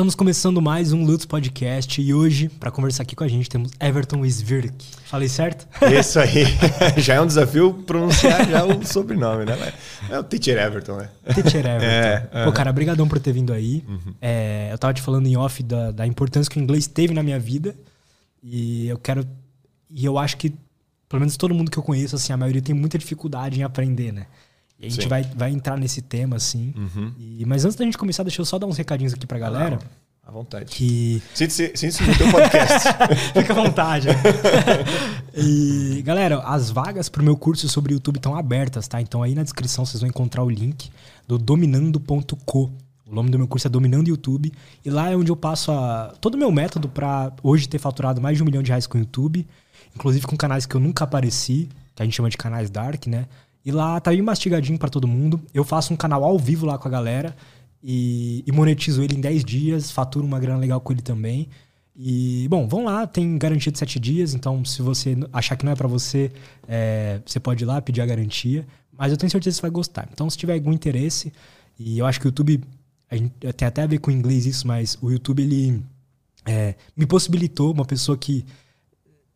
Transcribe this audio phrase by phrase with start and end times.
[0.00, 3.70] Estamos começando mais um Lutz Podcast e hoje, para conversar aqui com a gente, temos
[3.78, 4.82] Everton Svirk.
[5.04, 5.68] Falei certo?
[5.92, 6.46] Isso aí.
[6.96, 9.74] já é um desafio pronunciar já o sobrenome, né?
[10.08, 11.10] É o Teacher Everton, né?
[11.34, 11.84] Teacher Everton.
[11.84, 13.84] É, Pô, cara, brigadão por ter vindo aí.
[13.86, 14.14] Uhum.
[14.22, 17.22] É, eu tava te falando em off da, da importância que o inglês teve na
[17.22, 17.76] minha vida
[18.42, 19.22] e eu quero...
[19.90, 20.54] E eu acho que,
[21.10, 24.14] pelo menos todo mundo que eu conheço, assim, a maioria tem muita dificuldade em aprender,
[24.14, 24.24] né?
[24.80, 26.72] E a gente vai, vai entrar nesse tema, assim.
[26.74, 27.12] Uhum.
[27.18, 29.78] E, mas antes da gente começar, deixa eu só dar uns recadinhos aqui pra galera.
[30.26, 30.66] à vontade.
[30.66, 31.22] Que...
[31.34, 32.88] Sinta-se no teu podcast.
[33.38, 34.08] Fica à vontade.
[35.36, 39.02] e, galera, as vagas pro meu curso sobre YouTube estão abertas, tá?
[39.02, 40.90] Então aí na descrição vocês vão encontrar o link
[41.28, 42.70] do dominando.co.
[43.06, 44.50] O nome do meu curso é Dominando YouTube.
[44.82, 48.20] E lá é onde eu passo a, todo o meu método para hoje ter faturado
[48.20, 49.46] mais de um milhão de reais com o YouTube.
[49.94, 53.26] Inclusive com canais que eu nunca apareci, que a gente chama de canais dark, né?
[53.64, 55.40] E lá tá bem mastigadinho para todo mundo.
[55.52, 57.36] Eu faço um canal ao vivo lá com a galera
[57.82, 61.48] e, e monetizo ele em 10 dias, faturo uma grana legal com ele também.
[61.94, 65.72] E, bom, vão lá, tem garantia de 7 dias, então se você achar que não
[65.72, 66.32] é para você,
[66.66, 68.66] é, você pode ir lá pedir a garantia.
[68.96, 70.08] Mas eu tenho certeza que você vai gostar.
[70.12, 71.32] Então, se tiver algum interesse,
[71.78, 72.62] e eu acho que o YouTube,
[73.10, 75.82] gente, tem até a ver com o inglês isso, mas o YouTube, ele
[76.44, 78.44] é, me possibilitou, uma pessoa que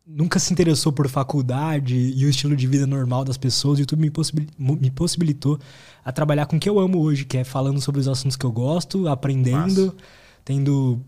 [0.05, 4.01] nunca se interessou por faculdade e o estilo de vida normal das pessoas, o YouTube
[4.01, 5.59] me, possibilitou, me possibilitou
[6.03, 8.45] a trabalhar com o que eu amo hoje, que é falando sobre os assuntos que
[8.45, 9.97] eu gosto, aprendendo, Nossa.
[10.43, 11.01] tendo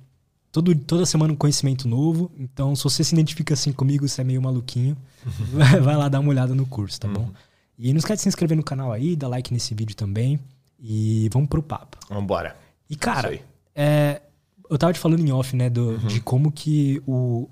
[0.51, 2.31] todo, toda semana um conhecimento novo.
[2.37, 4.97] Então, se você se identifica assim comigo, você é meio maluquinho,
[5.53, 7.13] vai, vai, lá dar uma olhada no curso, tá uhum.
[7.13, 7.31] bom?
[7.77, 10.39] E não esquece de se inscrever no canal aí, dar like nesse vídeo também.
[10.79, 11.97] E vamos pro papo.
[12.09, 12.55] Vambora.
[12.89, 13.39] E, cara,
[13.75, 14.21] é,
[14.69, 15.97] eu tava te falando em off, né, do, uhum.
[16.07, 17.47] de como que o,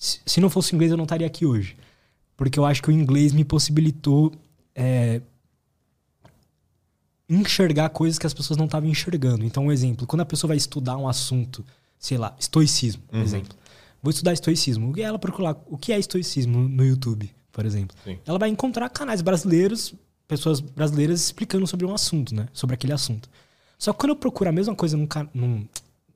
[0.00, 1.76] se não fosse o inglês, eu não estaria aqui hoje.
[2.34, 4.32] Porque eu acho que o inglês me possibilitou
[4.74, 5.20] é,
[7.28, 9.44] enxergar coisas que as pessoas não estavam enxergando.
[9.44, 11.64] Então, um exemplo, quando a pessoa vai estudar um assunto,
[11.98, 13.22] sei lá, estoicismo, por uhum.
[13.22, 13.54] exemplo.
[14.02, 14.96] Vou estudar estoicismo.
[14.96, 17.94] E ela procurar o que é estoicismo no YouTube, por exemplo.
[18.02, 18.18] Sim.
[18.24, 19.92] Ela vai encontrar canais brasileiros,
[20.26, 22.48] pessoas brasileiras explicando sobre um assunto, né?
[22.54, 23.28] Sobre aquele assunto.
[23.78, 25.68] Só que quando eu procuro a mesma coisa num, num,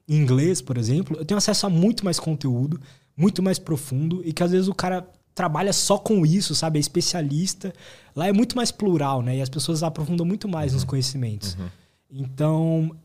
[0.09, 2.81] em inglês, por exemplo, eu tenho acesso a muito mais conteúdo
[3.17, 6.79] muito mais profundo e que às vezes o cara trabalha só com isso, sabe?
[6.79, 7.73] É especialista.
[8.15, 9.37] Lá é muito mais plural, né?
[9.37, 10.77] E as pessoas aprofundam muito mais uhum.
[10.77, 11.55] nos conhecimentos.
[11.55, 11.69] Uhum.
[12.11, 12.97] Então,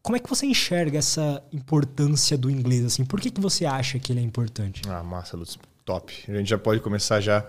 [0.00, 2.84] como é que você enxerga essa importância do inglês?
[2.84, 4.82] Assim, por que, que você acha que ele é importante?
[4.88, 5.58] Ah, massa, Lutz.
[5.84, 6.12] Top.
[6.28, 7.46] A gente já pode começar já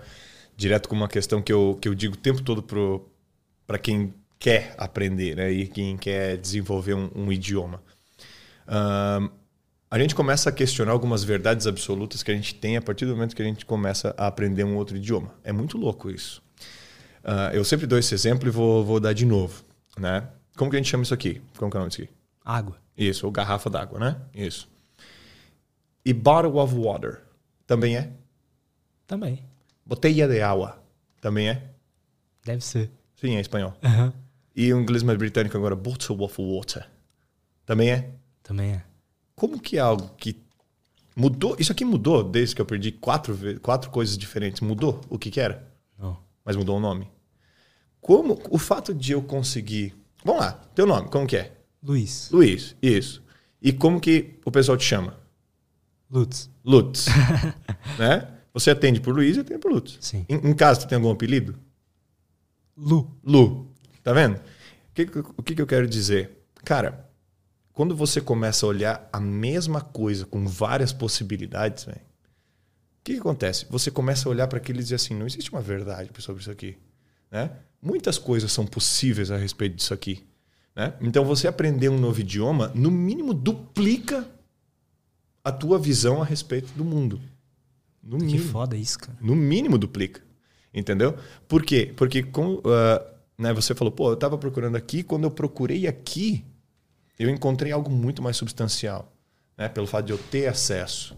[0.56, 2.62] direto com uma questão que eu, que eu digo o tempo todo
[3.66, 5.50] para quem quer aprender, né?
[5.52, 7.82] E quem quer desenvolver um, um idioma.
[8.68, 9.30] Um,
[9.90, 13.12] a gente começa a questionar algumas verdades absolutas que a gente tem a partir do
[13.12, 15.32] momento que a gente começa a aprender um outro idioma.
[15.44, 16.42] É muito louco isso.
[17.24, 19.64] Uh, eu sempre dou esse exemplo e vou, vou dar de novo.
[19.98, 20.28] Né?
[20.56, 21.40] Como que a gente chama isso aqui?
[21.56, 22.12] Como que é o nome disso aqui?
[22.44, 22.76] Água.
[22.96, 24.16] Isso, ou garrafa d'água, né?
[24.34, 24.68] Isso.
[26.04, 27.20] E bottle of water
[27.66, 28.10] também é?
[29.06, 29.44] Também.
[29.84, 30.82] Botella de água
[31.20, 31.62] também é?
[32.44, 32.90] Deve ser.
[33.16, 33.74] Sim, é espanhol.
[33.82, 34.12] Uhum.
[34.54, 36.88] E o inglês mais britânico agora, bottle of water.
[37.64, 38.10] Também é?
[38.42, 38.84] Também é.
[39.36, 40.42] Como que é algo que
[41.14, 41.54] mudou?
[41.58, 44.62] Isso aqui mudou desde que eu perdi quatro, quatro coisas diferentes.
[44.62, 45.70] Mudou o que, que era?
[45.98, 46.18] Não.
[46.42, 47.06] Mas mudou o nome.
[48.00, 49.94] Como o fato de eu conseguir.
[50.24, 51.52] Vamos lá, teu nome, como que é?
[51.82, 52.30] Luiz.
[52.32, 53.22] Luiz, isso.
[53.60, 55.18] E como que o pessoal te chama?
[56.10, 56.50] Lutz.
[56.64, 57.06] Lutz.
[57.98, 58.28] né?
[58.54, 59.98] Você atende por Luiz e atende por Lutz.
[60.00, 60.24] Sim.
[60.28, 61.58] Em, em casa, tu tem algum apelido?
[62.74, 63.14] Lu.
[63.22, 63.70] Lu.
[64.02, 64.36] Tá vendo?
[64.36, 64.40] O
[64.94, 65.02] que,
[65.36, 66.30] o que, que eu quero dizer?
[66.64, 67.05] Cara,
[67.76, 71.90] quando você começa a olhar a mesma coisa com várias possibilidades, o
[73.04, 73.66] que, que, acontece?
[73.68, 76.50] Você começa a olhar para aquilo e dizer assim: não existe uma verdade sobre isso
[76.50, 76.78] aqui.
[77.30, 77.50] Né?
[77.82, 80.26] Muitas coisas são possíveis a respeito disso aqui.
[80.74, 80.94] Né?
[81.02, 84.26] Então, você aprender um novo idioma, no mínimo, duplica
[85.44, 87.20] a tua visão a respeito do mundo.
[88.02, 88.52] No que mínimo.
[88.52, 89.18] foda isso, cara.
[89.20, 90.22] No mínimo, duplica.
[90.72, 91.14] Entendeu?
[91.46, 91.92] Por quê?
[91.94, 92.62] Porque com, uh,
[93.36, 96.42] né, você falou, pô, eu estava procurando aqui, quando eu procurei aqui,
[97.18, 99.12] eu encontrei algo muito mais substancial,
[99.56, 99.68] né?
[99.68, 101.16] pelo fato de eu ter acesso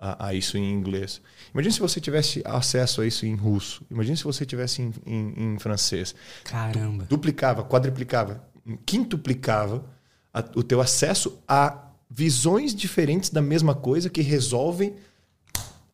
[0.00, 1.20] a, a, isso em inglês.
[1.52, 3.84] Imagina se você tivesse acesso a isso em russo.
[3.90, 6.14] Imagina se você tivesse em, em, em francês.
[6.44, 7.04] Caramba.
[7.04, 8.42] Duplicava, quadriplicava,
[8.86, 9.84] quintuplicava
[10.32, 14.96] a, o teu acesso a visões diferentes da mesma coisa que resolvem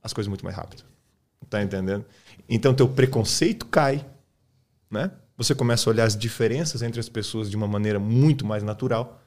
[0.02, 0.84] as coisas muito mais rápido.
[1.50, 2.04] Tá entendendo?
[2.48, 4.06] Então teu preconceito cai,
[4.90, 5.10] né?
[5.36, 9.20] Você começa a olhar as diferenças entre as pessoas de uma maneira muito mais natural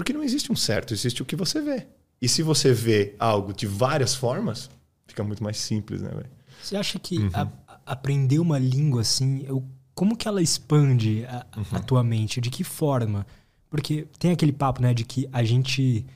[0.00, 1.86] porque não existe um certo, existe o que você vê.
[2.22, 4.70] E se você vê algo de várias formas,
[5.06, 6.30] fica muito mais simples, né, velho?
[6.62, 7.28] Você acha que uhum.
[7.34, 7.46] a,
[7.84, 9.62] aprender uma língua assim, eu,
[9.94, 11.64] como que ela expande a, uhum.
[11.72, 12.40] a tua mente?
[12.40, 13.26] De que forma?
[13.68, 16.06] Porque tem aquele papo, né, de que a gente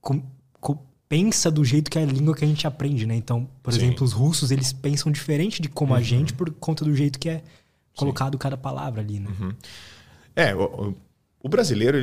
[0.00, 0.20] com,
[0.60, 0.76] com,
[1.08, 3.14] pensa do jeito que é a língua que a gente aprende, né?
[3.14, 3.78] Então, por Sim.
[3.78, 6.00] exemplo, os russos, eles pensam diferente de como uhum.
[6.00, 7.44] a gente por conta do jeito que é
[7.94, 8.38] colocado Sim.
[8.38, 9.30] cada palavra ali, né?
[9.38, 9.52] Uhum.
[10.34, 10.94] É, o, o
[11.46, 11.98] brasileiro,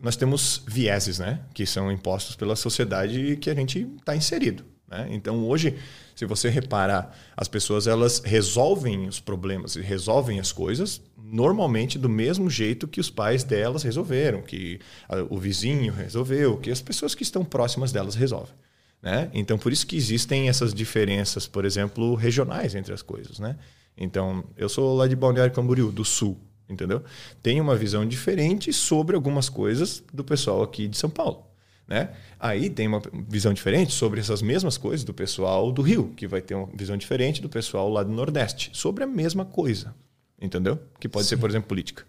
[0.00, 1.40] nós temos vieses, né?
[1.52, 4.64] Que são impostos pela sociedade que a gente está inserido.
[4.88, 5.08] Né?
[5.10, 5.76] Então, hoje,
[6.16, 12.08] se você reparar, as pessoas elas resolvem os problemas e resolvem as coisas normalmente do
[12.08, 14.80] mesmo jeito que os pais delas resolveram, que
[15.28, 18.54] o vizinho resolveu, que as pessoas que estão próximas delas resolvem.
[19.00, 19.30] Né?
[19.32, 23.38] Então, por isso que existem essas diferenças, por exemplo, regionais entre as coisas.
[23.38, 23.56] Né?
[23.96, 26.36] Então, eu sou lá de Balneário Camboriú, do Sul,
[26.70, 27.02] entendeu?
[27.42, 31.46] Tem uma visão diferente sobre algumas coisas do pessoal aqui de São Paulo.
[31.86, 32.10] Né?
[32.38, 36.40] Aí tem uma visão diferente sobre essas mesmas coisas do pessoal do Rio, que vai
[36.40, 39.92] ter uma visão diferente do pessoal lá do Nordeste, sobre a mesma coisa.
[40.40, 40.78] Entendeu?
[41.00, 41.30] Que pode Sim.
[41.30, 42.06] ser, por exemplo, política.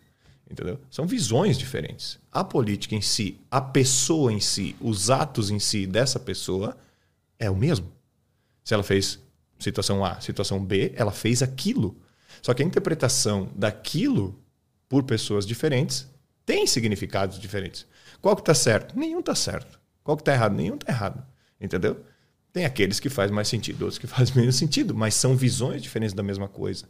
[0.49, 0.79] Entendeu?
[0.89, 2.19] São visões diferentes.
[2.31, 6.77] A política em si, a pessoa em si, os atos em si dessa pessoa
[7.39, 7.91] é o mesmo.
[8.63, 9.19] Se ela fez
[9.57, 11.97] situação A, situação B, ela fez aquilo.
[12.41, 14.40] Só que a interpretação daquilo
[14.91, 16.05] por pessoas diferentes
[16.45, 17.87] tem significados diferentes.
[18.21, 18.99] Qual que está certo?
[18.99, 19.79] Nenhum está certo.
[20.03, 20.53] Qual que está errado?
[20.53, 21.25] Nenhum está errado.
[21.61, 22.03] Entendeu?
[22.51, 26.13] Tem aqueles que faz mais sentido, outros que faz menos sentido, mas são visões diferentes
[26.13, 26.89] da mesma coisa.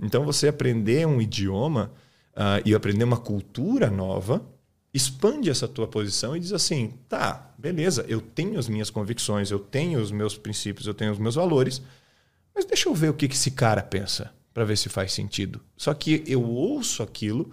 [0.00, 1.92] Então, você aprender um idioma
[2.32, 4.42] uh, e aprender uma cultura nova
[4.94, 9.58] expande essa tua posição e diz assim: tá, beleza, eu tenho as minhas convicções, eu
[9.58, 11.82] tenho os meus princípios, eu tenho os meus valores,
[12.54, 15.60] mas deixa eu ver o que esse cara pensa para ver se faz sentido.
[15.76, 17.52] Só que eu ouço aquilo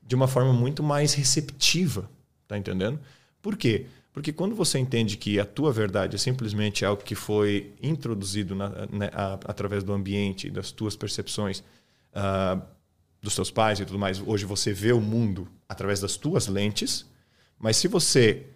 [0.00, 2.08] de uma forma muito mais receptiva,
[2.46, 2.98] tá entendendo?
[3.42, 3.86] Por quê?
[4.12, 8.68] Porque quando você entende que a tua verdade é simplesmente algo que foi introduzido na,
[8.90, 11.60] né, a, através do ambiente, das tuas percepções,
[12.14, 12.60] uh,
[13.20, 17.04] dos teus pais e tudo mais, hoje você vê o mundo através das tuas lentes,
[17.58, 18.46] mas se você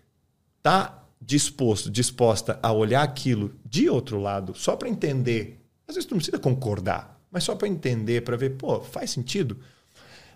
[0.59, 6.13] está disposto, disposta a olhar aquilo de outro lado, só para entender, às vezes tu
[6.13, 9.59] não precisa concordar, mas só para entender, para ver, pô, faz sentido?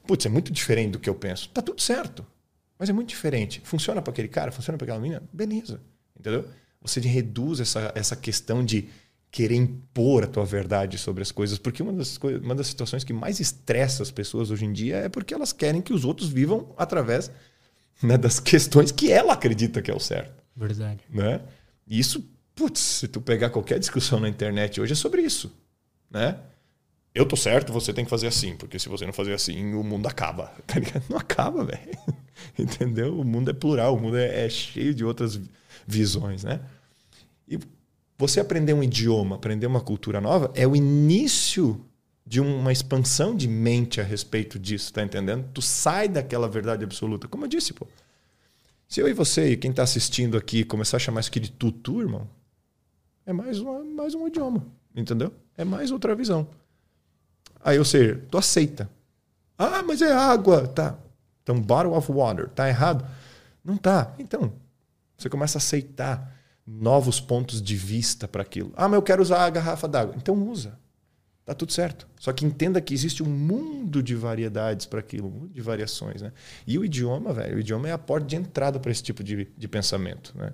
[0.07, 1.49] Putz, é muito diferente do que eu penso.
[1.51, 2.27] Tá tudo certo.
[2.79, 3.61] Mas é muito diferente.
[3.65, 5.23] Funciona para aquele cara, funciona para aquela menina?
[5.33, 5.81] Beleza.
[6.19, 6.49] Entendeu?
[6.81, 8.89] Você reduz essa, essa questão de
[9.31, 13.05] querer impor a tua verdade sobre as coisas, porque uma das, coisas, uma das situações
[13.05, 16.29] que mais estressa as pessoas hoje em dia é porque elas querem que os outros
[16.29, 17.31] vivam através
[18.03, 20.43] né, das questões que ela acredita que é o certo.
[20.57, 21.01] Verdade.
[21.11, 21.43] Né?
[21.87, 25.53] E isso, putz, se tu pegar qualquer discussão na internet hoje é sobre isso.
[26.11, 26.39] Né?
[27.17, 29.83] Eu tô certo, você tem que fazer assim, porque se você não fazer assim, o
[29.83, 30.53] mundo acaba.
[30.67, 31.05] Tá ligado?
[31.09, 31.99] Não acaba, velho.
[32.59, 33.19] Entendeu?
[33.19, 35.41] O mundo é plural, o mundo é, é, cheio de outras
[35.87, 36.61] visões, né?
[37.49, 37.59] E
[38.19, 41.81] você aprender um idioma, aprender uma cultura nova, é o início
[42.27, 45.49] de uma expansão de mente a respeito disso, tá entendendo?
[45.55, 47.29] Tu sai daquela verdade absoluta.
[47.29, 47.87] Como eu disse, pô.
[48.89, 51.51] Se eu e você e quem está assistindo aqui começar a chamar isso aqui de
[51.51, 52.29] tutu, irmão,
[53.25, 55.33] é mais, uma, mais um idioma, entendeu?
[55.57, 56.47] É mais outra visão.
[57.67, 58.89] Aí, ou seja, tu aceita.
[59.59, 60.69] Ah, mas é água.
[60.69, 60.97] Tá.
[61.43, 62.49] Então, bottle of water.
[62.49, 63.05] Tá errado?
[63.65, 64.15] Não tá.
[64.21, 64.53] Então,
[65.19, 66.33] você começa a aceitar
[66.65, 68.73] novos pontos de vista para aquilo.
[68.77, 70.15] Ah, mas eu quero usar a garrafa d'água.
[70.17, 70.79] Então, usa.
[71.45, 72.07] Tá tudo certo.
[72.21, 76.23] Só que entenda que existe um mundo de variedades para aquilo, um mundo de variações.
[76.23, 76.33] Né?
[76.69, 79.49] E o idioma, velho, o idioma é a porta de entrada para esse tipo de,
[79.57, 80.33] de pensamento.
[80.37, 80.53] Né?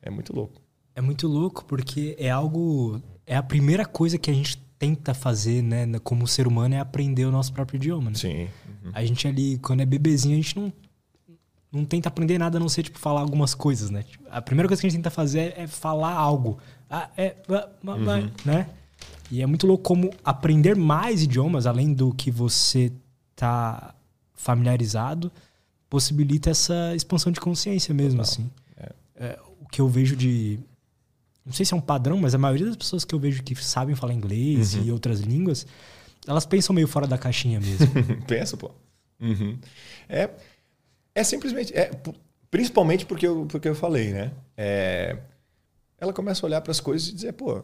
[0.00, 0.62] É muito louco.
[0.94, 3.02] É muito louco porque é algo.
[3.26, 7.24] É a primeira coisa que a gente tenta fazer, né, como ser humano, é aprender
[7.24, 8.16] o nosso próprio idioma, né?
[8.16, 8.48] Sim.
[8.84, 8.90] Uhum.
[8.92, 10.72] A gente ali, quando é bebezinho, a gente não,
[11.70, 14.02] não tenta aprender nada a não ser, tipo, falar algumas coisas, né?
[14.02, 16.58] Tipo, a primeira coisa que a gente tenta fazer é, é falar algo.
[16.90, 18.28] Ah, é, uhum.
[18.44, 18.70] né?
[19.30, 22.90] E é muito louco como aprender mais idiomas, além do que você
[23.36, 23.94] tá
[24.34, 25.30] familiarizado,
[25.88, 28.32] possibilita essa expansão de consciência mesmo, Total.
[28.32, 28.50] assim.
[28.76, 28.92] É.
[29.14, 30.58] É, o que eu vejo de
[31.44, 33.54] não sei se é um padrão, mas a maioria das pessoas que eu vejo que
[33.56, 34.84] sabem falar inglês uhum.
[34.84, 35.66] e outras línguas,
[36.26, 37.88] elas pensam meio fora da caixinha mesmo.
[38.26, 38.70] Pensa, pô.
[39.20, 39.58] Uhum.
[40.08, 40.30] É,
[41.14, 41.76] é simplesmente.
[41.76, 41.90] É,
[42.50, 44.32] principalmente porque eu, porque eu falei, né?
[44.56, 45.18] É,
[45.98, 47.62] ela começa a olhar para as coisas e dizer, pô,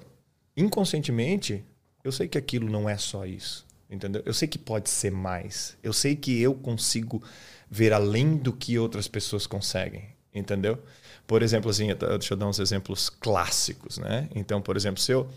[0.56, 1.64] inconscientemente,
[2.02, 3.66] eu sei que aquilo não é só isso.
[3.90, 4.22] Entendeu?
[4.26, 5.76] Eu sei que pode ser mais.
[5.82, 7.22] Eu sei que eu consigo
[7.70, 10.04] ver além do que outras pessoas conseguem.
[10.34, 10.82] Entendeu?
[11.28, 14.30] Por exemplo, assim, deixa eu dar uns exemplos clássicos, né?
[14.34, 15.28] Então, por exemplo, seu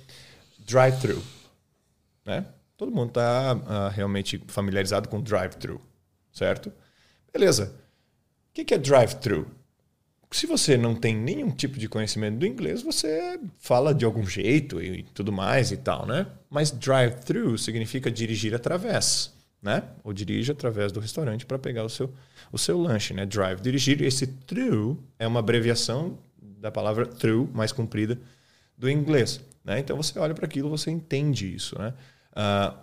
[0.59, 1.21] drive-thru,
[2.25, 2.45] né?
[2.77, 5.81] Todo mundo está uh, ah, realmente familiarizado com drive-thru,
[6.31, 6.71] certo?
[7.33, 7.75] Beleza.
[8.49, 9.45] O que, que é drive-thru?
[10.31, 14.81] Se você não tem nenhum tipo de conhecimento do inglês, você fala de algum jeito
[14.81, 16.25] e tudo mais e tal, né?
[16.49, 19.33] Mas drive-thru significa dirigir através.
[19.61, 19.83] Né?
[20.03, 22.13] Ou dirige através do restaurante para pegar o seu,
[22.51, 23.25] o seu lanche, né?
[23.25, 23.61] Drive.
[23.61, 28.19] Dirigir, esse through é uma abreviação da palavra through, mais comprida,
[28.77, 29.39] do inglês.
[29.63, 29.79] Né?
[29.79, 31.93] Então você olha para aquilo, você entende isso, né?
[32.31, 32.77] Uh,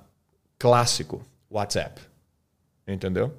[0.58, 2.00] clássico, WhatsApp.
[2.87, 3.37] Entendeu?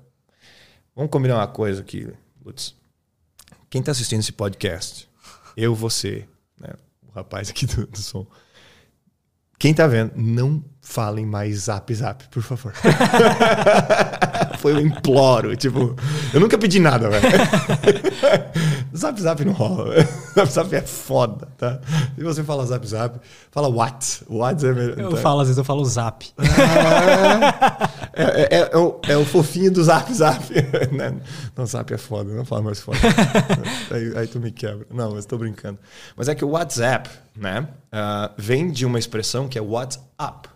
[0.96, 2.12] Vamos combinar uma coisa aqui,
[2.44, 2.76] Lutz.
[3.70, 5.08] Quem está assistindo esse podcast,
[5.56, 6.28] eu, você,
[6.60, 6.74] né?
[7.08, 8.28] o rapaz aqui do, do som,
[9.60, 12.74] quem está vendo, não falem mais zap zap, por favor.
[14.60, 15.56] Foi um imploro.
[15.56, 15.96] Tipo,
[16.34, 17.28] eu nunca pedi nada, velho.
[18.96, 19.96] zap zap não rola.
[20.34, 21.80] Zap zap é foda, tá?
[22.16, 23.20] Se você fala zap zap,
[23.52, 24.24] fala what.
[24.30, 25.00] What é melhor.
[25.00, 25.18] Eu tá?
[25.18, 26.26] falo, às vezes eu falo zap.
[28.20, 30.44] É, é, é, o, é, o, fofinho do zap zap.
[31.56, 32.98] não, zap é foda, não fala mais foda.
[33.90, 34.86] aí, aí, tu me quebra.
[34.92, 35.80] Não, mas tô brincando.
[36.18, 37.62] Mas é que o WhatsApp, né,
[37.94, 40.50] uh, vem de uma expressão que é WhatsApp.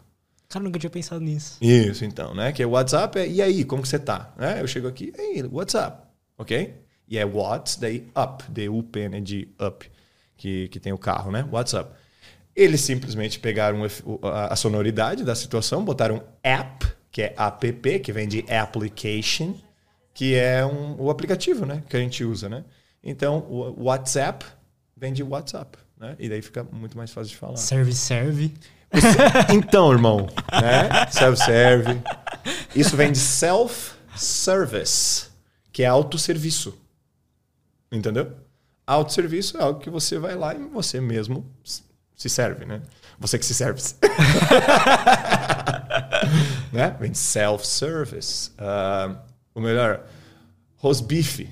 [0.49, 1.57] Cara, nunca tinha pensado nisso.
[1.61, 2.51] Isso, então, né?
[2.51, 4.33] Que é WhatsApp é, e aí, como que você tá?
[4.37, 6.05] É, eu chego aqui, e aí, WhatsApp,
[6.37, 6.75] ok?
[7.07, 9.21] E é what, daí up, D-U-P, né?
[9.21, 9.89] De up,
[10.35, 11.47] que, que tem o carro, né?
[11.49, 11.91] WhatsApp.
[12.55, 13.79] Eles simplesmente pegaram
[14.21, 19.53] a sonoridade da situação, botaram app, que é app, que vem de application,
[20.15, 21.83] que é um, o aplicativo, né?
[21.87, 22.63] Que a gente usa, né?
[23.03, 24.43] Então, o WhatsApp
[24.97, 26.15] vem de WhatsApp, né?
[26.17, 27.57] E daí fica muito mais fácil de falar.
[27.57, 28.51] Serve, serve.
[29.53, 31.05] Então, irmão, né?
[31.11, 32.01] Self-serve.
[32.75, 35.27] Isso vem de self-service,
[35.71, 36.75] que é autosserviço.
[37.91, 38.33] Entendeu?
[38.87, 41.45] Autosserviço é algo que você vai lá e você mesmo
[42.15, 42.81] se serve, né?
[43.19, 43.79] Você que se serve.
[46.73, 46.95] né?
[46.99, 48.51] Vem de self-service.
[48.59, 49.15] Uh,
[49.55, 50.03] o melhor,
[50.75, 51.47] rosbife.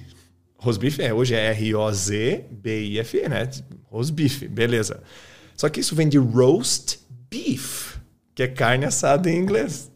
[0.58, 3.50] Rosbife é, hoje é R-O-Z-B-I-F-E, né?
[3.86, 5.02] Rosbife, beleza.
[5.56, 7.00] Só que isso vem de roast
[7.30, 7.98] beef,
[8.34, 9.92] que é carne assada em inglês.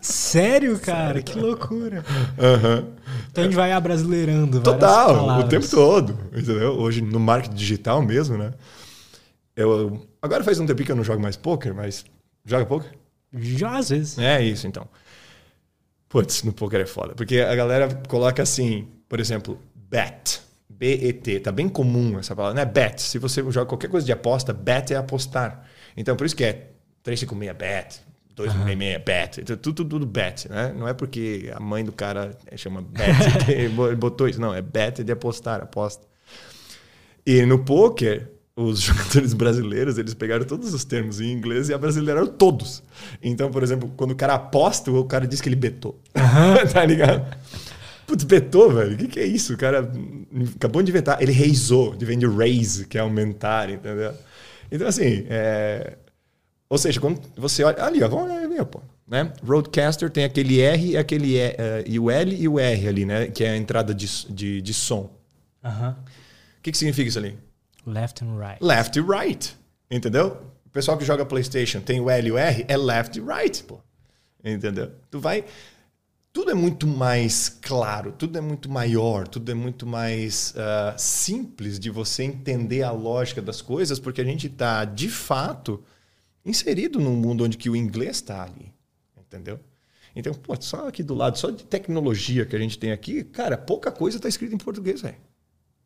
[0.00, 1.14] Sério, cara?
[1.14, 2.04] Sério, que loucura.
[2.38, 2.92] Uhum.
[3.30, 4.60] Então a gente vai abrasileirando.
[4.60, 6.18] Total, o tempo todo.
[6.32, 6.72] Entendeu?
[6.72, 8.52] Hoje no marketing digital mesmo, né?
[9.54, 12.04] Eu, agora faz um tempo que eu não jogo mais poker, mas.
[12.44, 12.99] Joga poker?
[13.32, 14.18] Já às vezes.
[14.18, 14.86] É isso, então.
[16.08, 17.14] Putz, no poker é foda.
[17.14, 20.40] Porque a galera coloca assim, por exemplo, bet.
[20.68, 21.40] B-E-T.
[21.40, 22.64] Tá bem comum essa palavra, né?
[22.64, 23.02] Bet.
[23.02, 25.64] Se você joga qualquer coisa de aposta, bet é apostar.
[25.96, 26.70] Então, por isso que é
[27.02, 28.00] 356 bet,
[28.36, 29.04] 266 uhum.
[29.04, 30.72] bet, então, tudo, tudo bet, né?
[30.76, 35.02] Não é porque a mãe do cara chama bet e botou isso, não, é bet
[35.02, 36.06] de apostar, aposta.
[37.26, 38.30] E no poker,
[38.64, 42.82] os jogadores brasileiros, eles pegaram todos os termos em inglês e abrasileiraram todos.
[43.22, 45.98] Então, por exemplo, quando o cara aposta, o cara diz que ele betou.
[46.14, 46.66] Uhum.
[46.72, 47.36] tá ligado?
[48.06, 48.94] Putz, betou, velho.
[48.94, 49.54] O que, que é isso?
[49.54, 49.90] O cara
[50.56, 51.22] acabou de inventar.
[51.22, 54.12] Ele raisou, de vem de raise, que é aumentar, entendeu?
[54.70, 55.96] Então, assim, é...
[56.68, 57.82] ou seja, quando você olha.
[57.84, 58.82] Ali, ó, vamos pô.
[59.06, 59.32] Né?
[59.44, 61.52] Roadcaster tem aquele R aquele e, uh,
[61.84, 63.26] e o L e o R ali, né?
[63.26, 65.10] Que é a entrada de, de, de som.
[65.62, 65.96] O uh -huh.
[66.62, 67.36] que, que significa isso ali?
[67.86, 68.62] Left and right.
[68.62, 69.56] Left e right.
[69.90, 70.36] Entendeu?
[70.66, 73.64] O pessoal que joga PlayStation tem o L e o R, é left e right,
[73.64, 73.80] pô.
[74.44, 74.92] Entendeu?
[75.10, 75.44] Tu vai
[76.32, 81.76] tudo é muito mais claro, tudo é muito maior, tudo é muito mais uh, simples
[81.78, 85.82] de você entender a lógica das coisas, porque a gente está, de fato,
[86.44, 88.72] inserido num mundo onde que o inglês está ali.
[89.18, 89.58] Entendeu?
[90.14, 93.58] Então, pô, só aqui do lado, só de tecnologia que a gente tem aqui, cara,
[93.58, 95.16] pouca coisa está escrita em português, velho.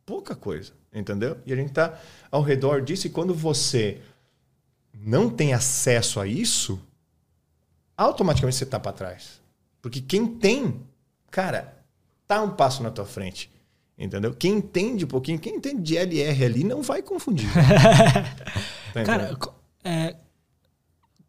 [0.05, 1.37] Pouca coisa, entendeu?
[1.45, 4.01] E a gente está ao redor disso, e quando você
[4.93, 6.79] não tem acesso a isso,
[7.97, 9.41] automaticamente você está para trás.
[9.81, 10.81] Porque quem tem,
[11.31, 11.77] cara,
[12.27, 13.51] tá um passo na tua frente.
[13.97, 14.33] Entendeu?
[14.33, 17.47] Quem entende um pouquinho, quem entende de LR ali não vai confundir.
[18.93, 19.37] tá cara,
[19.83, 20.15] é,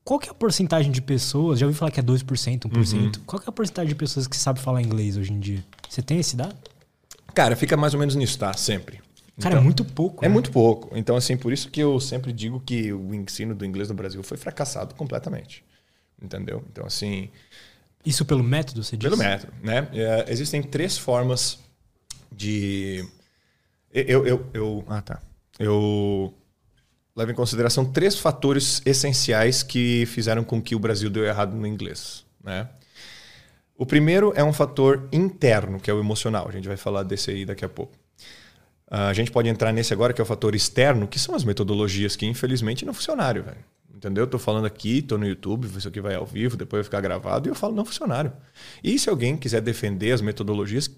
[0.02, 3.12] qual que é a porcentagem de pessoas, já ouvi falar que é 2%, 1%, uhum.
[3.24, 5.64] qual que é a porcentagem de pessoas que sabem falar inglês hoje em dia?
[5.88, 6.56] Você tem esse dado?
[7.36, 8.54] Cara, fica mais ou menos nisso, tá?
[8.54, 8.96] Sempre.
[8.96, 10.24] Cara, é então, é muito pouco.
[10.24, 10.32] É né?
[10.32, 10.96] muito pouco.
[10.96, 14.22] Então, assim, por isso que eu sempre digo que o ensino do inglês no Brasil
[14.22, 15.62] foi fracassado completamente.
[16.20, 16.64] Entendeu?
[16.72, 17.28] Então, assim,
[18.06, 19.10] isso pelo método, você disse?
[19.10, 19.86] Pelo método, né?
[19.92, 21.58] É, existem três formas
[22.32, 23.06] de...
[23.92, 24.84] Eu, eu, eu...
[24.88, 25.20] Ah, tá.
[25.58, 26.32] Eu
[27.14, 31.66] levo em consideração três fatores essenciais que fizeram com que o Brasil deu errado no
[31.66, 32.66] inglês, né?
[33.78, 36.46] O primeiro é um fator interno, que é o emocional.
[36.48, 37.92] A gente vai falar desse aí daqui a pouco.
[38.88, 42.16] A gente pode entrar nesse agora, que é o fator externo, que são as metodologias
[42.16, 43.64] que, infelizmente, não funcionaram, velho.
[43.94, 44.24] Entendeu?
[44.24, 47.00] Eu tô falando aqui, tô no YouTube, isso aqui vai ao vivo, depois vai ficar
[47.00, 48.32] gravado, e eu falo não funcionário.
[48.84, 50.90] E se alguém quiser defender as metodologias,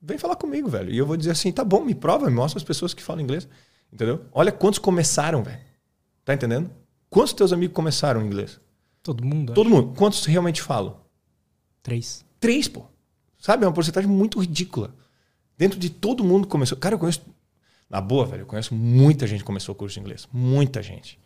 [0.00, 0.90] vem falar comigo, velho.
[0.90, 3.22] E eu vou dizer assim, tá bom, me prova, me mostra as pessoas que falam
[3.22, 3.48] inglês.
[3.92, 4.24] Entendeu?
[4.32, 5.60] Olha quantos começaram, velho.
[6.24, 6.70] Tá entendendo?
[7.10, 8.60] Quantos teus amigos começaram inglês?
[9.02, 9.52] Todo mundo.
[9.52, 9.76] Todo acho.
[9.76, 9.96] mundo.
[9.96, 11.03] Quantos realmente falam?
[11.84, 12.24] Três.
[12.40, 12.86] Três, pô.
[13.38, 13.64] Sabe?
[13.64, 14.94] É uma porcentagem muito ridícula.
[15.56, 16.76] Dentro de todo mundo começou.
[16.78, 17.22] Cara, eu conheço.
[17.88, 20.26] Na boa, velho, eu conheço muita gente que começou o curso de inglês.
[20.32, 21.18] Muita gente.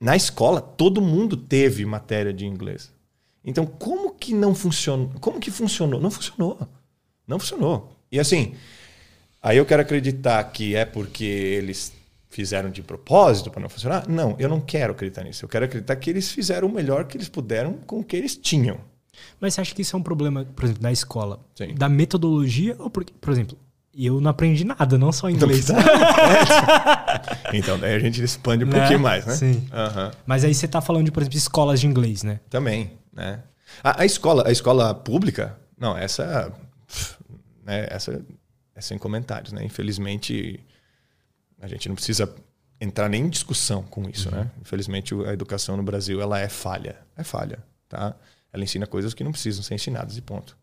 [0.00, 2.90] Na escola, todo mundo teve matéria de inglês.
[3.44, 5.10] Então, como que não funcionou?
[5.20, 6.00] Como que funcionou?
[6.00, 6.58] Não funcionou.
[7.28, 7.92] Não funcionou.
[8.10, 8.54] E assim,
[9.42, 11.92] aí eu quero acreditar que é porque eles
[12.30, 14.08] fizeram de propósito para não funcionar?
[14.08, 15.44] Não, eu não quero acreditar nisso.
[15.44, 18.34] Eu quero acreditar que eles fizeram o melhor que eles puderam com o que eles
[18.34, 18.80] tinham.
[19.40, 21.40] Mas você acha que isso é um problema, por exemplo, da escola?
[21.54, 21.74] Sim.
[21.74, 22.76] Da metodologia?
[22.78, 23.58] Ou por, por exemplo,
[23.94, 25.68] eu não aprendi nada, não só inglês.
[27.52, 28.78] então, daí a gente expande um Né?
[28.78, 29.34] pouquinho mais, né?
[29.34, 29.66] Sim.
[29.72, 30.10] Aham.
[30.26, 32.40] Mas aí você tá falando de, por exemplo, escolas de inglês, né?
[32.48, 33.40] Também, né?
[33.82, 36.52] A, a escola, a escola pública, não, essa,
[37.64, 38.24] né, essa
[38.74, 39.64] é sem comentários, né?
[39.64, 40.60] Infelizmente,
[41.60, 42.32] a gente não precisa
[42.80, 44.50] entrar nem em discussão com isso, né?
[44.60, 48.14] Infelizmente, a educação no Brasil ela é falha, é falha, tá?
[48.52, 50.56] Ela ensina coisas que não precisam ser ensinadas e ponto.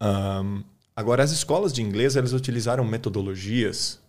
[0.00, 0.62] Ahn,
[0.94, 4.00] agora, as escolas de inglês elas utilizaram metodologias,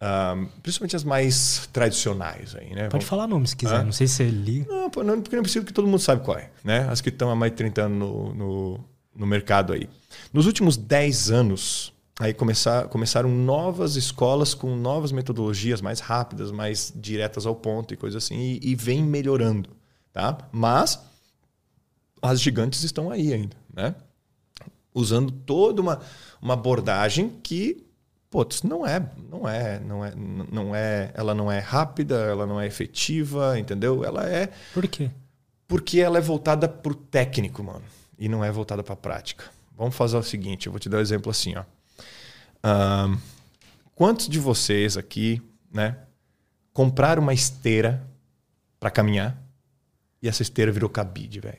[0.00, 2.88] ahn, principalmente as mais tradicionais aí, né?
[2.88, 3.80] Pode falar nome se quiser.
[3.80, 3.84] Hã?
[3.84, 4.66] Não sei se você liga.
[4.68, 6.88] Não, não, porque não é possível que todo mundo sabe qual é, né?
[6.88, 8.84] As que estão há mais de 30 anos no, no,
[9.14, 9.88] no mercado aí.
[10.32, 16.90] Nos últimos 10 anos, aí começar, começaram novas escolas com novas metodologias mais rápidas, mais
[16.96, 19.70] diretas ao ponto e coisa assim, e, e vem melhorando,
[20.12, 20.38] tá?
[20.50, 20.98] Mas
[22.22, 23.94] as gigantes estão aí ainda, né?
[24.94, 26.00] Usando toda uma,
[26.40, 27.84] uma abordagem que
[28.32, 32.58] Putz, não é, não é, não é, não é, ela não é rápida, ela não
[32.58, 34.02] é efetiva, entendeu?
[34.02, 35.10] Ela é Por quê?
[35.68, 37.84] porque ela é voltada pro técnico, mano,
[38.18, 39.44] e não é voltada pra prática.
[39.76, 41.64] Vamos fazer o seguinte, eu vou te dar um exemplo assim, ó.
[42.62, 43.18] Ahn,
[43.94, 45.98] quantos de vocês aqui, né,
[46.72, 48.02] compraram uma esteira
[48.80, 49.36] pra caminhar
[50.22, 51.58] e essa esteira virou cabide, velho?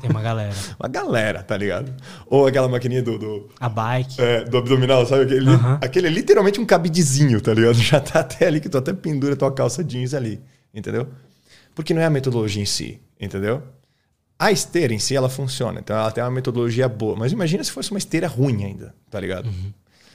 [0.00, 0.52] Tem uma galera.
[0.80, 1.92] Uma galera, tá ligado?
[2.26, 4.20] Ou aquela maquininha do- do, A bike.
[4.20, 5.24] é, do abdominal, sabe?
[5.24, 5.78] Aquele, Aham.
[5.82, 7.74] aquele é literalmente um cabidezinho, tá ligado?
[7.80, 10.40] Já tá até ali que tu até pendura tua calça jeans ali,
[10.74, 11.06] entendeu?
[11.74, 13.62] Porque não é a metodologia em si, entendeu?
[14.38, 17.14] A esteira em si, ela funciona, então ela tem uma metodologia boa.
[17.14, 19.48] Mas imagina se fosse uma esteira ruim ainda, tá ligado?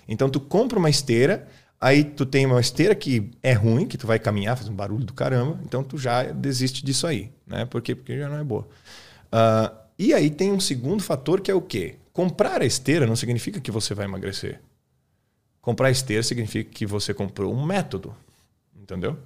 [0.07, 1.47] Então tu compra uma esteira,
[1.79, 5.05] aí tu tem uma esteira que é ruim, que tu vai caminhar, faz um barulho
[5.05, 7.65] do caramba, então tu já desiste disso aí, né?
[7.65, 7.93] Por quê?
[7.95, 8.67] Porque já não é boa.
[9.31, 11.95] Ah, e aí tem um segundo fator que é o quê?
[12.13, 14.61] Comprar a esteira não significa que você vai emagrecer.
[15.61, 18.15] Comprar a esteira significa que você comprou um método,
[18.75, 19.17] entendeu?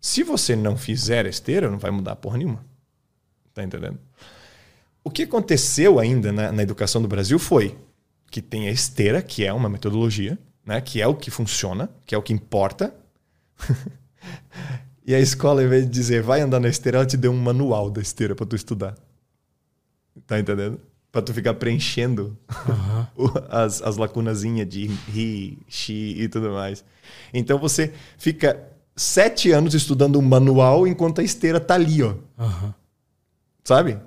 [0.00, 2.64] Se você não fizer a esteira, não vai mudar porra nenhuma.
[3.52, 3.98] Tá entendendo?
[5.02, 7.76] O que aconteceu ainda na, na educação do Brasil foi
[8.30, 10.80] que tem a esteira, que é uma metodologia, né?
[10.80, 12.94] que é o que funciona, que é o que importa.
[15.06, 17.40] e a escola, em vez de dizer vai andar na esteira, ela te deu um
[17.40, 18.94] manual da esteira para tu estudar.
[20.26, 20.80] Tá entendendo?
[21.10, 22.36] Para tu ficar preenchendo
[23.16, 26.84] o- as, as lacunazinhas de he, she e tudo mais.
[27.32, 28.62] Então você fica
[28.94, 32.14] sete anos estudando um manual enquanto a esteira tá ali, ó.
[32.38, 32.74] Aham.
[33.64, 33.98] Sabe?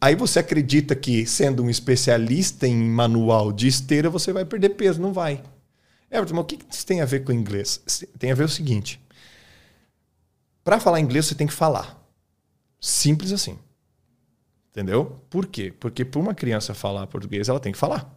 [0.00, 5.00] Aí você acredita que, sendo um especialista em manual de esteira, você vai perder peso.
[5.00, 5.42] Não vai.
[6.10, 7.82] Everton, mas o que que isso tem a ver com inglês?
[8.18, 9.00] Tem a ver o seguinte.
[10.62, 12.00] Para falar inglês, você tem que falar.
[12.80, 13.58] Simples assim.
[14.78, 15.20] Entendeu?
[15.28, 15.72] Por quê?
[15.72, 18.16] Porque para uma criança falar português, ela tem que falar.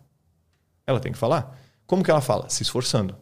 [0.85, 1.59] Ela tem que falar.
[1.87, 2.47] Como que ela fala?
[2.49, 3.15] Se esforçando.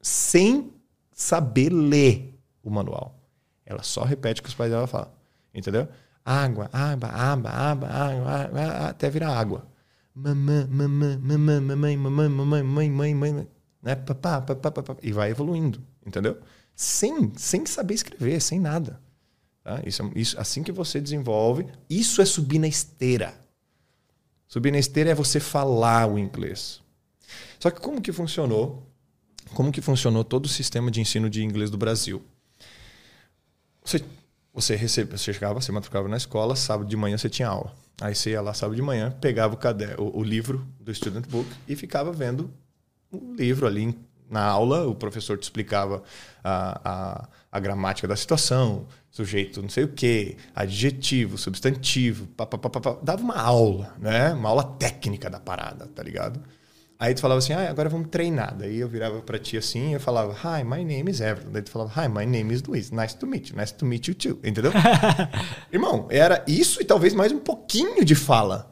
[0.00, 0.72] Sem
[1.12, 3.20] saber ler o manual.
[3.66, 5.12] Ela só repete o que os pais dela falam.
[5.54, 5.86] Entendeu?
[6.24, 9.66] Água, água, água, água, água, até virar água.
[10.14, 13.48] Mamã, mamã, mamã, mamãe, mamãe, mamãe, mãe, mãe, mãe, mãe,
[13.82, 13.96] né?
[13.96, 16.38] Papá, papá, papá, e vai evoluindo, entendeu?
[16.74, 18.98] Sem, sem saber escrever, sem nada.
[19.62, 19.80] Tá?
[19.86, 23.34] Isso, é- isso, assim que você desenvolve, isso é subir na esteira.
[24.48, 26.80] Subir na esteira é você falar o inglês.
[27.58, 28.86] Só que como que funcionou?
[29.54, 32.22] Como que funcionou todo o sistema de ensino de inglês do Brasil?
[33.84, 34.04] Você,
[34.52, 37.74] você recebia, você chegava, você matriculava na escola, sábado de manhã você tinha aula.
[38.00, 41.26] Aí você ia lá sábado de manhã, pegava o, caderno, o, o livro do Student
[41.28, 42.50] Book e ficava vendo
[43.10, 43.96] o livro ali
[44.30, 44.86] na aula.
[44.86, 46.02] O professor te explicava
[46.42, 52.58] a, a, a gramática da situação, sujeito não sei o quê, adjetivo, substantivo, pá, pá,
[52.58, 54.32] pá, dava uma aula, né?
[54.32, 56.40] Uma aula técnica da parada, tá ligado?
[57.02, 58.56] Aí tu falava assim, ah, agora vamos treinar.
[58.56, 61.50] Daí eu virava pra ti assim e eu falava, hi, my name is Everton.
[61.50, 62.92] Daí tu falava, hi, my name is Luiz.
[62.92, 63.56] Nice to meet you.
[63.56, 64.38] Nice to meet you too.
[64.44, 64.70] Entendeu?
[65.72, 68.71] Irmão, era isso e talvez mais um pouquinho de fala.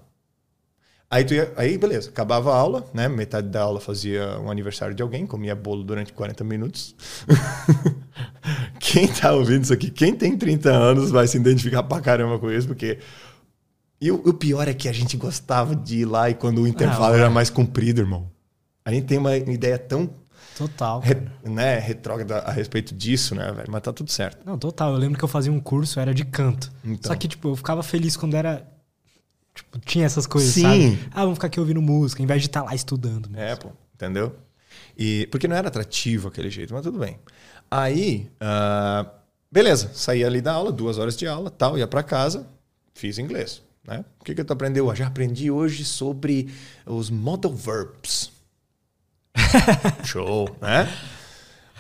[1.13, 3.09] Aí, tu ia, aí, beleza, acabava a aula, né?
[3.09, 6.95] Metade da aula fazia um aniversário de alguém, comia bolo durante 40 minutos.
[8.79, 12.51] quem tá ouvindo isso aqui, quem tem 30 anos vai se identificar pra caramba com
[12.51, 12.99] isso, porque
[14.01, 16.67] E o, o pior é que a gente gostava de ir lá e quando o
[16.69, 17.35] intervalo Ah, era ué.
[17.35, 18.31] mais comprido, irmão.
[18.85, 20.09] A gente tem uma ideia tão
[20.57, 21.01] Total.
[21.01, 23.69] re- né, retrógrada a respeito disso, né, velho?
[23.71, 24.39] Mas tá tudo certo.
[24.47, 24.93] Não, total.
[24.93, 26.71] Eu lembro que eu fazia um curso, era de canto.
[26.85, 27.11] Então.
[27.11, 28.67] Só que, tipo, eu ficava feliz quando era.
[29.55, 30.63] Tipo, tinha essas coisas, Sim.
[30.63, 31.09] sabe?
[31.11, 33.29] Ah, vamos ficar aqui ouvindo música, em vez de estar lá estudando.
[33.29, 33.45] mesmo.
[33.45, 34.35] É, pô, entendeu?
[34.97, 37.19] E, porque não era atrativo aquele jeito, mas tudo bem.
[37.71, 39.07] Aí, ah,
[39.51, 42.47] beleza, saí ali da aula, duas horas de aula, tal, ia pra casa,
[42.95, 43.63] fiz inglês.
[43.87, 44.05] Né?
[44.21, 44.99] O que, que tu aprendeu hoje?
[45.01, 46.53] Já aprendi hoje sobre
[46.87, 48.31] os modal verbs.
[50.05, 50.89] Show, né?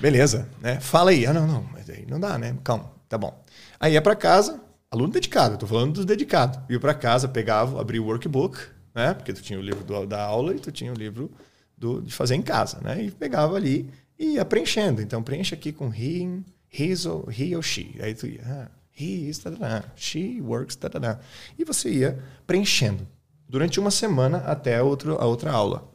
[0.00, 0.80] Beleza, né?
[0.80, 1.26] Fala aí.
[1.26, 2.56] Ah, não, não, mas aí não dá, né?
[2.64, 3.44] Calma, tá bom.
[3.78, 6.59] Aí ia pra casa, aluno dedicado, tô falando dos dedicados.
[6.68, 8.59] Ia pra casa, pegava, abria o workbook,
[8.94, 9.14] né?
[9.14, 11.31] Porque tu tinha o livro do- da aula e tu tinha o livro
[11.76, 13.05] do, de fazer em casa, né?
[13.05, 15.00] E pegava ali e ia preenchendo.
[15.00, 17.94] Então preenche aqui com he, his ou he ou she.
[18.00, 21.20] Aí tu ia, ah, he is, tadadá, she works, tadadá.
[21.59, 23.07] E você ia preenchendo
[23.48, 25.88] durante uma semana até outro, a outra aula.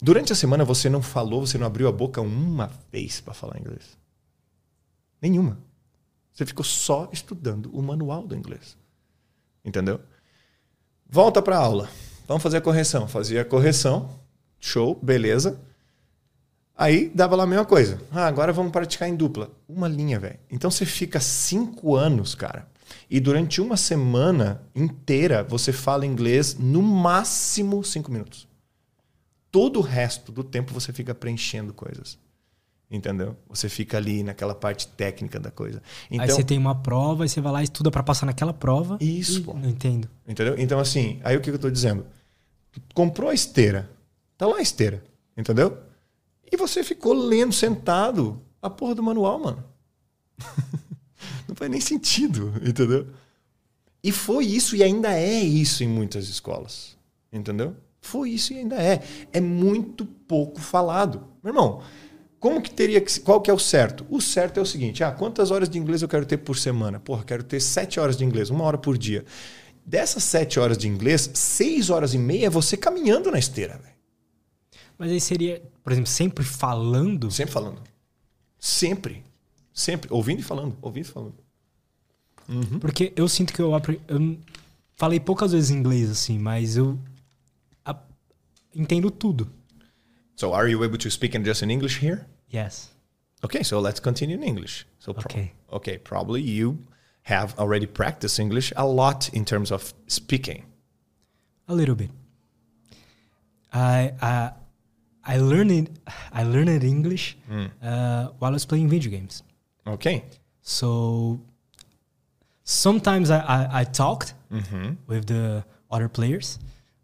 [0.00, 3.58] Durante a semana você não falou, você não abriu a boca uma vez para falar
[3.58, 3.96] inglês.
[5.20, 5.58] Nenhuma.
[6.32, 8.76] Você ficou só estudando o manual do inglês.
[9.64, 10.00] Entendeu?
[11.08, 11.90] Volta para a aula.
[12.26, 13.06] Vamos fazer a correção.
[13.06, 14.18] Fazia a correção.
[14.58, 15.60] Show, beleza.
[16.74, 18.00] Aí dava lá a mesma coisa.
[18.10, 19.50] Ah, agora vamos praticar em dupla.
[19.68, 20.38] Uma linha, velho.
[20.50, 22.66] Então você fica cinco anos, cara.
[23.10, 28.48] E durante uma semana inteira você fala inglês no máximo cinco minutos.
[29.50, 32.18] Todo o resto do tempo você fica preenchendo coisas.
[32.92, 33.34] Entendeu?
[33.48, 35.82] Você fica ali naquela parte técnica da coisa.
[36.10, 38.52] Então, Aí você tem uma prova, aí você vai lá e estuda pra passar naquela
[38.52, 38.98] prova.
[39.00, 39.54] Isso, E- pô.
[39.54, 40.10] Não entendo.
[40.28, 40.54] Entendeu?
[40.58, 42.04] Então, assim, aí o que eu tô dizendo?
[42.92, 43.90] Comprou a esteira.
[44.36, 45.02] Tá lá a esteira.
[45.34, 45.78] Entendeu?
[46.50, 49.64] E você ficou lendo sentado a porra do manual, mano.
[51.48, 53.06] Não faz nem sentido, entendeu?
[54.04, 56.96] E foi isso e ainda é isso em muitas escolas.
[57.32, 57.74] Entendeu?
[58.00, 59.02] Foi isso e ainda é.
[59.32, 61.26] É muito pouco falado.
[61.42, 61.82] Meu irmão,
[62.42, 63.20] como que teria que.
[63.20, 64.04] Qual que é o certo?
[64.10, 66.98] O certo é o seguinte: ah, quantas horas de inglês eu quero ter por semana?
[66.98, 69.24] Porra, quero ter sete horas de inglês, uma hora por dia.
[69.86, 73.94] Dessas sete horas de inglês, seis horas e meia é você caminhando na esteira, velho.
[74.98, 77.30] Mas aí seria, por exemplo, sempre falando.
[77.30, 77.80] Sempre falando.
[78.58, 79.22] Sempre.
[79.72, 80.12] Sempre.
[80.12, 80.76] Ouvindo e falando.
[80.82, 81.34] Ouvindo e falando.
[82.80, 83.70] Porque eu sinto que eu,
[84.08, 84.38] eu
[84.96, 86.98] falei poucas vezes inglês, assim, mas eu
[88.74, 89.48] entendo tudo.
[90.34, 92.26] So, are you able to speak in just in English here?
[92.52, 92.88] Yes.
[93.44, 94.86] Okay, so let's continue in English.
[94.98, 95.52] So, pro- Okay.
[95.72, 96.78] okay, probably you
[97.22, 100.64] have already practiced English a lot in terms of speaking.
[101.68, 102.10] A little bit.
[103.72, 104.50] I I
[105.34, 105.88] I learned it,
[106.32, 107.36] I learned English
[107.82, 109.42] uh, while I was playing video games.
[109.86, 110.24] Okay.
[110.62, 111.40] So
[112.64, 114.94] sometimes I, I, I talked Mm-hmm.
[115.06, 116.58] with the other players,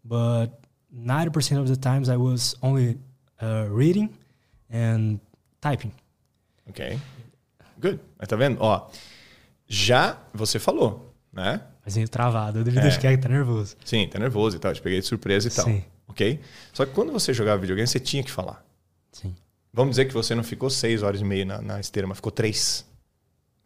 [0.05, 0.47] but
[0.95, 2.99] 90% of the times I was only
[3.41, 4.15] uh, reading
[4.69, 5.19] and
[5.61, 5.91] typing.
[6.67, 6.99] Ok.
[7.79, 7.99] Good.
[8.17, 8.57] Mas tá vendo?
[8.61, 8.89] Ó,
[9.67, 11.61] já você falou, né?
[11.85, 12.89] Mas meio travado, devido É.
[12.89, 13.75] é que tá nervoso.
[13.83, 14.73] Sim, tá nervoso e tal.
[14.73, 15.65] Te peguei de surpresa e tal.
[15.65, 15.83] Sim.
[16.07, 16.39] Ok?
[16.73, 18.63] Só que quando você jogava videogame, você tinha que falar.
[19.11, 19.35] Sim.
[19.73, 22.31] Vamos dizer que você não ficou seis horas e meia na, na esteira, mas ficou
[22.31, 22.85] três.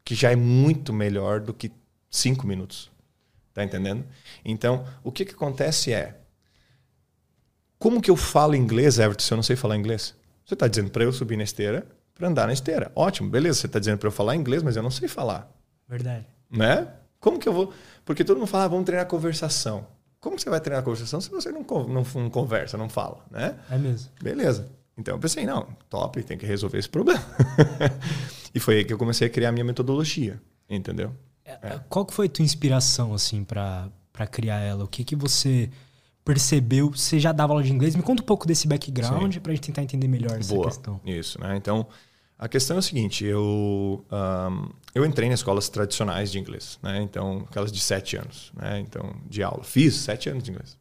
[0.05, 1.71] Que já é muito melhor do que
[2.09, 2.91] cinco minutos.
[3.53, 4.05] Tá entendendo?
[4.43, 6.17] Então, o que, que acontece é.
[7.79, 10.15] Como que eu falo inglês, Everton, se eu não sei falar inglês?
[10.45, 12.91] Você está dizendo para eu subir na esteira, para andar na esteira.
[12.95, 13.59] Ótimo, beleza.
[13.59, 15.51] Você está dizendo para eu falar inglês, mas eu não sei falar.
[15.87, 16.25] Verdade.
[16.49, 16.87] Né?
[17.19, 17.73] Como que eu vou.
[18.05, 19.87] Porque todo mundo fala, ah, vamos treinar conversação.
[20.19, 23.57] Como você vai treinar conversação se você não, não, não conversa, não fala, né?
[23.69, 24.09] É mesmo.
[24.21, 24.69] Beleza.
[24.97, 27.21] Então eu pensei, não, top, tem que resolver esse problema.
[28.53, 31.11] e foi aí que eu comecei a criar a minha metodologia, entendeu?
[31.43, 33.89] É, Qual que foi a tua inspiração, assim, pra
[34.31, 34.83] criar ela?
[34.83, 35.69] O que que você
[36.23, 36.91] percebeu?
[36.91, 37.95] Você já dava aula de inglês?
[37.95, 40.67] Me conta um pouco desse background pra gente tentar entender melhor essa Boa.
[40.67, 40.99] questão.
[41.05, 41.55] Isso, né?
[41.57, 41.87] Então,
[42.37, 47.01] a questão é o seguinte, eu, ahn, eu entrei nas escolas tradicionais de inglês, né?
[47.01, 48.79] Então, aquelas de sete anos, né?
[48.79, 49.63] Então, de aula.
[49.63, 50.77] Fiz sete anos de inglês.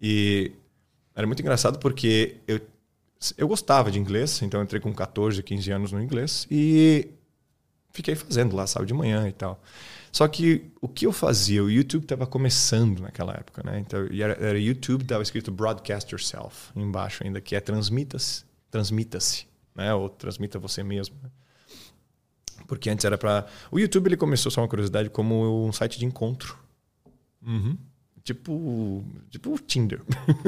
[0.00, 0.52] E
[1.14, 2.60] era muito engraçado porque eu,
[3.38, 7.08] eu gostava de inglês, então entrei com 14, 15 anos no inglês e
[7.90, 9.62] fiquei fazendo lá, sábado de manhã e tal.
[10.14, 13.80] Só que o que eu fazia, o YouTube estava começando naquela época, né?
[13.80, 19.92] Então, era, era YouTube, estava escrito Broadcast Yourself embaixo ainda, que é transmita-se, transmita-se, né?
[19.92, 21.16] Ou transmita você mesmo.
[22.68, 26.06] Porque antes era para o YouTube ele começou só uma curiosidade como um site de
[26.06, 26.56] encontro.
[27.44, 27.76] Uhum.
[28.24, 30.00] Tipo, tipo o Tinder.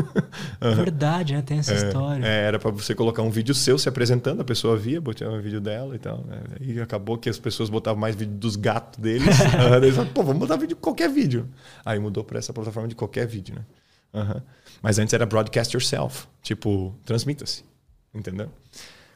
[0.77, 1.43] Verdade, né?
[1.43, 2.25] Tem essa É, história.
[2.27, 5.43] é, era para você colocar um vídeo seu se apresentando, a pessoa via, botava um
[5.43, 6.25] vídeo dela e tal.
[6.25, 6.41] né?
[6.59, 9.27] E acabou que as pessoas botavam mais vídeo dos gatos deles.
[9.83, 11.47] Eles falaram, Pô, vamos botar vídeo qualquer vídeo.
[11.85, 13.65] Aí mudou para essa plataforma de qualquer vídeo, né?
[14.15, 14.43] Aham.
[14.83, 17.63] Mas antes era broadcast yourself, tipo, transmita-se,
[18.15, 18.51] entendeu?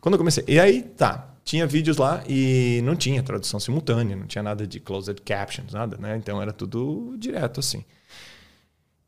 [0.03, 4.27] Quando eu comecei, e aí tá, tinha vídeos lá e não tinha tradução simultânea, não
[4.27, 6.15] tinha nada de closed captions, nada, né?
[6.17, 7.83] Então era tudo direto assim.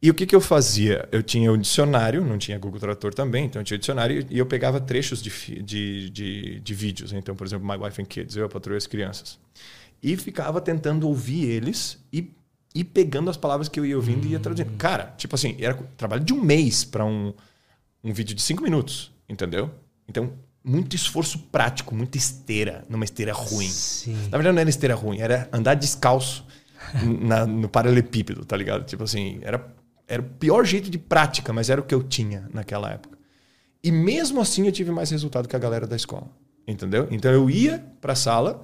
[0.02, 1.08] E o que, que eu fazia?
[1.12, 4.36] Eu tinha o dicionário, não tinha Google Tradutor também, então eu tinha o dicionário e
[4.36, 5.30] eu pegava trechos de,
[5.62, 7.12] de, de, de vídeos.
[7.12, 9.38] Então, por exemplo, My Wife and Kids, eu, e as crianças.
[10.02, 12.32] E ficava tentando ouvir eles e,
[12.74, 14.72] e pegando as palavras que eu ia ouvindo e ia traduzindo.
[14.76, 17.32] Cara, tipo assim, era trabalho de um mês para um,
[18.02, 19.70] um vídeo de cinco minutos, entendeu?
[20.08, 20.32] Então,
[20.64, 23.68] muito esforço prático, muita esteira, numa esteira ruim.
[23.68, 24.14] Sim.
[24.32, 26.44] Na verdade, não era esteira ruim, era andar descalço
[27.20, 28.84] na- no paralelepípedo, tá ligado?
[28.84, 29.64] Tipo assim, era,
[30.12, 33.16] era o pior jeito de prática, mas era o que eu tinha naquela época.
[33.82, 36.28] E mesmo assim eu tive mais resultado que a galera da escola,
[36.68, 37.08] entendeu?
[37.10, 38.60] Então eu ia pra sala,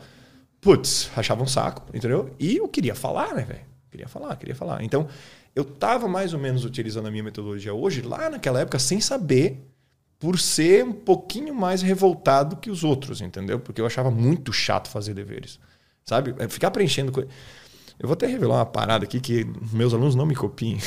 [0.60, 2.34] putz, rachava um saco, entendeu?
[2.38, 3.64] E eu queria falar, né, velho?
[3.90, 4.84] Queria falar, queria falar.
[4.84, 5.08] Então
[5.56, 9.66] eu tava mais ou menos utilizando a minha metodologia hoje, lá naquela época, sem saber
[10.18, 13.58] por ser um pouquinho mais revoltado que os outros, entendeu?
[13.58, 15.58] Porque eu achava muito chato fazer deveres,
[16.04, 16.34] sabe?
[16.38, 17.30] É Ficar preenchendo coisa.
[17.98, 20.78] Eu vou até revelar uma parada aqui que meus alunos não me copiem.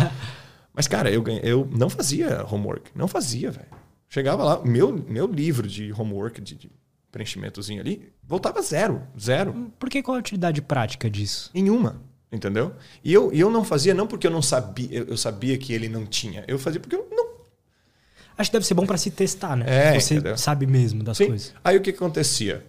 [0.72, 2.90] Mas, cara, eu, eu não fazia homework.
[2.94, 3.66] Não fazia, velho.
[4.08, 6.70] Chegava lá, meu, meu livro de homework, de, de
[7.12, 9.02] preenchimentozinho ali, voltava zero.
[9.18, 9.72] Zero.
[9.78, 11.50] Por que qual a utilidade prática disso?
[11.52, 12.00] Nenhuma.
[12.30, 12.74] Entendeu?
[13.02, 16.04] E eu, eu não fazia não porque eu não sabia, eu sabia que ele não
[16.06, 16.44] tinha.
[16.46, 17.28] Eu fazia porque eu não
[18.38, 19.64] Acho que deve ser bom pra se testar, né?
[19.66, 20.38] É, Você entendeu?
[20.38, 21.26] sabe mesmo das Sim.
[21.26, 21.52] coisas.
[21.64, 22.64] Aí o que acontecia?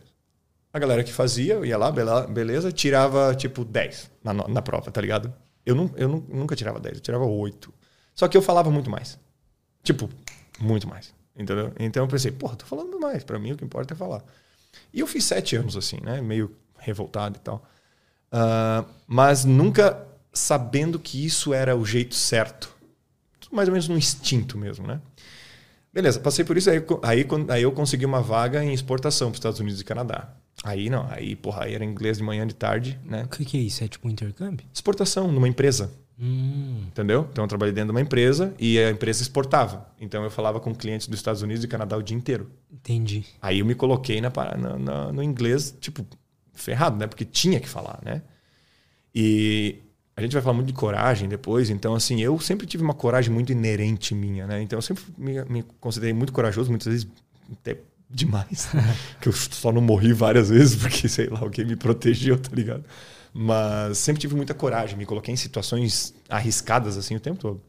[0.71, 1.91] A galera que fazia, ia lá,
[2.27, 5.34] beleza, tirava tipo 10 na, na prova, tá ligado?
[5.65, 7.73] Eu, não, eu não- nunca tirava 10, eu tirava 8.
[8.13, 9.19] Só que eu falava muito mais.
[9.84, 10.10] Tipo,
[10.60, 11.13] muito mais.
[11.36, 11.73] Entendeu?
[11.79, 13.23] Então eu pensei, porra, tô falando mais.
[13.23, 14.23] Pra mim o que importa é falar.
[14.93, 16.21] E eu fiz sete anos assim, né?
[16.21, 17.63] Meio revoltado e tal.
[18.32, 22.75] Ah, mas nunca sabendo que isso era o jeito certo.
[23.51, 25.01] Mais ou menos no instinto mesmo, né?
[25.93, 26.69] Beleza, passei por isso.
[26.69, 30.34] Aí, aí, aí eu consegui uma vaga em exportação para os Estados Unidos e Canadá.
[30.63, 33.24] Aí não, aí, porra, aí era inglês de manhã, de tarde, né?
[33.24, 33.84] O que, que é isso?
[33.84, 34.65] É tipo um intercâmbio?
[34.74, 35.91] Exportação numa empresa,
[36.22, 37.26] Hum, entendeu?
[37.32, 39.88] Então eu trabalhei dentro de uma empresa e a empresa exportava.
[40.02, 42.52] Então eu falava com clientes dos Estados Unidos e Canadá o dia inteiro.
[42.69, 43.26] entendi.
[43.41, 46.06] Aí eu me coloquei na, na- na- no inglês, tipo,
[46.54, 47.08] ferrado, né?
[47.08, 48.22] Porque tinha que falar, né?
[49.15, 49.78] E
[50.15, 53.32] a gente vai falar muito de coragem depois, então, assim, eu sempre tive uma coragem
[53.34, 54.62] muito inerente minha, né?
[54.62, 57.08] Então, eu sempre me, me considerei muito corajoso, muitas vezes
[57.54, 57.78] até
[58.10, 58.74] demais.
[58.74, 58.95] né?
[59.22, 62.84] que eu só não morri várias vezes porque, sei lá, alguém me protegeu, tá ligado?
[63.34, 67.62] Mas sempre tive muita coragem, me coloquei em situações arriscadas, assim, o tempo todo.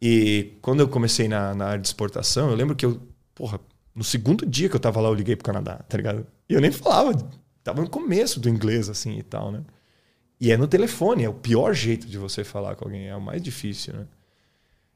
[0.00, 3.00] E quando eu comecei na, na área de exportação, eu lembro que eu,
[3.34, 3.60] porra,
[3.94, 6.26] no segundo dia que eu tava lá, eu liguei pro Canadá, tá ligado?
[6.48, 7.12] E eu nem falava,
[7.62, 9.62] tava no começo do inglês, assim e tal, né?
[10.40, 13.20] E é no telefone, é o pior jeito de você falar com alguém, é o
[13.20, 14.06] mais difícil, né?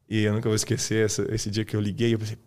[0.08, 2.38] E eu nunca vou esquecer esse dia que eu liguei, eu pensei,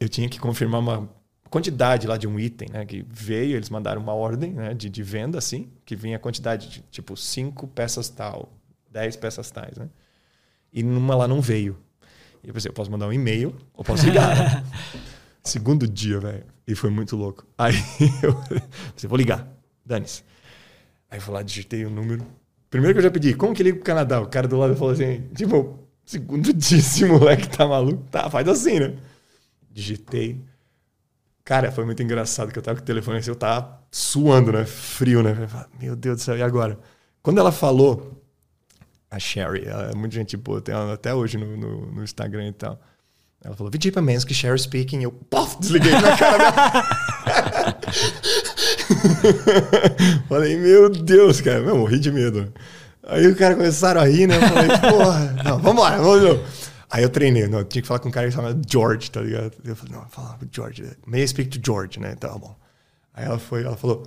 [0.00, 1.08] eu tinha que confirmar uma
[1.54, 2.84] quantidade lá de um item, né?
[2.84, 6.68] Que veio, eles mandaram uma ordem né, de, de venda, assim, que vinha a quantidade
[6.68, 8.52] de tipo cinco peças tal,
[8.90, 9.88] 10 peças tais, né?
[10.72, 11.78] E numa lá não veio.
[12.42, 14.36] E eu pensei, eu posso mandar um e-mail ou posso ligar.
[14.36, 14.64] né?
[15.44, 16.44] Segundo dia, velho.
[16.66, 17.46] E foi muito louco.
[17.56, 17.74] Aí
[18.20, 18.34] eu
[18.92, 19.46] pensei, vou ligar.
[19.86, 20.24] Dane-se.
[21.08, 22.26] Aí eu fui lá, digitei o número.
[22.68, 24.20] Primeiro que eu já pedi, como que liga pro Canadá?
[24.20, 28.02] O cara do lado falou assim, tipo, segundo dia, esse moleque tá maluco.
[28.10, 28.96] Tá, faz assim, né?
[29.70, 30.40] Digitei.
[31.44, 34.64] Cara, foi muito engraçado que eu tava com o telefone assim, eu tava suando, né?
[34.64, 35.46] Frio, né?
[35.78, 36.78] Meu Deus do céu, e agora?
[37.22, 38.22] Quando ela falou,
[39.10, 42.48] a Sherry, ela é muito gente boa, tem ela até hoje no, no, no Instagram
[42.48, 42.80] e tal.
[43.44, 45.02] Ela falou, Vidipa Mansky, Sherry speaking.
[45.02, 46.50] Eu, pof, desliguei na cara.
[50.26, 51.58] Falei, meu Deus, cara.
[51.58, 52.50] Eu morri de medo.
[53.06, 54.36] Aí o cara começaram a rir, né?
[54.36, 56.40] Eu falei, porra, não, vambora, vamos de.
[56.94, 59.10] Aí eu treinei, não, eu tinha que falar com um cara que se chama George,
[59.10, 59.50] tá ligado?
[59.64, 60.84] Eu falei, não, fala com George.
[61.04, 62.14] May I speak to George, né?
[62.14, 62.54] Tá bom.
[63.12, 64.06] Aí ela foi, ela falou,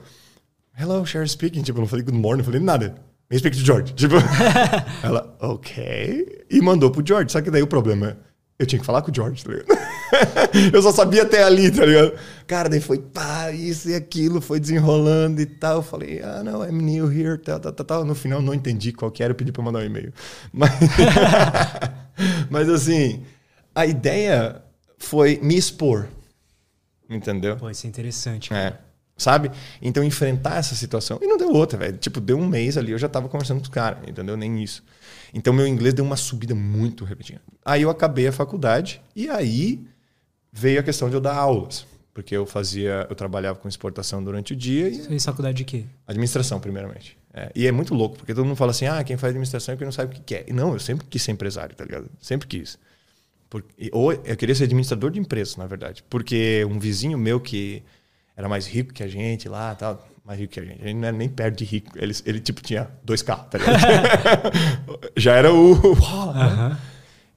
[0.80, 1.63] hello, Sherry speaking.
[1.63, 2.95] Tipo, eu não falei good morning, não falei nada.
[3.30, 3.93] May I speak to George.
[3.93, 4.15] Tipo,
[5.04, 6.45] ela, ok.
[6.50, 7.30] E mandou pro George.
[7.30, 8.15] Só que daí o problema é,
[8.58, 9.67] eu tinha que falar com o George, tá ligado?
[10.73, 12.13] eu só sabia até ali, tá ligado?
[12.47, 15.76] Cara, daí foi pá, isso e aquilo, foi desenrolando e tal.
[15.76, 18.06] Eu falei, ah, não, I'm new here, tal, tal, tal, tal.
[18.06, 20.13] No final, não entendi qual que era, eu pedi pra mandar um e-mail.
[20.54, 20.71] Mas,
[22.50, 23.24] mas assim,
[23.74, 24.62] a ideia
[24.98, 26.08] foi me expor,
[27.10, 27.58] entendeu?
[27.58, 28.54] Pô, isso é interessante.
[28.54, 28.78] É.
[29.18, 29.52] sabe?
[29.82, 31.20] Então enfrentar essa situação.
[31.22, 31.98] E não deu outra, velho.
[31.98, 34.36] Tipo, deu um mês ali, eu já tava conversando com os caras, entendeu?
[34.38, 34.84] Nem isso.
[35.34, 37.42] Então meu inglês deu uma subida muito repentina.
[37.64, 39.86] Aí eu acabei a faculdade e aí
[40.52, 41.86] veio a questão de eu dar aulas.
[42.14, 44.92] Porque eu fazia, eu trabalhava com exportação durante o dia.
[44.92, 45.86] Você fez faculdade de quê?
[46.08, 47.16] Administração, primeiramente.
[47.34, 49.76] É, e é muito louco, porque todo mundo fala assim: ah, quem faz administração é
[49.76, 50.46] porque não sabe o que quer.
[50.48, 52.10] E não, eu sempre quis ser empresário, tá ligado?
[52.22, 52.78] Sempre quis.
[53.50, 56.04] Porque, ou eu queria ser administrador de empresas, na verdade.
[56.10, 57.84] Porque um vizinho meu que
[58.36, 60.82] era mais rico que a gente lá, tal, mais rico que a gente.
[60.82, 61.92] Ele não era nem perto de rico.
[61.96, 63.80] Ele, ele tipo, tinha dois carros, tá ligado?
[65.16, 65.74] Já era o.
[65.74, 66.78] Uhum.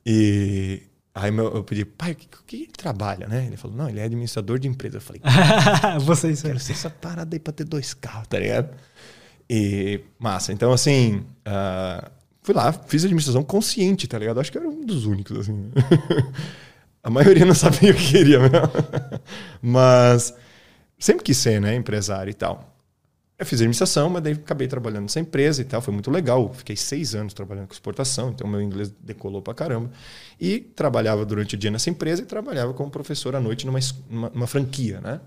[0.04, 0.82] E
[1.14, 3.46] aí meu, eu pedi, pai, o que, que, ele trabalha, né?
[3.46, 4.96] Ele falou, não, ele é administrador de empresa.
[4.96, 5.22] Eu falei,
[6.00, 8.74] você isso quero ser essa parada aí pra ter dois carros, tá ligado?
[9.52, 10.52] E massa.
[10.52, 12.08] Então, assim, uh,
[12.40, 14.38] fui lá, fiz administração consciente, tá ligado?
[14.38, 15.72] Acho que era um dos únicos, assim.
[17.02, 18.70] A maioria não sabia o que queria mesmo.
[19.60, 20.32] Mas
[20.96, 22.76] sempre quis ser, né, empresário e tal.
[23.36, 25.80] Eu fiz administração, mas daí acabei trabalhando nessa empresa e tal.
[25.80, 26.52] Foi muito legal.
[26.52, 29.90] Fiquei seis anos trabalhando com exportação, então meu inglês decolou pra caramba.
[30.38, 33.78] E trabalhava durante o dia nessa empresa e trabalhava como professor à noite numa,
[34.10, 35.22] numa, numa franquia, né?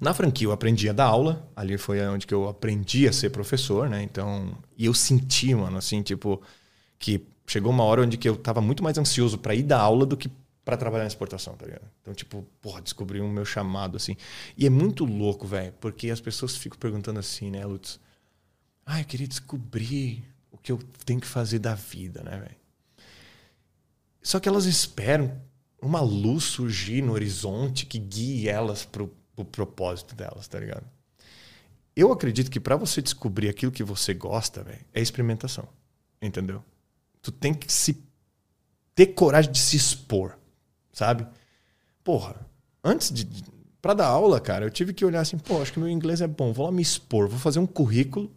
[0.00, 1.50] Na franquia eu aprendi a dar aula.
[1.56, 4.02] Ali foi onde que eu aprendi a ser professor, né?
[4.02, 6.40] Então, e eu senti, mano, assim, tipo,
[6.98, 10.06] que chegou uma hora onde que eu tava muito mais ansioso para ir dar aula
[10.06, 10.30] do que
[10.64, 11.88] para trabalhar na exportação, tá ligado?
[12.02, 14.16] Então, tipo, porra, descobri um meu chamado, assim.
[14.56, 17.98] E é muito louco, velho, porque as pessoas ficam perguntando assim, né, Lutz?
[18.84, 22.56] Ah, eu queria descobrir o que eu tenho que fazer da vida, né, velho?
[24.22, 25.40] Só que elas esperam
[25.80, 29.10] uma luz surgir no horizonte que guie elas pro,
[29.44, 30.86] pro propósito delas, tá ligado?
[31.94, 35.68] Eu acredito que para você descobrir aquilo que você gosta, velho, é experimentação.
[36.22, 36.64] Entendeu?
[37.20, 38.04] Tu tem que se
[38.94, 40.38] ter coragem de se expor
[40.98, 41.26] sabe?
[42.02, 42.34] Porra,
[42.82, 43.26] antes de.
[43.80, 46.26] Para dar aula, cara, eu tive que olhar assim, pô, acho que meu inglês é
[46.26, 48.34] bom, vou lá me expor, vou fazer um currículo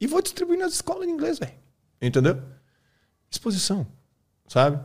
[0.00, 1.52] e vou distribuir nas escolas de inglês, velho.
[2.00, 2.42] Entendeu?
[3.30, 3.86] Exposição,
[4.48, 4.82] sabe?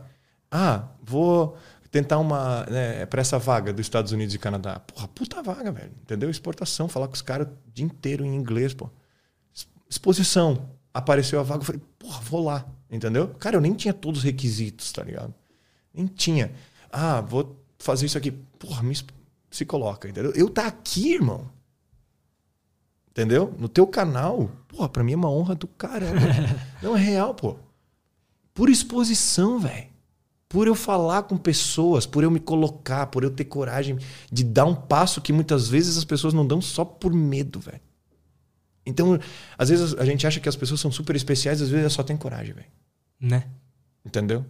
[0.50, 1.56] Ah, vou
[1.90, 2.64] tentar uma.
[2.66, 4.80] Né, para essa vaga dos Estados Unidos e Canadá.
[4.80, 5.92] Porra, puta vaga, velho.
[6.02, 6.30] Entendeu?
[6.30, 8.90] Exportação, falar com os caras o dia inteiro em inglês, pô.
[9.88, 10.70] Exposição.
[10.92, 12.66] Apareceu a vaga, eu falei, porra, vou lá.
[12.90, 13.28] Entendeu?
[13.38, 15.34] Cara, eu nem tinha todos os requisitos, tá ligado?
[15.92, 16.52] Nem tinha.
[16.90, 18.30] Ah, vou fazer isso aqui.
[18.30, 18.94] Porra, me,
[19.50, 20.32] se coloca, entendeu?
[20.32, 21.50] Eu tá aqui, irmão.
[23.10, 23.54] Entendeu?
[23.58, 24.50] No teu canal.
[24.68, 26.20] Porra, pra mim é uma honra do caramba.
[26.82, 27.56] Não é real, pô.
[28.54, 29.87] Por exposição, velho.
[30.48, 33.98] Por eu falar com pessoas, por eu me colocar, por eu ter coragem
[34.32, 37.80] de dar um passo que muitas vezes as pessoas não dão só por medo, velho.
[38.86, 39.18] Então,
[39.58, 42.02] às vezes a gente acha que as pessoas são super especiais, às vezes é só
[42.02, 42.68] tem coragem, velho.
[43.20, 43.44] Né?
[44.04, 44.46] Entendeu?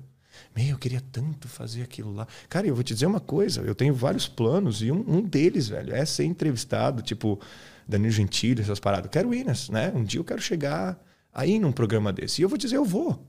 [0.55, 2.27] Meu, eu queria tanto fazer aquilo lá.
[2.49, 5.69] Cara, eu vou te dizer uma coisa, eu tenho vários planos e um, um deles,
[5.69, 7.41] velho, é ser entrevistado, tipo
[7.89, 9.07] Danilo Gentili, essas paradas.
[9.07, 9.93] Eu quero ir, né?
[9.95, 12.41] Um dia eu quero chegar aí num programa desse.
[12.41, 13.27] E eu vou dizer, eu vou.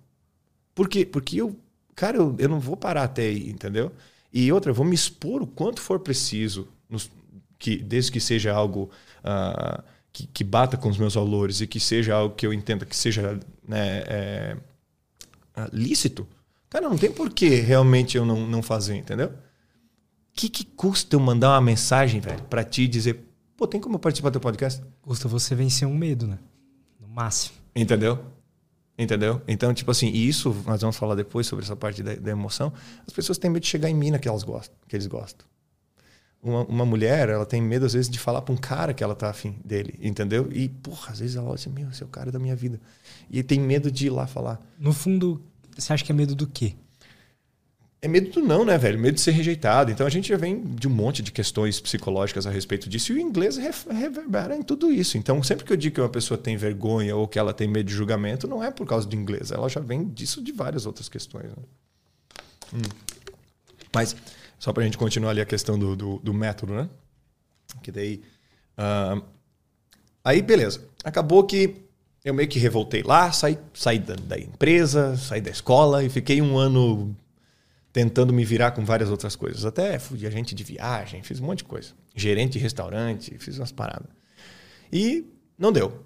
[0.75, 1.05] Por quê?
[1.05, 1.57] Porque eu,
[1.99, 3.91] cara, eu, eu não vou parar até aí, entendeu?
[4.31, 7.11] E outra, eu vou me expor o quanto for preciso, nos,
[7.57, 9.83] que, desde que seja algo uh,
[10.13, 12.95] que, que, bata com os meus valores e que seja algo que eu entenda que
[12.95, 14.57] seja né, é,
[15.57, 16.25] uh, lícito
[16.69, 19.29] Cara, não tem por que realmente eu não, não fazer, entendeu?
[19.29, 19.31] O
[20.33, 23.25] que, que custa eu mandar uma mensagem, velho, pra ti dizer,
[23.57, 24.81] pô, tem como eu participar do teu podcast?
[25.01, 26.37] Custa você vencer um medo, né?
[26.99, 27.57] No máximo.
[27.75, 28.23] Entendeu?
[28.99, 29.41] Entendeu?
[29.47, 32.73] Então, tipo assim, e isso nós vamos falar depois sobre essa parte da, da, emoção.
[33.07, 35.47] As pessoas têm medo de chegar em mina que elas gostam, que eles gostam.
[36.43, 39.15] Uma, uma mulher, ela tem medo às vezes de falar para um cara que ela
[39.15, 40.49] tá afim dele, entendeu?
[40.51, 42.77] E, porra, às vezes ela olha assim, meu, esse é o cara da minha vida.
[43.31, 44.61] E tem medo de ir lá falar.
[44.77, 45.41] No fundo,
[45.77, 46.75] você acha que é medo do quê?
[48.01, 48.97] É medo do não, né, velho?
[48.97, 49.91] Medo de ser rejeitado.
[49.91, 53.15] Então a gente já vem de um monte de questões psicológicas a respeito disso e
[53.15, 55.17] o inglês reverbera em tudo isso.
[55.17, 57.87] Então sempre que eu digo que uma pessoa tem vergonha ou que ela tem medo
[57.87, 59.51] de julgamento, não é por causa do inglês.
[59.51, 61.45] Ela já vem disso de várias outras questões.
[61.45, 61.63] Né?
[62.75, 63.09] Hum.
[63.93, 64.15] Mas
[64.59, 66.89] só para a gente continuar ali a questão do, do, do método, né?
[67.81, 68.21] Que daí.
[68.77, 69.23] Uh,
[70.23, 70.81] aí, beleza.
[71.03, 71.75] Acabou que
[72.23, 76.41] eu meio que revoltei lá, saí, saí da, da, empresa, saí da escola e fiquei
[76.41, 77.15] um ano
[77.91, 79.65] tentando me virar com várias outras coisas.
[79.65, 81.89] Até fui agente de viagem, fiz um monte de coisa.
[82.15, 84.09] Gerente de restaurante, fiz umas paradas.
[84.91, 85.25] E
[85.57, 86.05] não deu.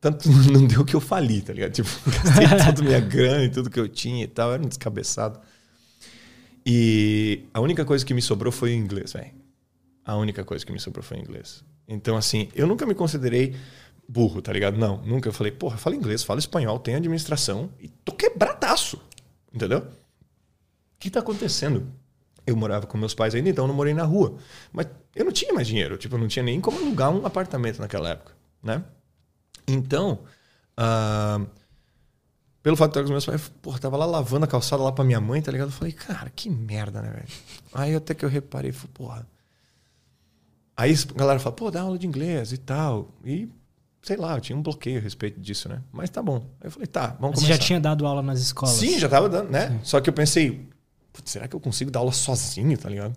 [0.00, 1.72] Tanto não deu que eu fali, tá ligado?
[1.72, 5.40] Tipo, gastei toda minha grana e tudo que eu tinha e tal, era um descabeçado.
[6.64, 9.30] E a única coisa que me sobrou foi o inglês, velho.
[10.04, 11.64] A única coisa que me sobrou foi o inglês.
[11.86, 13.54] Então, assim, eu nunca me considerei
[14.08, 14.76] burro, tá ligado?
[14.76, 15.28] Não, nunca.
[15.28, 19.00] Eu falei, porra, fala inglês, fala espanhol, tem administração e tô quebradaço.
[19.52, 19.86] Entendeu?
[21.06, 21.86] Que tá acontecendo?
[22.44, 24.38] Eu morava com meus pais ainda, então eu não morei na rua.
[24.72, 27.78] Mas eu não tinha mais dinheiro, tipo, eu não tinha nem como alugar um apartamento
[27.78, 28.82] naquela época, né?
[29.68, 30.18] Então,
[30.76, 31.46] uh,
[32.60, 35.04] pelo fato de estar com meus pais, porra, tava lá lavando a calçada lá pra
[35.04, 35.68] minha mãe, tá ligado?
[35.68, 37.28] Eu falei, cara, que merda, né, velho?
[37.72, 39.26] Aí até que eu reparei, falei, porra.
[40.76, 43.14] Aí a galera fala, pô, dá aula de inglês e tal.
[43.24, 43.48] E,
[44.02, 45.82] sei lá, eu tinha um bloqueio a respeito disso, né?
[45.92, 46.38] Mas tá bom.
[46.60, 47.60] Aí eu falei, tá, vamos Você começar.
[47.60, 48.74] já tinha dado aula nas escolas?
[48.74, 49.78] Sim, já tava dando, né?
[49.84, 50.68] Só que eu pensei,
[51.16, 53.16] "Putz, será que eu consigo dar aula sozinho, tá ligado?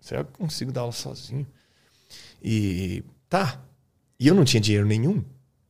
[0.00, 1.46] Será que eu consigo dar aula sozinho?
[2.42, 3.62] E tá.
[4.18, 5.22] E eu não tinha dinheiro nenhum.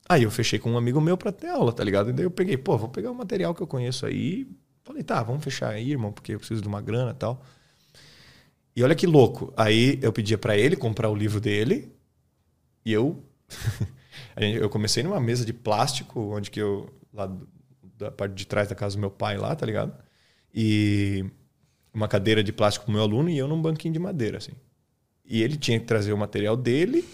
[0.08, 2.10] Aí eu fechei com um amigo meu pra ter aula, tá ligado?
[2.10, 4.48] E daí eu peguei, pô, vou pegar o material que eu conheço aí.
[4.84, 7.42] Falei, tá, vamos fechar aí, irmão, porque eu preciso de uma grana e tal.
[8.76, 9.52] E olha que louco.
[9.56, 11.92] Aí eu pedia pra ele comprar o livro dele
[12.84, 13.20] e eu
[14.38, 17.36] eu comecei numa mesa de plástico, onde que eu lá
[17.98, 19.92] da parte de trás da casa do meu pai lá, tá ligado?
[20.54, 21.26] E
[21.98, 24.52] uma cadeira de plástico pro meu aluno e eu num banquinho de madeira assim.
[25.26, 27.04] E ele tinha que trazer o material dele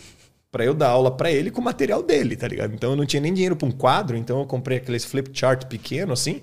[0.52, 2.72] pra eu dar aula pra ele com o material dele, tá ligado?
[2.74, 5.64] Então eu não tinha nem dinheiro pra um quadro, então eu comprei aqueles flip chart
[5.66, 6.42] pequeno assim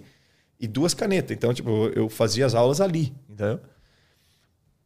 [0.59, 1.31] e duas canetas.
[1.35, 3.59] Então, tipo, eu fazia as aulas ali, entendeu?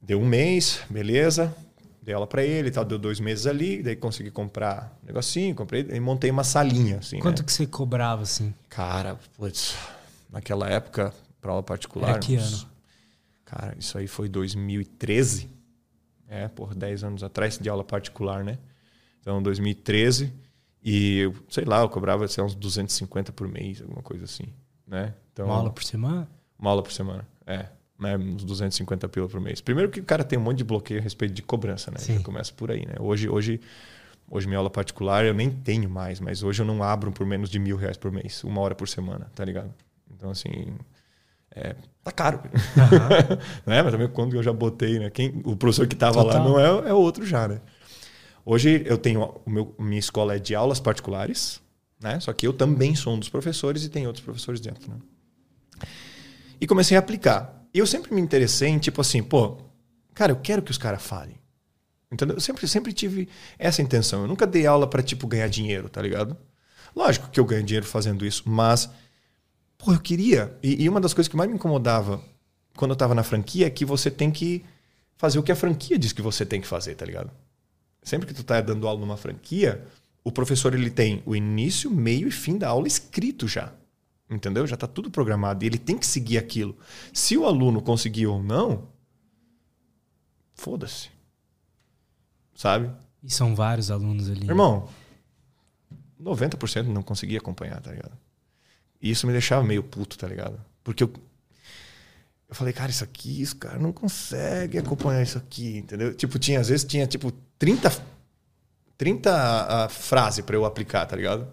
[0.02, 1.54] Deu um mês, beleza.
[2.02, 5.56] Dei aula pra ele e tal, deu dois meses ali, daí consegui comprar um negocinho,
[5.56, 7.46] comprei e montei uma salinha, assim, Quanto né?
[7.46, 8.54] que você cobrava, assim?
[8.70, 9.76] Cara, putz,
[10.32, 12.12] naquela época, pra aula particular...
[12.12, 12.75] Era que uns- ano?
[13.46, 15.50] Cara, isso aí foi 2013.
[16.28, 18.58] É, por 10 anos atrás de aula particular, né?
[19.22, 20.34] Então, 2013.
[20.84, 24.46] E, eu, sei lá, eu cobrava lá, uns 250 por mês, alguma coisa assim,
[24.88, 25.14] né?
[25.34, 26.28] Então, Uma aula por semana?
[26.58, 27.28] uma aula por semana.
[27.46, 27.68] É,
[28.00, 28.18] né?
[28.18, 29.62] Uns 250 pila por mês.
[29.62, 31.98] Primeiro que o cara tem um monte de bloqueio a respeito de cobrança, né?
[31.98, 32.18] Sim.
[32.18, 32.96] Já começa por aí, né?
[33.00, 33.60] Hoje, hoje,
[34.30, 37.50] hoje minha aula particular eu nem tenho mais, mas hoje eu não abro por menos
[37.50, 39.74] de mil reais por mês, uma hora por semana, tá ligado?
[40.12, 40.76] Então, assim,
[41.56, 42.42] é, tá caro.
[43.66, 43.82] né?
[43.82, 45.10] Mas também quando eu já botei, né?
[45.10, 47.62] Quem, o professor que tava lá não é, é outro já, né?
[48.46, 51.62] Hoje eu tenho o meu, minha escola é de aulas particulares,
[52.00, 52.20] né?
[52.20, 54.98] Só que eu também sou um dos professores e tem outros professores dentro, né?
[56.60, 57.66] E comecei a aplicar.
[57.74, 59.58] E eu sempre me interessei em tipo assim, pô,
[60.14, 61.38] cara, eu quero que os caras falem.
[62.12, 62.36] Entendeu?
[62.36, 63.28] Eu sempre, sempre tive
[63.58, 64.22] essa intenção.
[64.22, 66.38] Eu nunca dei aula para tipo ganhar dinheiro, tá ligado?
[66.96, 68.90] Lógico que eu ganho dinheiro fazendo isso, mas
[69.86, 70.58] pô, eu queria.
[70.64, 72.20] E, e uma das coisas que mais me incomodava
[72.76, 74.66] quando eu tava na franquia é que você tem que
[75.16, 77.32] fazer o que a franquia diz que você tem que fazer, tá ligado?
[78.02, 79.86] Sempre que tu tá dando aula numa franquia,
[80.24, 83.72] o professor ele tem o início, meio e fim da aula escrito já.
[84.30, 84.66] Entendeu?
[84.66, 86.76] Já tá tudo programado e ele tem que seguir aquilo.
[87.14, 88.88] Se o aluno conseguir ou não,
[90.56, 91.10] foda-se.
[92.56, 92.92] Sabe?
[93.22, 94.48] E são vários alunos ali.
[94.48, 94.90] Irmão,
[96.20, 98.25] 90% não conseguia acompanhar, tá ligado?
[99.06, 100.60] E isso me deixava meio puto, tá ligado?
[100.84, 101.14] Porque eu,
[102.50, 106.12] eu falei, cara, isso aqui, os caras não conseguem acompanhar isso aqui, entendeu?
[106.16, 107.96] Tipo, tinha, às vezes tinha, tipo, 30,
[108.98, 109.30] 30
[109.86, 111.48] uh, frases pra eu aplicar, tá ligado?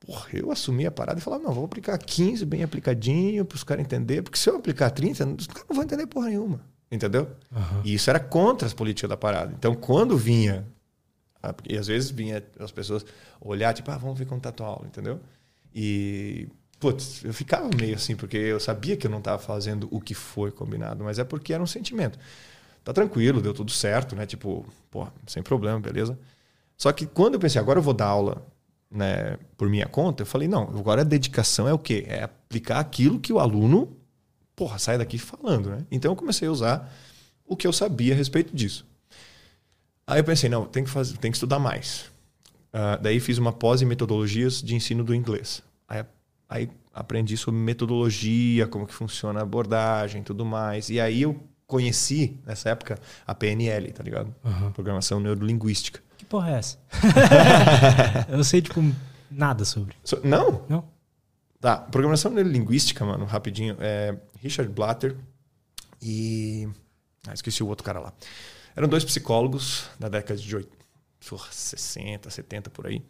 [0.00, 3.84] Porra, eu assumi a parada e falava, não, vou aplicar 15 bem aplicadinho pros caras
[3.84, 7.36] entenderem, porque se eu aplicar 30, os caras não vão entender porra nenhuma, entendeu?
[7.54, 7.82] Aham.
[7.84, 9.52] E isso era contra as políticas da parada.
[9.58, 10.66] Então, quando vinha,
[11.42, 13.04] ah, e às vezes vinha as pessoas
[13.42, 15.20] olhar, tipo, ah, vamos ver como tá a tua aula, entendeu?
[15.78, 16.48] E,
[16.80, 20.14] putz, eu ficava meio assim, porque eu sabia que eu não estava fazendo o que
[20.14, 22.18] foi combinado, mas é porque era um sentimento.
[22.82, 24.24] Tá tranquilo, deu tudo certo, né?
[24.24, 26.18] Tipo, pô, sem problema, beleza?
[26.78, 28.46] Só que quando eu pensei, agora eu vou dar aula
[28.90, 32.06] né, por minha conta, eu falei, não, agora a dedicação é o quê?
[32.08, 33.94] É aplicar aquilo que o aluno,
[34.54, 35.84] porra, sai daqui falando, né?
[35.90, 36.90] Então eu comecei a usar
[37.44, 38.86] o que eu sabia a respeito disso.
[40.06, 42.06] Aí eu pensei, não, tem que, fazer, tem que estudar mais.
[42.72, 45.62] Uh, daí fiz uma pós em metodologias de ensino do inglês.
[45.88, 46.04] Aí,
[46.48, 50.88] aí aprendi sobre metodologia, como que funciona a abordagem e tudo mais.
[50.90, 54.34] E aí eu conheci, nessa época, a PNL, tá ligado?
[54.44, 54.72] Aham.
[54.72, 56.00] Programação Neurolinguística.
[56.16, 56.78] Que porra é essa?
[58.28, 58.80] eu sei, tipo,
[59.30, 59.94] nada sobre.
[60.04, 60.64] So- não?
[60.68, 60.84] Não?
[61.60, 63.76] Tá, programação neurolinguística, mano, rapidinho.
[63.80, 65.16] É Richard Blatter
[66.00, 66.68] e.
[67.26, 68.12] Ah, esqueci o outro cara lá.
[68.76, 70.72] Eram dois psicólogos da década de 80,
[71.28, 73.02] porra, 60, 70 por aí.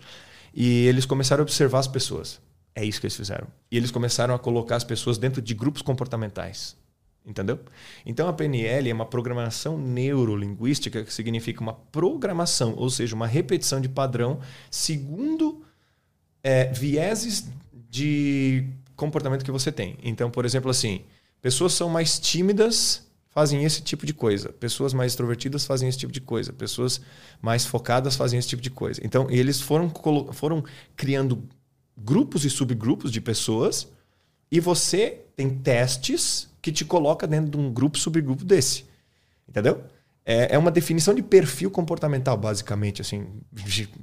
[0.55, 2.41] E eles começaram a observar as pessoas.
[2.77, 3.49] É isso que eles fizeram.
[3.71, 6.77] E eles começaram a colocar as pessoas dentro de grupos comportamentais.
[7.25, 7.59] Entendeu?
[8.05, 13.81] Então a PNL é uma programação neurolinguística que significa uma programação, ou seja, uma repetição
[13.81, 14.39] de padrão
[14.71, 15.65] segundo
[16.45, 17.49] é, vieses
[17.91, 19.99] de comportamento que você tem.
[20.05, 21.01] Então, por exemplo, assim,
[21.43, 26.13] pessoas são mais tímidas fazem esse tipo de coisa, pessoas mais extrovertidas fazem esse tipo
[26.13, 27.03] de coisa, pessoas
[27.43, 28.99] mais focadas fazem esse tipo de coisa.
[29.05, 29.93] Então, eles foram,
[30.33, 30.65] foram
[30.97, 31.47] criando
[31.97, 33.89] grupos e subgrupos de pessoas
[34.51, 38.85] E você tem testes que te coloca dentro de um grupo, subgrupo desse.
[39.49, 39.85] Entendeu?
[40.29, 43.27] É, é uma definição de perfil comportamental, basicamente, assim,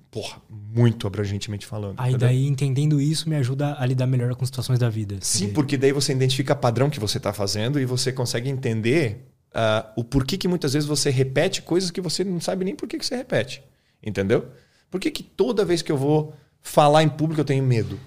[0.10, 2.00] porra, muito abrangentemente falando.
[2.00, 2.30] Aí entendeu?
[2.30, 5.18] daí, entendendo isso, me ajuda a lidar melhor com situações da vida.
[5.20, 9.92] Sim, porque daí você identifica padrão que você está fazendo e você consegue entender uh,
[9.98, 12.98] o porquê que muitas vezes você repete coisas que você não sabe nem por que,
[12.98, 13.62] que você repete.
[14.02, 14.48] Entendeu?
[14.90, 16.34] Por que, que toda vez que eu vou
[16.64, 18.00] falar em público eu tenho medo?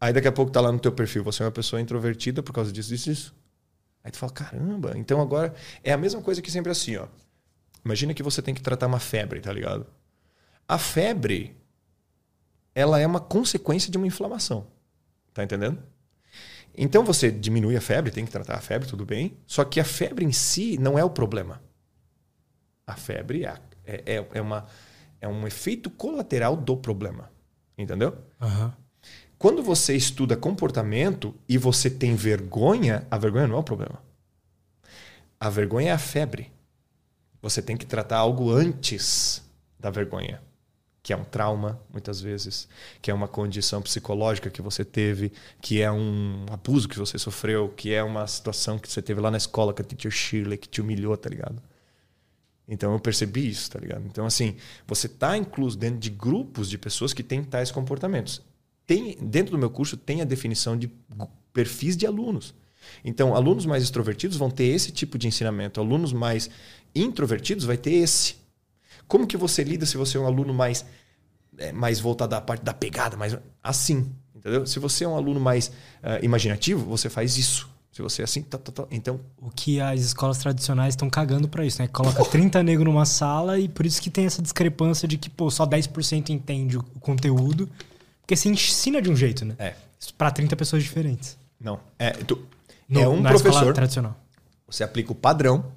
[0.00, 2.52] Aí daqui a pouco tá lá no teu perfil, você é uma pessoa introvertida por
[2.52, 3.34] causa disso, disso, disso.
[4.04, 5.52] Aí tu fala, caramba, então agora
[5.82, 7.08] é a mesma coisa que sempre assim, ó.
[7.84, 9.86] Imagina que você tem que tratar uma febre, tá ligado?
[10.68, 11.56] A febre,
[12.74, 14.66] ela é uma consequência de uma inflamação.
[15.34, 15.82] Tá entendendo?
[16.76, 19.36] Então você diminui a febre, tem que tratar a febre, tudo bem.
[19.46, 21.62] Só que a febre em si não é o problema.
[22.86, 23.54] A febre é,
[23.84, 24.66] é, é, uma,
[25.20, 27.30] é um efeito colateral do problema.
[27.80, 28.16] Entendeu?
[28.40, 28.70] Uhum.
[29.38, 34.02] Quando você estuda comportamento e você tem vergonha, a vergonha não é o problema.
[35.38, 36.52] A vergonha é a febre.
[37.40, 39.42] Você tem que tratar algo antes
[39.78, 40.42] da vergonha,
[41.02, 42.68] que é um trauma, muitas vezes,
[43.00, 47.70] que é uma condição psicológica que você teve, que é um abuso que você sofreu,
[47.70, 50.68] que é uma situação que você teve lá na escola com a teacher Shirley que
[50.68, 51.62] te humilhou, tá ligado?
[52.70, 54.06] Então eu percebi isso, tá ligado?
[54.06, 54.56] Então, assim,
[54.86, 58.42] você está incluso dentro de grupos de pessoas que têm tais comportamentos
[58.90, 60.90] tem, dentro do meu curso tem a definição de
[61.52, 62.52] perfis de alunos.
[63.04, 65.78] Então, alunos mais extrovertidos vão ter esse tipo de ensinamento.
[65.78, 66.50] Alunos mais
[66.92, 68.34] introvertidos vai ter esse.
[69.06, 70.84] Como que você lida se você é um aluno mais
[71.56, 74.66] é, mais voltado à parte da pegada, mais assim, entendeu?
[74.66, 77.69] Se você é um aluno mais uh, imaginativo, você faz isso.
[77.92, 78.86] Se você é assim, tá, tá, tá.
[78.90, 79.20] então.
[79.38, 81.88] O que as escolas tradicionais estão cagando para isso, né?
[81.88, 85.50] Coloca 30 negros numa sala e por isso que tem essa discrepância de que, pô,
[85.50, 87.68] só 10% entende o conteúdo
[88.30, 89.56] porque você ensina de um jeito, né?
[89.58, 89.74] É.
[90.16, 91.36] Para 30 pessoas diferentes.
[91.58, 91.80] Não.
[91.98, 92.46] É, tu,
[92.88, 93.74] no, é um na professor.
[93.74, 94.16] tradicional.
[94.68, 95.72] Você aplica o padrão.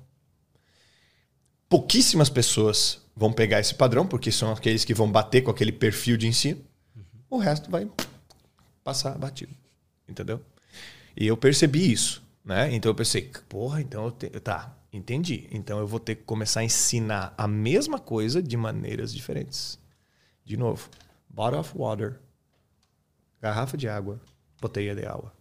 [1.67, 6.15] Pouquíssimas pessoas vão pegar esse padrão, porque são aqueles que vão bater com aquele perfil
[6.15, 6.61] de ensino.
[6.95, 7.03] Uhum.
[7.31, 7.89] O resto vai
[8.83, 9.51] passar batido.
[10.07, 10.39] Entendeu?
[11.15, 12.23] E eu percebi isso.
[12.43, 12.73] Né?
[12.73, 14.29] Então eu pensei, porra, então eu te...
[14.29, 15.47] tá, entendi.
[15.51, 19.79] Então eu vou ter que começar a ensinar a mesma coisa de maneiras diferentes.
[20.43, 20.89] De novo,
[21.29, 22.19] bottle of water
[23.41, 24.21] garrafa de água,
[24.61, 25.33] botella de água.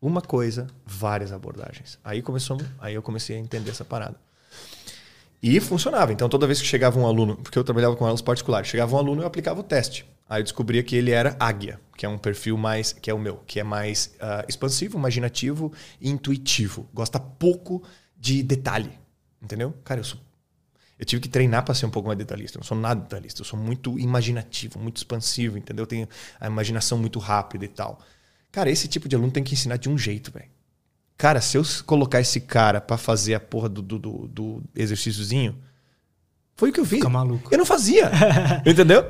[0.00, 1.98] Uma coisa, várias abordagens.
[2.04, 4.20] Aí começou, aí eu comecei a entender essa parada.
[5.46, 6.10] E funcionava.
[6.10, 8.98] Então, toda vez que chegava um aluno, porque eu trabalhava com aulas particulares, chegava um
[8.98, 10.06] aluno eu aplicava o teste.
[10.26, 13.18] Aí eu descobria que ele era águia, que é um perfil mais, que é o
[13.18, 15.70] meu, que é mais uh, expansivo, imaginativo
[16.00, 16.88] e intuitivo.
[16.94, 17.82] Gosta pouco
[18.16, 18.98] de detalhe.
[19.42, 19.74] Entendeu?
[19.84, 20.18] Cara, eu sou
[20.98, 22.56] eu tive que treinar para ser um pouco mais detalhista.
[22.56, 23.42] Eu não sou nada detalhista.
[23.42, 25.82] Eu sou muito imaginativo, muito expansivo, entendeu?
[25.82, 26.08] Eu tenho
[26.40, 28.00] a imaginação muito rápida e tal.
[28.50, 30.48] Cara, esse tipo de aluno tem que ensinar de um jeito, velho.
[31.16, 35.56] Cara, se eu colocar esse cara para fazer a porra do, do, do, do exercíciozinho,
[36.56, 36.98] foi o que eu fiz.
[36.98, 37.48] Fica maluco.
[37.52, 38.10] Eu não fazia.
[38.66, 39.08] entendeu?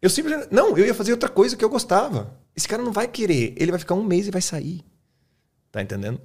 [0.00, 0.48] Eu simplesmente.
[0.52, 2.36] Não, eu ia fazer outra coisa que eu gostava.
[2.56, 3.54] Esse cara não vai querer.
[3.56, 4.84] Ele vai ficar um mês e vai sair.
[5.70, 6.20] Tá entendendo?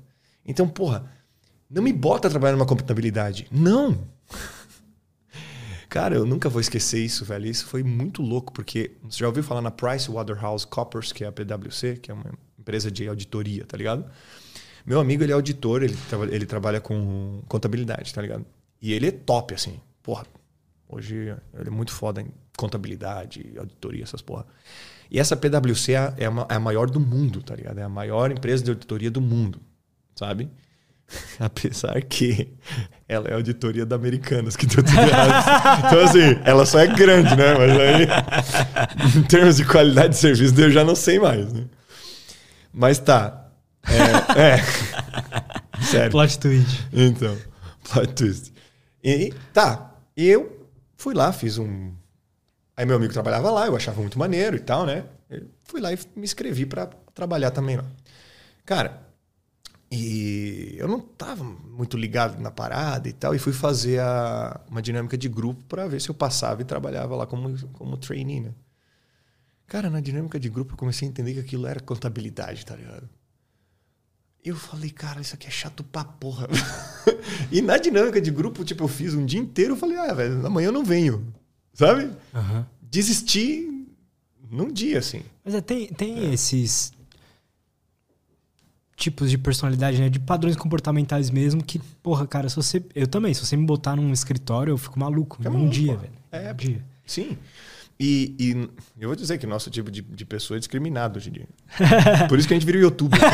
[0.45, 1.11] Então, porra,
[1.69, 3.47] não me bota a trabalhar numa computabilidade.
[3.51, 4.07] Não.
[5.89, 7.47] Cara, eu nunca vou esquecer isso, velho.
[7.47, 11.27] Isso foi muito louco, porque você já ouviu falar na Price Waterhouse Coppers, que é
[11.27, 14.05] a PwC, que é uma empresa de auditoria, tá ligado?
[14.85, 18.45] Meu amigo, ele é auditor, ele, tra ele trabalha com contabilidade, tá ligado?
[18.81, 19.79] E ele é top, assim.
[20.03, 20.25] Porra,
[20.87, 21.15] hoje
[21.53, 24.45] ele é muito foda em contabilidade, auditoria, essas porra.
[25.09, 26.13] E essa PwC é a,
[26.49, 27.79] é a maior do mundo, tá ligado?
[27.79, 29.59] É a maior empresa de auditoria do mundo,
[30.15, 30.49] sabe?
[31.39, 32.49] Apesar que
[33.07, 35.85] ela é auditoria da Americanas, que deu tudo errado.
[35.85, 37.53] Então, assim, ela só é grande, né?
[37.53, 41.65] Mas aí, em termos de qualidade de serviço, eu já não sei mais, né?
[42.73, 43.44] Mas tá.
[43.87, 44.55] É.
[44.55, 45.81] é.
[45.83, 46.11] Sério.
[46.11, 46.87] Plot twist.
[46.91, 47.37] Então,
[47.83, 48.53] plot twist.
[49.03, 49.93] E tá.
[50.15, 51.93] Eu fui lá, fiz um.
[52.77, 55.05] Aí meu amigo trabalhava lá, eu achava muito maneiro e tal, né?
[55.29, 57.85] Eu fui lá e me inscrevi para trabalhar também lá.
[58.65, 59.05] Cara,
[59.91, 64.81] e eu não estava muito ligado na parada e tal, e fui fazer a, uma
[64.81, 68.51] dinâmica de grupo para ver se eu passava e trabalhava lá como, como trainee, né?
[69.67, 73.09] Cara, na dinâmica de grupo eu comecei a entender que aquilo era contabilidade, tá ligado?
[74.45, 76.47] Eu falei, cara, isso aqui é chato pra porra.
[77.51, 80.45] e na dinâmica de grupo, tipo, eu fiz um dia inteiro, eu falei, ah, velho,
[80.45, 81.33] amanhã eu não venho.
[81.73, 82.03] Sabe?
[82.31, 82.63] Uhum.
[82.79, 83.85] Desisti
[84.51, 85.23] num dia, assim.
[85.43, 86.33] Mas é, tem, tem é.
[86.33, 86.93] esses
[88.95, 90.09] tipos de personalidade, né?
[90.09, 92.83] De padrões comportamentais mesmo, que, porra, cara, se você.
[92.93, 95.39] Eu também, se você me botar num escritório, eu fico maluco.
[95.43, 96.13] É um dia, velho.
[96.31, 96.85] É, um dia.
[97.05, 97.37] Sim.
[97.99, 98.51] E, e
[98.99, 101.47] eu vou dizer que nosso tipo de, de pessoa é discriminado hoje em dia.
[102.27, 103.17] Por isso que a gente vira o YouTube.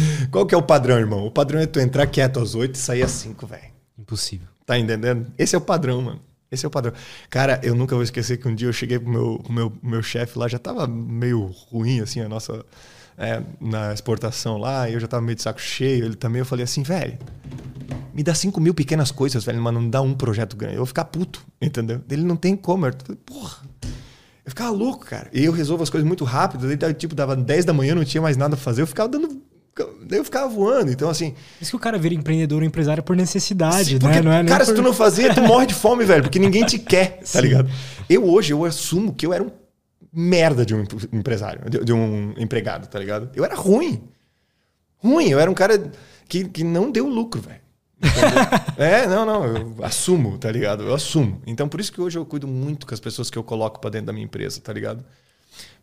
[0.30, 1.26] Qual que é o padrão, irmão?
[1.26, 3.72] O padrão é tu entrar quieto às 8 e sair às 5, velho.
[3.98, 4.46] Impossível.
[4.64, 5.32] Tá entendendo?
[5.38, 6.20] Esse é o padrão, mano.
[6.50, 6.92] Esse é o padrão.
[7.28, 10.02] Cara, eu nunca vou esquecer que um dia eu cheguei pro meu, pro meu, meu
[10.02, 12.64] chefe lá, já tava meio ruim, assim, a nossa.
[13.18, 16.40] É, na exportação lá, eu já tava meio de saco cheio, ele também.
[16.40, 17.18] Eu falei assim, velho,
[18.12, 20.74] me dá 5 mil pequenas coisas, velho, mas não dá um projeto grande.
[20.74, 22.00] Eu vou ficar puto, entendeu?
[22.10, 22.86] Ele não tem como.
[22.86, 23.58] Eu falei, porra.
[24.44, 25.28] Eu ficava louco, cara.
[25.32, 26.68] E eu resolvo as coisas muito rápido.
[26.76, 28.82] Daí, tipo, dava 10 da manhã, não tinha mais nada pra fazer.
[28.82, 29.42] Eu ficava dando
[30.08, 30.90] Daí eu ficava voando.
[30.90, 31.34] Então, assim.
[31.60, 34.22] Isso que o cara vira empreendedor ou empresário por necessidade, sim, porque, né?
[34.22, 34.70] Não é cara, por...
[34.70, 37.68] se tu não fazer, tu morre de fome, velho, porque ninguém te quer, tá ligado?
[38.08, 39.50] Eu hoje, eu assumo que eu era um
[40.18, 43.28] merda de um empresário, de, de um empregado, tá ligado?
[43.34, 44.02] Eu era ruim.
[44.96, 45.28] Ruim.
[45.28, 45.92] Eu era um cara
[46.26, 47.60] que, que não deu lucro, velho.
[48.78, 50.84] é, não, não, eu assumo, tá ligado?
[50.84, 51.42] Eu assumo.
[51.46, 53.90] Então, por isso que hoje eu cuido muito com as pessoas que eu coloco para
[53.90, 55.04] dentro da minha empresa, tá ligado?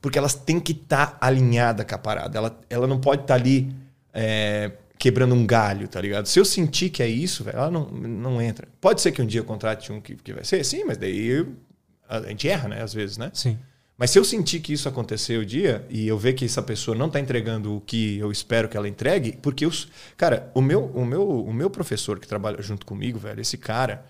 [0.02, 2.36] Porque elas têm que estar tá alinhadas com a parada.
[2.36, 3.72] Ela, ela não pode estar tá ali
[4.12, 6.26] é, quebrando um galho, tá ligado?
[6.26, 8.68] Se eu sentir que é isso, velho, ela não, não entra.
[8.82, 11.28] Pode ser que um dia eu contrate um que, que vai ser, sim, mas daí
[11.28, 11.54] eu,
[12.10, 12.82] a gente erra, né?
[12.82, 13.30] Às vezes, né?
[13.32, 13.60] Sim.
[13.98, 16.98] Mas se eu sentir que isso aconteceu o dia e eu ver que essa pessoa
[16.98, 19.88] não está entregando o que eu espero que ela entregue, porque os
[20.18, 24.06] cara, o meu, o meu, o meu professor que trabalha junto comigo, velho, esse cara,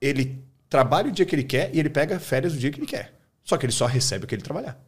[0.00, 2.86] ele trabalha o dia que ele quer e ele pega férias o dia que ele
[2.86, 3.12] quer.
[3.44, 4.80] Só que ele só recebe o que ele trabalhar.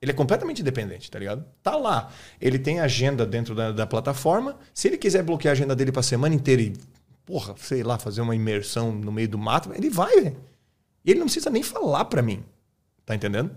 [0.00, 1.44] Ele é completamente independente, tá ligado?
[1.62, 2.12] Tá lá.
[2.40, 4.56] Ele tem agenda dentro da, da plataforma.
[4.72, 6.72] Se ele quiser bloquear a agenda dele pra semana inteira e,
[7.26, 10.36] porra, sei lá, fazer uma imersão no meio do mato, ele vai, velho.
[11.04, 12.44] Ele não precisa nem falar pra mim.
[13.08, 13.56] Tá entendendo?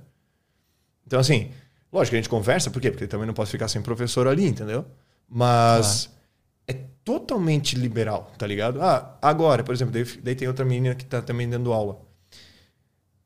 [1.06, 1.52] Então, assim,
[1.92, 2.90] lógico que a gente conversa, por quê?
[2.90, 4.86] Porque também não posso ficar sem professor ali, entendeu?
[5.28, 6.80] Mas claro.
[6.80, 8.82] é totalmente liberal, tá ligado?
[8.82, 12.02] Ah, agora, por exemplo, daí, daí tem outra menina que tá também dando aula.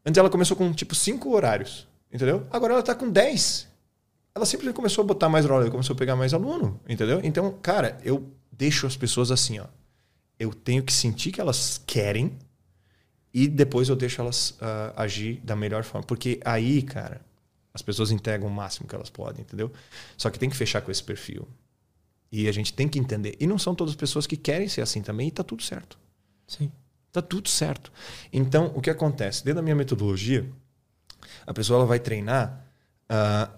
[0.03, 1.87] Antes ela começou com, tipo, cinco horários.
[2.11, 2.47] Entendeu?
[2.49, 3.67] Agora ela está com 10.
[4.33, 7.21] Ela simplesmente começou a botar mais rola, começou a pegar mais aluno, entendeu?
[7.23, 9.65] Então, cara, eu deixo as pessoas assim, ó.
[10.39, 12.35] Eu tenho que sentir que elas querem
[13.35, 16.07] e depois eu deixo elas uh, agir da melhor forma.
[16.07, 17.19] Porque aí, cara,
[17.73, 19.69] as pessoas entregam o máximo que elas podem, entendeu?
[20.15, 21.45] Só que tem que fechar com esse perfil.
[22.31, 23.35] E a gente tem que entender.
[23.37, 25.99] E não são todas as pessoas que querem ser assim também, e tá tudo certo.
[26.47, 26.71] Sim.
[27.11, 27.91] Tá tudo certo.
[28.31, 29.43] Então, o que acontece?
[29.43, 30.49] Dentro da minha metodologia,
[31.45, 32.65] a pessoa ela vai treinar
[33.11, 33.53] uh,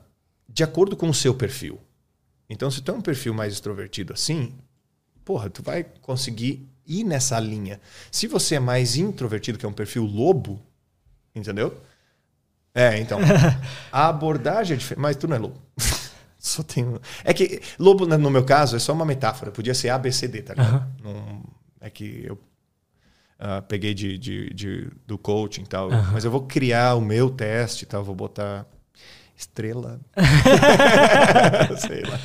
[0.49, 1.80] de acordo com o seu perfil.
[2.49, 4.55] Então, se tu é um perfil mais extrovertido assim,
[5.23, 7.79] porra, tu vai conseguir ir nessa linha.
[8.11, 10.61] Se você é mais introvertido, que é um perfil lobo,
[11.35, 11.79] entendeu?
[12.73, 13.19] É, então.
[13.91, 15.01] a abordagem é diferente.
[15.01, 15.61] Mas tu não é lobo.
[16.38, 16.85] só tem.
[17.23, 19.51] É que lobo, no meu caso, é só uma metáfora.
[19.51, 20.88] Podia ser A, B, C, D, tá ligado?
[21.03, 21.13] Uhum.
[21.13, 21.43] Não,
[21.81, 22.39] é que eu
[23.39, 25.91] Uh, peguei de, de, de, do coaching e tal.
[25.91, 26.11] Uhum.
[26.11, 28.03] Mas eu vou criar o meu teste e tal.
[28.03, 28.65] Vou botar
[29.38, 30.01] estrela.
[31.77, 32.19] Sei lá.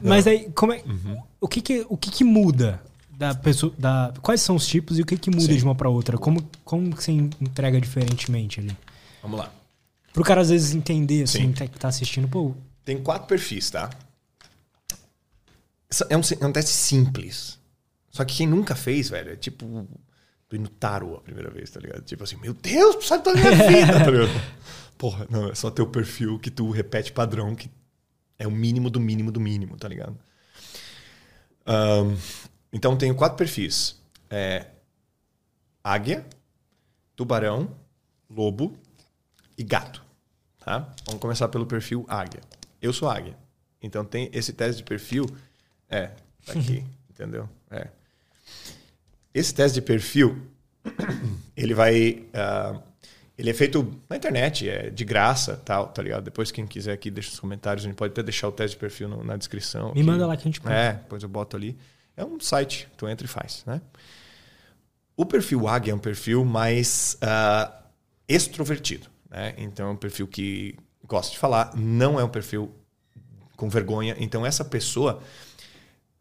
[0.00, 1.20] Mas aí, como é, uhum.
[1.40, 2.80] o, que, que, o que, que muda
[3.16, 3.72] da pessoa.
[3.78, 5.56] Da, quais são os tipos e o que, que muda Sim.
[5.56, 6.18] de uma para outra?
[6.18, 8.76] Como, como você entrega diferentemente ali?
[9.22, 9.52] Vamos lá.
[10.12, 11.68] Pro cara às vezes entender, assim, Sim.
[11.68, 12.54] que tá assistindo, pô.
[12.84, 13.90] Tem quatro perfis, tá?
[16.08, 17.58] É um, é um teste simples.
[18.10, 19.86] Só que quem nunca fez, velho, é tipo
[20.48, 22.02] fui no tarô a primeira vez, tá ligado?
[22.02, 24.30] Tipo assim, meu Deus, tu sabe toda a minha vida, tá ligado?
[24.96, 27.68] Porra, não, é só teu perfil que tu repete padrão, que
[28.38, 30.16] é o mínimo do mínimo do mínimo, tá ligado?
[31.66, 32.16] Um,
[32.74, 34.02] então tenho quatro perfis.
[34.28, 34.66] É,
[35.82, 36.26] águia,
[37.14, 37.70] tubarão,
[38.28, 38.76] lobo
[39.56, 40.04] e gato.
[40.58, 40.92] Tá?
[41.06, 42.40] Vamos começar pelo perfil águia.
[42.82, 43.36] Eu sou águia.
[43.80, 45.24] Então tem esse teste de perfil.
[45.88, 46.08] É,
[46.44, 47.48] tá aqui, entendeu?
[47.70, 47.86] É.
[49.32, 50.36] Esse teste de perfil,
[51.56, 52.26] ele vai.
[52.34, 52.82] Uh,
[53.36, 56.22] ele é feito na internet, é de graça, tal, tá ligado?
[56.22, 57.84] Depois, quem quiser aqui, deixa os comentários.
[57.84, 59.86] A gente pode até deixar o teste de perfil no, na descrição.
[59.86, 60.02] Me aqui.
[60.02, 60.74] manda lá que a gente pode.
[60.74, 61.76] É, depois eu boto ali.
[62.16, 63.80] É um site, tu entra e faz, né?
[65.16, 67.72] O perfil águia é um perfil mais uh,
[68.28, 69.54] extrovertido, né?
[69.58, 72.74] Então, é um perfil que gosta de falar, não é um perfil
[73.56, 74.16] com vergonha.
[74.18, 75.22] Então, essa pessoa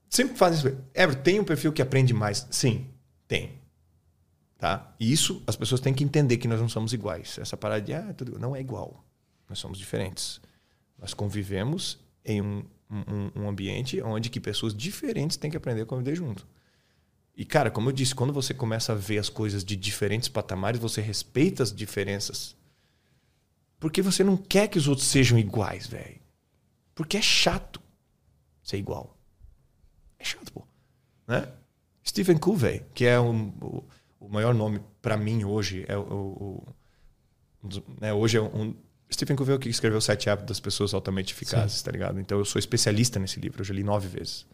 [0.09, 0.77] sempre faz isso.
[0.93, 2.47] Ever, tem um perfil que aprende mais?
[2.51, 2.87] Sim,
[3.27, 3.61] tem.
[4.57, 4.93] Tá?
[4.99, 7.37] E isso as pessoas têm que entender que nós não somos iguais.
[7.37, 9.03] Essa parada de ah, tudo não é igual.
[9.49, 10.39] Nós somos diferentes.
[10.97, 12.63] Nós convivemos em um,
[12.93, 16.47] um, um ambiente onde que pessoas diferentes têm que aprender a conviver junto.
[17.35, 20.79] E, cara, como eu disse, quando você começa a ver as coisas de diferentes patamares,
[20.79, 22.55] você respeita as diferenças.
[23.79, 26.21] Porque você não quer que os outros sejam iguais, velho.
[26.93, 27.81] Porque é chato
[28.61, 29.17] ser igual.
[30.19, 30.65] É chato, pô.
[31.27, 31.51] Né?
[32.05, 33.83] Stephen Covey, que é um, o,
[34.19, 36.67] o, maior nome para mim hoje é o, o,
[37.63, 38.75] o né, hoje é um
[39.13, 41.85] Stephen Covey que escreveu Sete Hábitos das Pessoas Altamente Eficazes, Sim.
[41.85, 42.19] tá ligado?
[42.19, 44.45] Então eu sou especialista nesse livro, eu já li nove vezes.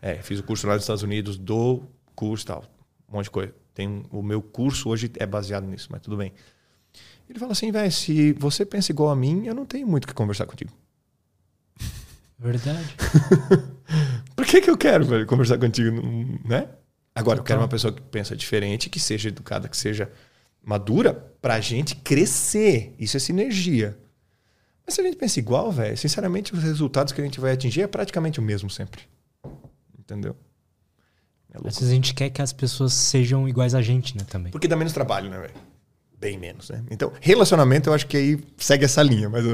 [0.00, 1.82] É, fiz o curso lá nos Estados Unidos, do
[2.14, 2.64] curso tal,
[3.08, 3.54] um monte de coisa.
[3.74, 6.32] Tem, o meu curso hoje é baseado nisso, mas tudo bem.
[7.28, 10.08] Ele fala assim, velho, se você pensa igual a mim, eu não tenho muito o
[10.08, 10.72] que conversar contigo.
[12.38, 12.94] Verdade.
[14.34, 16.00] Por que, que eu quero velho, conversar contigo,
[16.44, 16.68] né?
[17.14, 20.10] Agora, eu quero uma pessoa que pensa diferente, que seja educada, que seja
[20.64, 22.94] madura, pra gente crescer.
[22.98, 23.98] Isso é sinergia.
[24.84, 27.82] Mas se a gente pensa igual, velho, sinceramente, os resultados que a gente vai atingir
[27.82, 29.02] é praticamente o mesmo sempre.
[29.98, 30.34] Entendeu?
[31.52, 34.50] É Às vezes a gente quer que as pessoas sejam iguais a gente, né, também.
[34.50, 35.54] Porque dá menos trabalho, né, velho?
[36.18, 36.82] Bem menos, né?
[36.90, 39.44] Então, relacionamento eu acho que aí segue essa linha, mas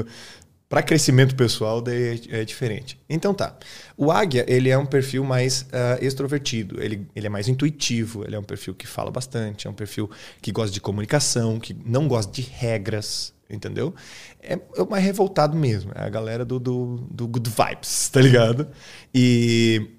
[0.67, 2.99] para crescimento pessoal daí é, é, diferente.
[3.09, 3.55] Então tá.
[3.95, 8.35] O águia, ele é um perfil mais uh, extrovertido, ele, ele é mais intuitivo, ele
[8.35, 10.09] é um perfil que fala bastante, é um perfil
[10.41, 13.93] que gosta de comunicação, que não gosta de regras, entendeu?
[14.41, 18.67] É, é mais revoltado mesmo, é a galera do, do, do good vibes, tá ligado?
[19.13, 19.91] E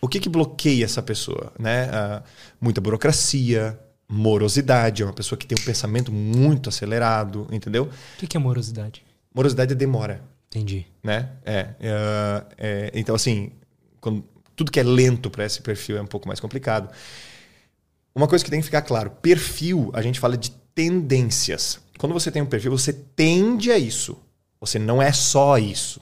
[0.00, 1.86] o que que bloqueia essa pessoa, né?
[1.86, 2.22] Uh,
[2.60, 7.84] muita burocracia, morosidade, é uma pessoa que tem um pensamento muito acelerado, entendeu?
[7.84, 9.02] O que, que é morosidade?
[9.34, 10.22] Morosidade é demora.
[10.48, 10.86] Entendi.
[11.02, 11.30] Né?
[11.44, 13.52] É, é, é então, assim,
[14.00, 14.24] quando,
[14.54, 16.90] tudo que é lento para esse perfil é um pouco mais complicado.
[18.14, 21.80] Uma coisa que tem que ficar claro: perfil, a gente fala de tendências.
[21.98, 24.18] Quando você tem um perfil, você tende a isso.
[24.60, 26.00] Você não é só isso.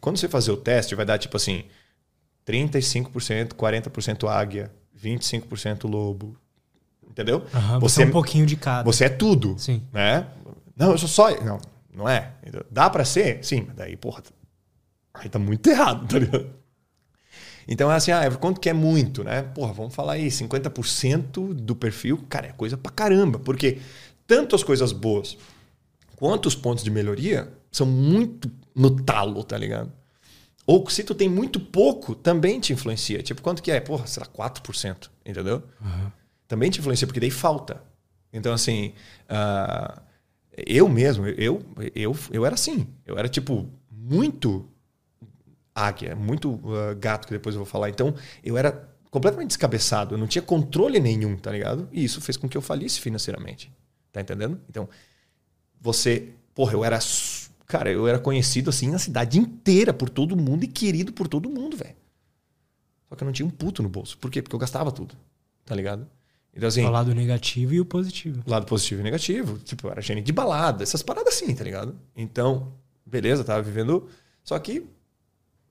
[0.00, 1.64] Quando você fazer o teste, vai dar tipo assim:
[2.46, 6.36] 35%, 40% águia, 25% lobo.
[7.08, 7.38] Entendeu?
[7.52, 8.84] Uhum, você, você é um pouquinho de cada.
[8.84, 9.56] Você é tudo.
[9.58, 9.82] Sim.
[9.92, 10.26] Né?
[10.76, 11.30] Não, eu sou só.
[11.42, 11.58] Não,
[11.98, 12.32] não é?
[12.70, 13.44] Dá para ser?
[13.44, 14.22] Sim, mas daí, porra,
[15.12, 16.48] aí tá muito errado, tá ligado?
[17.66, 19.42] Então é assim, ah, quanto que é muito, né?
[19.42, 23.38] Porra, vamos falar aí, 50% do perfil, cara, é coisa pra caramba.
[23.38, 23.78] Porque
[24.26, 25.36] tanto as coisas boas
[26.16, 29.92] quanto os pontos de melhoria são muito no talo, tá ligado?
[30.66, 33.22] Ou se tu tem muito pouco, também te influencia.
[33.22, 33.80] Tipo, quanto que é?
[33.80, 35.62] Porra, sei lá, 4%, entendeu?
[35.80, 36.12] Uhum.
[36.46, 37.82] Também te influencia, porque daí falta.
[38.32, 38.92] Então, assim,
[39.30, 40.00] uh,
[40.66, 41.62] eu mesmo, eu,
[41.94, 42.86] eu, eu era assim.
[43.06, 44.68] Eu era, tipo, muito
[45.74, 47.88] águia, muito uh, gato, que depois eu vou falar.
[47.88, 50.14] Então, eu era completamente descabeçado.
[50.14, 51.88] Eu não tinha controle nenhum, tá ligado?
[51.92, 53.72] E isso fez com que eu falisse financeiramente.
[54.12, 54.60] Tá entendendo?
[54.68, 54.88] Então,
[55.80, 56.30] você...
[56.54, 56.98] Porra, eu era...
[57.66, 61.50] Cara, eu era conhecido, assim, na cidade inteira por todo mundo e querido por todo
[61.50, 61.96] mundo, velho.
[63.08, 64.18] Só que eu não tinha um puto no bolso.
[64.18, 64.42] Por quê?
[64.42, 65.14] Porque eu gastava tudo.
[65.64, 66.08] Tá ligado?
[66.54, 68.42] Então, assim, o lado negativo e o positivo.
[68.44, 69.58] O lado positivo e negativo.
[69.58, 71.96] Tipo, era gente de balada, essas paradas assim, tá ligado?
[72.16, 72.72] Então,
[73.06, 74.08] beleza, tava vivendo.
[74.42, 74.86] Só que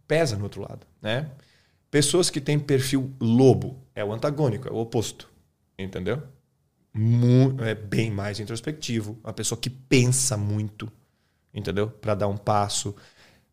[0.08, 1.30] pesa no outro lado, né?
[1.92, 5.30] Pessoas que têm perfil lobo é o antagônico, é o oposto.
[5.78, 6.22] Entendeu?
[7.66, 9.18] é bem mais introspectivo.
[9.24, 10.92] Uma pessoa que pensa muito,
[11.54, 11.90] entendeu?
[11.90, 12.96] Para dar um passo.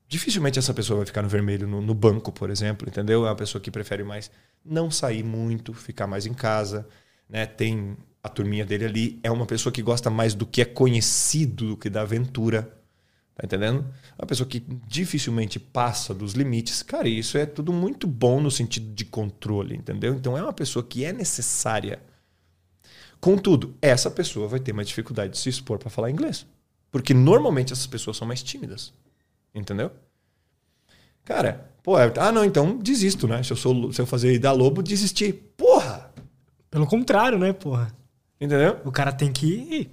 [0.08, 3.26] Dificilmente essa pessoa vai ficar no vermelho no, no banco, por exemplo, entendeu?
[3.26, 4.30] É uma pessoa que prefere mais
[4.64, 6.86] não sair muito, ficar mais em casa
[7.28, 7.46] né?
[7.46, 11.68] Tem a turminha dele ali, é uma pessoa que gosta mais do que é conhecido
[11.68, 12.62] do que da aventura.
[13.34, 13.84] Tá entendendo?
[14.16, 16.82] É uma pessoa que dificilmente passa dos limites.
[16.82, 20.14] Cara, isso é tudo muito bom no sentido de controle, entendeu?
[20.14, 22.00] Então é uma pessoa que é necessária.
[23.20, 26.46] Contudo, essa pessoa vai ter mais dificuldade de se expor para falar inglês.
[26.92, 28.92] Porque normalmente essas pessoas são mais tímidas.
[29.52, 29.90] Entendeu?
[31.24, 33.42] Cara, pô, é, ah, não, então desisto, né?
[33.42, 35.32] Se eu, sou, se eu fazer da lobo, desistir.
[35.56, 36.03] Porra!
[36.74, 37.94] Pelo contrário, né, porra?
[38.40, 38.78] Entendeu?
[38.84, 39.88] O cara tem que.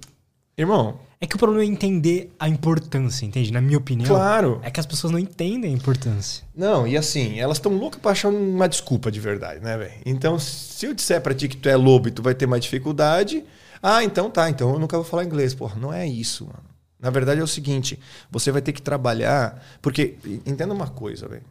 [0.58, 0.98] Irmão.
[1.20, 3.52] É que o problema é entender a importância, entende?
[3.52, 4.08] Na minha opinião.
[4.08, 4.58] Claro.
[4.64, 6.44] É que as pessoas não entendem a importância.
[6.52, 9.92] Não, e assim, elas estão loucas pra achar uma desculpa de verdade, né, velho?
[10.04, 12.64] Então, se eu disser pra ti que tu é lobo e tu vai ter mais
[12.64, 13.44] dificuldade.
[13.80, 15.54] Ah, então tá, então eu nunca vou falar inglês.
[15.54, 16.64] Porra, não é isso, mano.
[16.98, 17.96] Na verdade é o seguinte:
[18.28, 19.64] você vai ter que trabalhar.
[19.80, 21.44] Porque, entenda uma coisa, velho.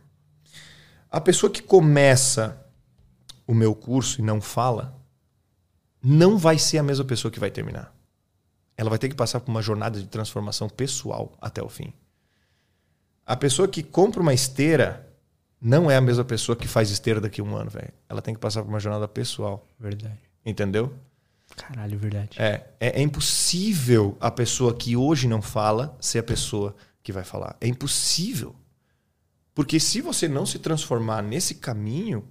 [1.09, 2.57] A pessoa que começa
[3.47, 4.99] o meu curso e não fala,
[6.03, 7.93] não vai ser a mesma pessoa que vai terminar.
[8.75, 11.93] Ela vai ter que passar por uma jornada de transformação pessoal até o fim.
[13.25, 15.07] A pessoa que compra uma esteira
[15.61, 17.93] não é a mesma pessoa que faz esteira daqui a um ano, velho.
[18.09, 19.67] Ela tem que passar por uma jornada pessoal.
[19.79, 20.17] Verdade.
[20.43, 20.91] Entendeu?
[21.55, 22.41] Caralho, verdade.
[22.41, 27.23] É, é, é impossível a pessoa que hoje não fala ser a pessoa que vai
[27.23, 27.55] falar.
[27.61, 28.55] É impossível.
[29.53, 32.27] Porque se você não se transformar nesse caminho,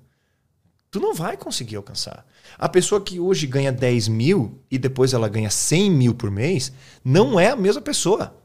[0.90, 2.26] tu não vai conseguir alcançar.
[2.58, 6.72] A pessoa que hoje ganha 10 mil e depois ela ganha 100 mil por mês,
[7.04, 8.36] não é a mesma pessoa.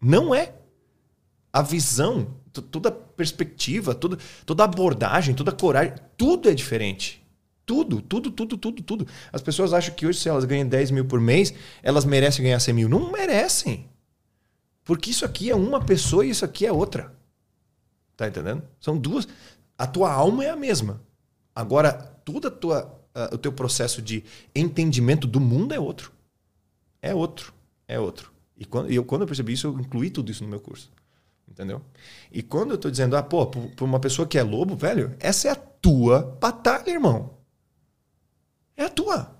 [0.00, 0.54] Não é.
[1.52, 2.34] A visão,
[2.70, 7.22] toda a perspectiva, toda, toda a abordagem, toda a coragem, tudo é diferente.
[7.64, 9.06] Tudo, tudo, tudo, tudo, tudo.
[9.32, 12.58] As pessoas acham que hoje, se elas ganham 10 mil por mês, elas merecem ganhar
[12.58, 12.88] 100 mil.
[12.88, 13.88] Não merecem.
[14.84, 17.14] Porque isso aqui é uma pessoa e isso aqui é outra.
[18.16, 18.62] Tá entendendo?
[18.80, 19.28] São duas.
[19.78, 21.00] A tua alma é a mesma.
[21.54, 21.92] Agora,
[22.24, 22.84] todo tua,
[23.14, 24.24] uh, o teu processo de
[24.54, 26.12] entendimento do mundo é outro.
[27.00, 27.52] É outro.
[27.86, 28.32] É outro.
[28.56, 30.90] E quando, eu, quando eu percebi isso, eu incluí tudo isso no meu curso.
[31.48, 31.82] Entendeu?
[32.30, 35.48] E quando eu tô dizendo, ah, pô, para uma pessoa que é lobo, velho, essa
[35.48, 37.34] é a tua batalha, irmão.
[38.76, 39.36] É a tua.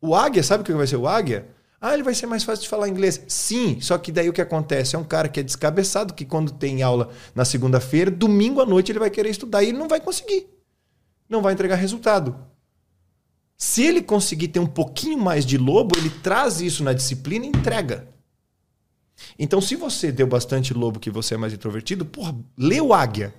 [0.00, 1.48] O águia, sabe o que vai ser o águia?
[1.80, 3.22] Ah, ele vai ser mais fácil de falar inglês.
[3.26, 4.94] Sim, só que daí o que acontece?
[4.94, 8.92] É um cara que é descabeçado, que quando tem aula na segunda-feira, domingo à noite
[8.92, 10.46] ele vai querer estudar e ele não vai conseguir.
[11.28, 12.36] Não vai entregar resultado.
[13.56, 17.48] Se ele conseguir ter um pouquinho mais de lobo, ele traz isso na disciplina e
[17.48, 18.06] entrega.
[19.38, 23.34] Então, se você deu bastante lobo que você é mais introvertido, porra, lê o águia.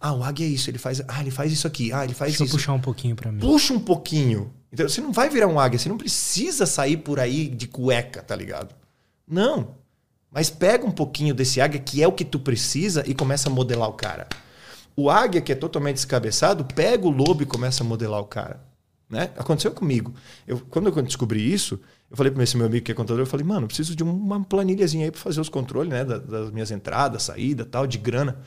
[0.00, 2.30] Ah, o águia é isso, ele faz, ah, ele faz isso aqui, ah, ele faz
[2.30, 2.52] Deixa isso.
[2.52, 3.40] Deixa eu puxar um pouquinho para mim.
[3.40, 4.52] Puxa um pouquinho.
[4.72, 8.22] Então, você não vai virar um águia, você não precisa sair por aí de cueca,
[8.22, 8.74] tá ligado?
[9.26, 9.74] Não.
[10.30, 13.52] Mas pega um pouquinho desse águia que é o que tu precisa e começa a
[13.52, 14.28] modelar o cara.
[14.96, 18.64] O águia que é totalmente descabeçado, pega o lobo e começa a modelar o cara.
[19.08, 19.30] Né?
[19.36, 20.14] Aconteceu comigo.
[20.46, 21.78] Eu, quando eu descobri isso,
[22.10, 24.42] eu falei para esse meu amigo que é contador, eu falei, mano, preciso de uma
[24.42, 28.38] planilhazinha aí para fazer os controles, né, das minhas entradas, saída, tal, de grana.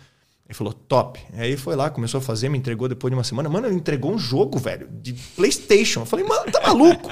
[0.50, 1.20] Ele falou, top.
[1.34, 3.48] Aí foi lá, começou a fazer, me entregou depois de uma semana.
[3.48, 6.02] Mano, ele entregou um jogo, velho, de PlayStation.
[6.02, 7.08] Eu falei, mano, tá maluco?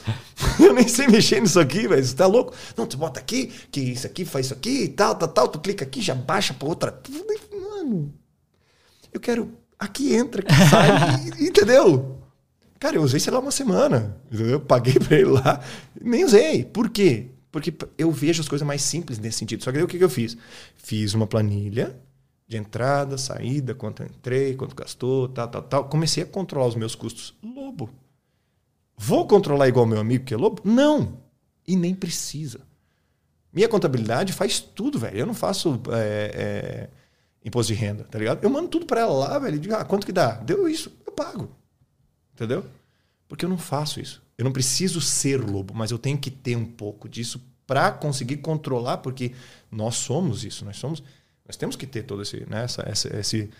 [0.58, 2.02] eu nem sei mexer nisso aqui, velho.
[2.02, 2.54] Você tá louco?
[2.74, 5.48] Não, tu bota aqui, que isso aqui faz isso aqui e tal, tal, tal.
[5.48, 7.02] Tu clica aqui, já baixa pra outra.
[7.52, 8.14] Mano,
[9.12, 9.52] eu quero.
[9.78, 12.18] Aqui entra, aqui sai, entendeu?
[12.78, 14.16] Cara, eu usei, sei lá, uma semana.
[14.26, 14.52] Entendeu?
[14.52, 15.60] Eu paguei pra ele lá.
[16.00, 16.64] Nem usei.
[16.64, 17.28] Por quê?
[17.52, 19.62] Porque eu vejo as coisas mais simples nesse sentido.
[19.62, 20.36] Só que aí o que, que eu fiz?
[20.76, 21.96] Fiz uma planilha
[22.48, 25.84] de entrada, saída, quanto eu entrei, quanto gastou, tal, tal, tal.
[25.88, 27.34] Comecei a controlar os meus custos.
[27.42, 27.90] Lobo.
[28.96, 30.62] Vou controlar igual meu amigo que é lobo?
[30.64, 31.18] Não.
[31.66, 32.60] E nem precisa.
[33.52, 35.18] Minha contabilidade faz tudo, velho.
[35.18, 36.90] Eu não faço é, é,
[37.44, 38.42] imposto de renda, tá ligado?
[38.42, 39.58] Eu mando tudo para ela lá, velho.
[39.58, 40.32] Digo, ah, quanto que dá?
[40.32, 41.50] Deu isso, eu pago.
[42.34, 42.64] Entendeu?
[43.28, 44.22] Porque eu não faço isso.
[44.36, 48.38] Eu não preciso ser lobo, mas eu tenho que ter um pouco disso para conseguir
[48.38, 49.32] controlar, porque
[49.70, 50.64] nós somos isso.
[50.64, 51.02] Nós somos
[51.50, 53.50] nós temos que ter todo esse, né, essa, essa, esse,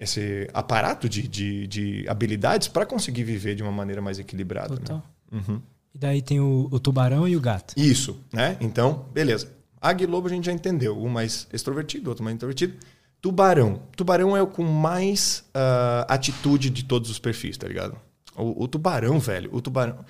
[0.00, 4.74] esse aparato de, de, de habilidades para conseguir viver de uma maneira mais equilibrada.
[4.74, 4.80] Né?
[4.80, 5.02] Total.
[5.30, 5.44] Né?
[5.46, 5.62] Uhum.
[5.94, 7.72] E daí tem o, o, tubarão e o gato.
[7.76, 8.56] Isso, né?
[8.60, 9.48] Então, beleza.
[9.80, 10.96] Águia e lobo a gente já entendeu.
[10.98, 12.74] Um mais extrovertido, outro mais introvertido.
[13.20, 13.82] Tubarão.
[13.96, 17.98] Tubarão é o com mais uh, atitude de todos os perfis, tá ligado?
[18.36, 19.50] O, o tubarão, velho.
[19.52, 20.04] O tubarão.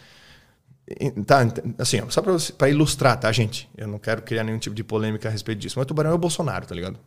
[1.27, 1.41] Tá,
[1.79, 2.23] assim, só
[2.57, 3.69] para ilustrar, tá, gente?
[3.77, 5.79] Eu não quero criar nenhum tipo de polêmica a respeito disso.
[5.79, 6.99] Mas o Tubarão é o Bolsonaro, tá ligado?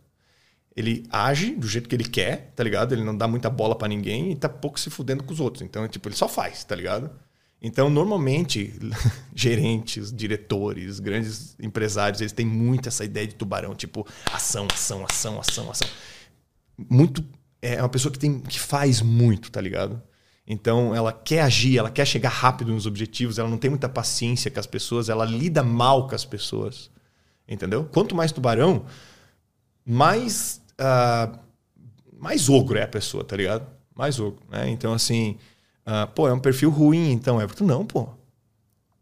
[0.75, 2.93] Ele age do jeito que ele quer, tá ligado?
[2.93, 5.63] Ele não dá muita bola para ninguém e tá pouco se fudendo com os outros.
[5.63, 7.09] Então, tipo, ele só faz, tá ligado?
[7.61, 8.73] Então, normalmente,
[9.35, 15.39] gerentes, diretores, grandes empresários, eles têm muito essa ideia de tubarão, tipo, ação, ação, ação,
[15.39, 15.87] ação, ação.
[16.89, 17.23] Muito.
[17.61, 20.01] É uma pessoa que, tem, que faz muito, tá ligado?
[20.47, 24.49] Então, ela quer agir, ela quer chegar rápido nos objetivos, ela não tem muita paciência
[24.49, 26.89] com as pessoas, ela lida mal com as pessoas.
[27.47, 27.85] Entendeu?
[27.85, 28.85] Quanto mais tubarão,
[29.85, 30.61] mais.
[30.79, 31.37] Uh,
[32.17, 33.67] mais ogro é a pessoa, tá ligado?
[33.93, 34.41] Mais ogro.
[34.49, 34.69] Né?
[34.69, 35.37] Então, assim.
[35.85, 37.65] Uh, pô, é um perfil ruim, então, Everton?
[37.65, 38.09] Não, pô.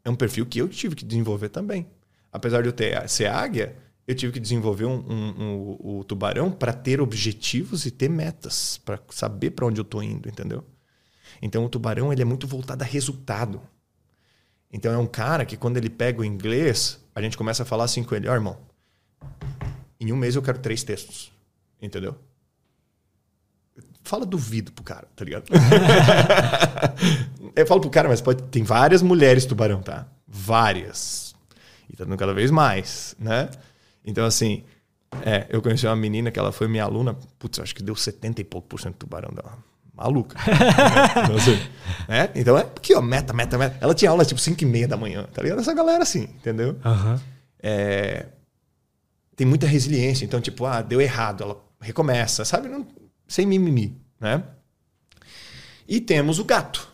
[0.03, 1.87] É um perfil que eu tive que desenvolver também.
[2.31, 3.75] Apesar de eu ter, ser águia,
[4.07, 8.79] eu tive que desenvolver um, um, um, o tubarão para ter objetivos e ter metas,
[8.83, 10.63] para saber para onde eu tô indo, entendeu?
[11.41, 13.61] Então o tubarão ele é muito voltado a resultado.
[14.71, 17.83] Então é um cara que quando ele pega o inglês, a gente começa a falar
[17.83, 18.57] assim com ele, ó oh, irmão,
[19.99, 21.31] em um mês eu quero três textos.
[21.81, 22.15] Entendeu?
[24.09, 25.43] Fala duvido pro cara, tá ligado?
[27.55, 30.07] eu falo pro cara, mas pode, tem várias mulheres tubarão, tá?
[30.27, 31.35] Várias.
[31.87, 33.51] E tá dando cada vez mais, né?
[34.03, 34.63] Então, assim,
[35.21, 38.41] é, eu conheci uma menina que ela foi minha aluna, putz, acho que deu 70
[38.41, 39.59] e pouco por cento do tubarão dela
[39.95, 40.39] maluca.
[41.23, 41.59] então, assim,
[42.07, 42.31] né?
[42.33, 43.77] então é aqui, ó, meta, meta, meta.
[43.79, 45.59] Ela tinha aula tipo 5 e meia da manhã, tá ligado?
[45.59, 46.79] Essa galera assim, entendeu?
[46.83, 47.19] Uhum.
[47.61, 48.25] É,
[49.35, 50.25] tem muita resiliência.
[50.25, 52.69] Então, tipo, ah, deu errado, ela recomeça, sabe?
[52.69, 52.87] Não,
[53.29, 54.43] sem mimimi, né?
[55.87, 56.91] E temos o gato,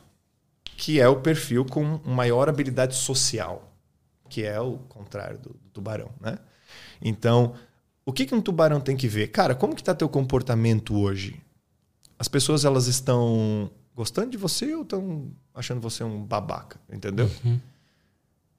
[0.63, 3.75] que é o perfil com maior habilidade social,
[4.29, 6.37] que é o contrário do, do tubarão, né?
[7.01, 7.55] Então,
[8.05, 9.29] o que, que um tubarão tem que ver?
[9.29, 11.41] Cara, como que tá teu comportamento hoje?
[12.17, 17.29] as pessoas elas estão gostando de você ou estão achando você um babaca, entendeu?
[17.43, 17.59] Uhum.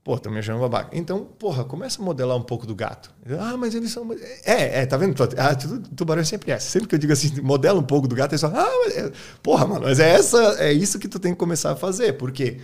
[0.07, 0.97] Pô, me achando babaca.
[0.97, 3.13] Então, porra, começa a modelar um pouco do gato.
[3.41, 4.09] Ah, mas eles são.
[4.45, 5.21] É, é, tá vendo?
[5.37, 5.53] Ah,
[5.97, 6.71] tubarão é sempre essa.
[6.71, 9.11] Sempre que eu digo assim, modela um pouco do gato, eles falam, ah, mas é...
[9.43, 12.13] porra, mano, mas é, essa, é isso que tu tem que começar a fazer.
[12.13, 12.59] Por quê?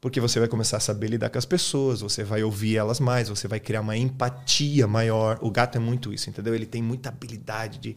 [0.00, 3.28] Porque você vai começar a saber lidar com as pessoas, você vai ouvir elas mais,
[3.28, 5.38] você vai criar uma empatia maior.
[5.42, 6.56] O gato é muito isso, entendeu?
[6.56, 7.96] Ele tem muita habilidade de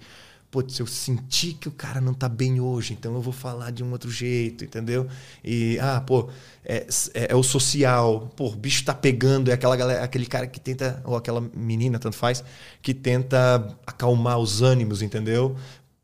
[0.49, 3.83] putz, eu senti que o cara não tá bem hoje, então eu vou falar de
[3.83, 5.07] um outro jeito, entendeu?
[5.43, 6.29] E, ah, pô,
[6.63, 10.47] é, é, é o social, pô, o bicho tá pegando, é aquela galera, aquele cara
[10.47, 12.43] que tenta, ou aquela menina, tanto faz,
[12.81, 15.55] que tenta acalmar os ânimos, entendeu?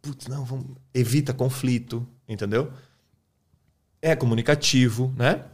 [0.02, 2.72] Putz, não, vamos, evita conflito, entendeu?
[4.02, 5.46] É comunicativo, né?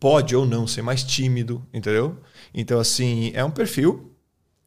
[0.00, 2.18] Pode ou não ser mais tímido, entendeu?
[2.52, 4.12] Então, assim, é um perfil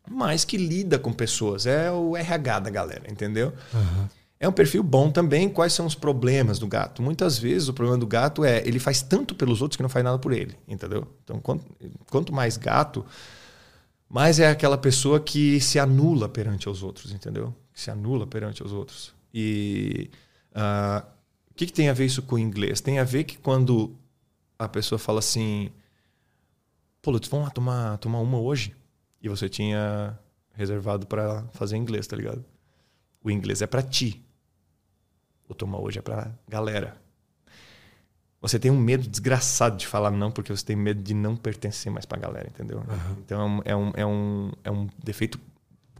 [0.09, 1.65] mas que lida com pessoas.
[1.65, 3.53] É o RH da galera, entendeu?
[3.73, 4.07] Uhum.
[4.39, 5.47] É um perfil bom também.
[5.47, 7.01] Quais são os problemas do gato?
[7.01, 10.03] Muitas vezes o problema do gato é ele faz tanto pelos outros que não faz
[10.03, 11.07] nada por ele, entendeu?
[11.23, 11.63] Então, quanto,
[12.09, 13.05] quanto mais gato,
[14.09, 17.53] mais é aquela pessoa que se anula perante os outros, entendeu?
[17.71, 19.13] Que se anula perante os outros.
[19.31, 20.09] E
[20.55, 21.05] uh,
[21.51, 22.81] o que, que tem a ver isso com o inglês?
[22.81, 23.95] Tem a ver que quando
[24.57, 25.69] a pessoa fala assim:
[26.99, 28.75] Pô, Lutz, vamos lá tomar, tomar uma hoje?
[29.21, 30.17] E você tinha
[30.53, 32.43] reservado para fazer inglês, tá ligado?
[33.23, 34.23] O inglês é para ti.
[35.47, 36.99] O tomar hoje é pra galera.
[38.41, 41.91] Você tem um medo desgraçado de falar não, porque você tem medo de não pertencer
[41.91, 42.79] mais pra galera, entendeu?
[42.79, 43.15] Uhum.
[43.23, 45.39] Então é um, é, um, é um defeito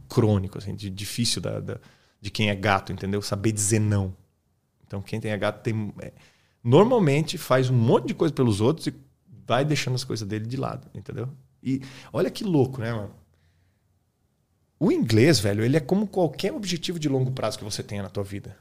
[0.08, 1.78] crônico, assim, de, difícil da, da,
[2.20, 3.22] de quem é gato, entendeu?
[3.22, 4.12] Saber dizer não.
[4.84, 5.94] Então quem tem é gato tem.
[6.00, 6.12] É,
[6.64, 8.94] normalmente faz um monte de coisa pelos outros e
[9.46, 11.28] vai deixando as coisas dele de lado, entendeu?
[11.62, 11.82] E
[12.12, 13.14] olha que louco, né, mano?
[14.78, 18.10] O inglês, velho, ele é como qualquer objetivo de longo prazo que você tenha na
[18.10, 18.56] tua vida.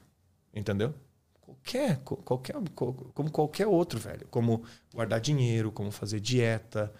[0.53, 0.93] Entendeu?
[1.39, 4.27] Qualquer, qualquer, como qualquer outro, velho.
[4.29, 6.93] Como guardar dinheiro, como fazer dieta.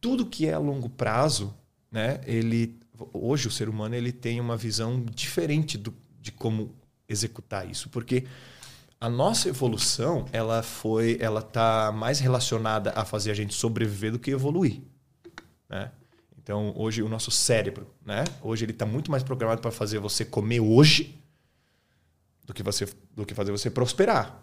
[0.00, 1.54] Tudo que é a longo prazo,
[1.90, 2.20] né?
[2.24, 2.78] Ele,
[3.12, 6.74] hoje o ser humano ele tem uma visão diferente do, de como
[7.06, 7.90] executar isso.
[7.90, 8.24] Porque
[8.98, 14.18] a nossa evolução, ela foi, ela tá mais relacionada a fazer a gente sobreviver do
[14.18, 14.80] que evoluir.
[15.74, 15.90] Né?
[16.40, 18.22] Então, hoje, o nosso cérebro, né?
[18.40, 21.18] hoje ele está muito mais programado para fazer você comer hoje
[22.46, 24.40] do que, você, do que fazer você prosperar.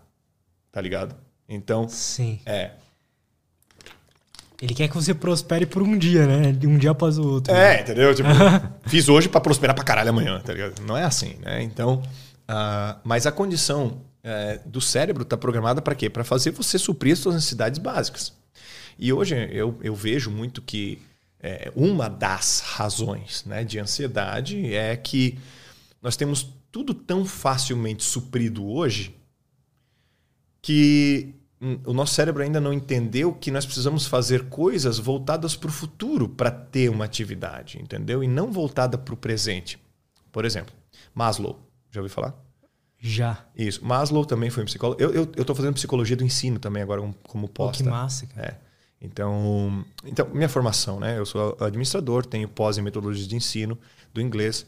[0.71, 1.15] Tá ligado?
[1.47, 2.41] Então, Sim.
[2.45, 2.71] é.
[4.61, 6.51] Ele quer que você prospere por um dia, né?
[6.51, 7.53] De um dia após o outro.
[7.53, 7.81] É, né?
[7.81, 8.13] entendeu?
[8.15, 8.29] Tipo,
[8.87, 10.81] fiz hoje para prosperar para caralho amanhã, tá ligado?
[10.81, 11.63] Não é assim, né?
[11.63, 12.01] Então,
[12.49, 16.09] uh, mas a condição uh, do cérebro está programada para quê?
[16.09, 18.33] Para fazer você suprir as suas necessidades básicas.
[18.99, 21.01] E hoje eu, eu vejo muito que
[21.41, 25.39] é, uma das razões né, de ansiedade é que
[26.01, 29.15] nós temos tudo tão facilmente suprido hoje
[30.61, 31.33] que
[31.85, 36.27] o nosso cérebro ainda não entendeu que nós precisamos fazer coisas voltadas para o futuro
[36.27, 38.23] para ter uma atividade, entendeu?
[38.23, 39.79] E não voltada para o presente.
[40.31, 40.73] Por exemplo,
[41.13, 41.59] Maslow.
[41.91, 42.35] Já ouviu falar?
[42.97, 43.45] Já.
[43.55, 43.83] Isso.
[43.85, 45.01] Maslow também foi um psicólogo.
[45.01, 47.77] Eu estou fazendo psicologia do ensino também agora como pós.
[47.77, 48.47] que massa, cara.
[48.47, 48.70] É.
[49.01, 51.17] Então, então, minha formação, né?
[51.17, 53.77] Eu sou administrador, tenho pós em metodologia de ensino
[54.13, 54.65] do inglês.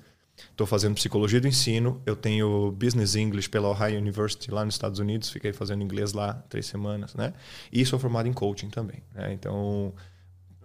[0.49, 2.01] Estou fazendo psicologia do ensino.
[2.05, 5.29] Eu tenho business English pela Ohio University lá nos Estados Unidos.
[5.29, 7.33] Fiquei fazendo inglês lá três semanas, né?
[7.71, 9.03] E sou formado em coaching também.
[9.13, 9.33] Né?
[9.33, 9.93] Então,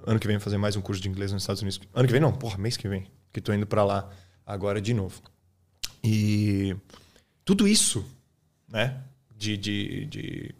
[0.06, 1.80] ano que vem vou fazer mais um curso de inglês nos Estados Unidos.
[1.94, 4.08] Ano que vem não, porra, mês que vem, que estou indo para lá
[4.46, 5.20] agora de novo.
[6.02, 6.74] E
[7.44, 8.04] tudo isso,
[8.66, 9.02] né?
[9.38, 10.54] de, de, de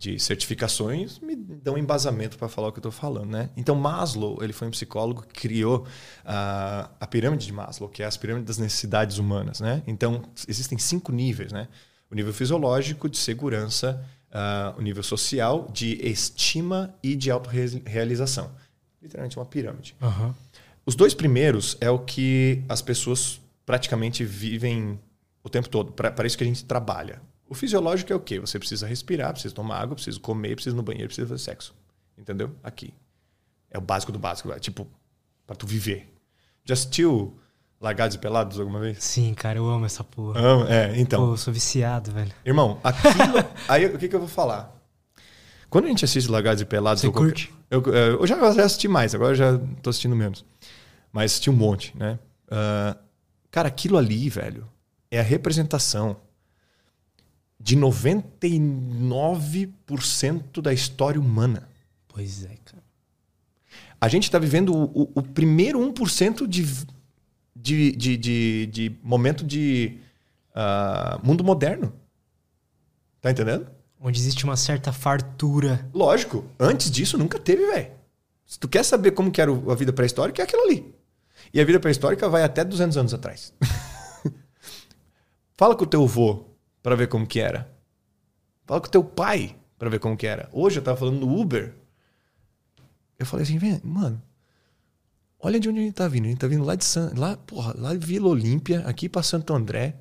[0.00, 3.50] de certificações me dão embasamento para falar o que eu estou falando, né?
[3.54, 5.86] Então Maslow ele foi um psicólogo que criou
[6.24, 9.82] a, a pirâmide de Maslow, que é as pirâmides das necessidades humanas, né?
[9.86, 11.68] Então existem cinco níveis, né?
[12.10, 18.50] O nível fisiológico de segurança, uh, o nível social de estima e de autorrealização,
[19.02, 19.94] literalmente uma pirâmide.
[20.00, 20.32] Uhum.
[20.86, 24.98] Os dois primeiros é o que as pessoas praticamente vivem
[25.44, 25.92] o tempo todo.
[25.92, 27.20] Para isso que a gente trabalha.
[27.50, 28.38] O fisiológico é o quê?
[28.38, 31.74] Você precisa respirar, precisa tomar água, precisa comer, precisa ir no banheiro, precisa fazer sexo.
[32.16, 32.54] Entendeu?
[32.62, 32.94] Aqui.
[33.68, 34.52] É o básico do básico.
[34.52, 34.86] É tipo,
[35.44, 36.14] para tu viver.
[36.64, 37.36] Já assistiu
[37.80, 39.02] Largados e Pelados alguma vez?
[39.02, 40.40] Sim, cara, eu amo essa porra.
[40.40, 41.26] Amo, é, então.
[41.26, 42.30] Pô, eu sou viciado, velho.
[42.44, 43.44] Irmão, aquilo.
[43.68, 44.72] aí o que, que eu vou falar?
[45.68, 47.00] Quando a gente assiste Largados e Pelados.
[47.00, 47.52] Você eu, curte?
[47.68, 50.44] Eu, eu, eu, já, já assisti mais, agora eu já tô assistindo menos.
[51.12, 52.16] Mas assisti um monte, né?
[52.46, 52.96] Uh,
[53.50, 54.68] cara, aquilo ali, velho,
[55.10, 56.16] é a representação
[57.60, 61.68] de 99% da história humana.
[62.08, 62.82] Pois é, cara.
[64.00, 66.66] A gente está vivendo o, o, o, primeiro 1% de,
[67.54, 69.98] de, de, de, de momento de
[70.56, 71.92] uh, mundo moderno.
[73.20, 73.66] Tá entendendo?
[74.00, 75.86] Onde existe uma certa fartura.
[75.92, 76.46] Lógico.
[76.58, 77.90] Antes disso, nunca teve, velho.
[78.46, 80.94] Se tu quer saber como que era a vida pré-histórica, é aquilo ali.
[81.52, 83.52] E a vida pré-histórica vai até 200 anos atrás.
[85.52, 86.49] Fala com o teu avô
[86.82, 87.70] para ver como que era.
[88.66, 90.48] Fala com teu pai para ver como que era.
[90.52, 91.74] Hoje eu tava falando no Uber.
[93.18, 94.20] Eu falei assim, mano,
[95.38, 96.26] olha de onde a gente tá vindo.
[96.26, 99.22] A gente tá vindo lá de San, lá, porra, lá de Vila Olímpia, aqui para
[99.22, 99.96] Santo André,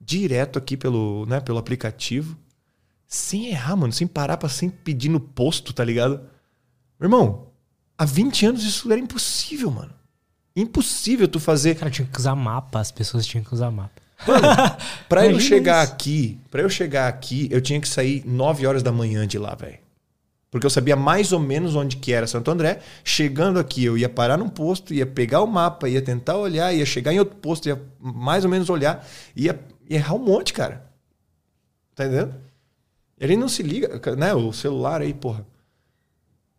[0.00, 2.36] direto aqui pelo, né, pelo aplicativo,
[3.06, 6.20] sem errar, mano, sem parar para sem pedir no posto, tá ligado?
[6.98, 7.48] Meu irmão,
[7.96, 9.92] há 20 anos isso era impossível, mano.
[10.54, 11.74] Impossível tu fazer.
[11.76, 14.00] Cara, tinha que usar mapa, as pessoas tinham que usar mapa.
[14.26, 14.46] Mano,
[15.08, 15.92] pra eu chegar isso.
[15.92, 19.54] aqui, para eu chegar aqui, eu tinha que sair 9 horas da manhã de lá,
[19.54, 19.78] velho.
[20.50, 22.80] Porque eu sabia mais ou menos onde que era Santo André.
[23.04, 26.84] Chegando aqui, eu ia parar num posto, ia pegar o mapa, ia tentar olhar, ia
[26.84, 29.06] chegar em outro posto, ia mais ou menos olhar,
[29.36, 29.58] ia,
[29.88, 30.90] ia errar um monte, cara.
[31.94, 32.34] Tá entendendo?
[33.18, 34.34] Ele não se liga, né?
[34.34, 35.46] O celular aí, porra.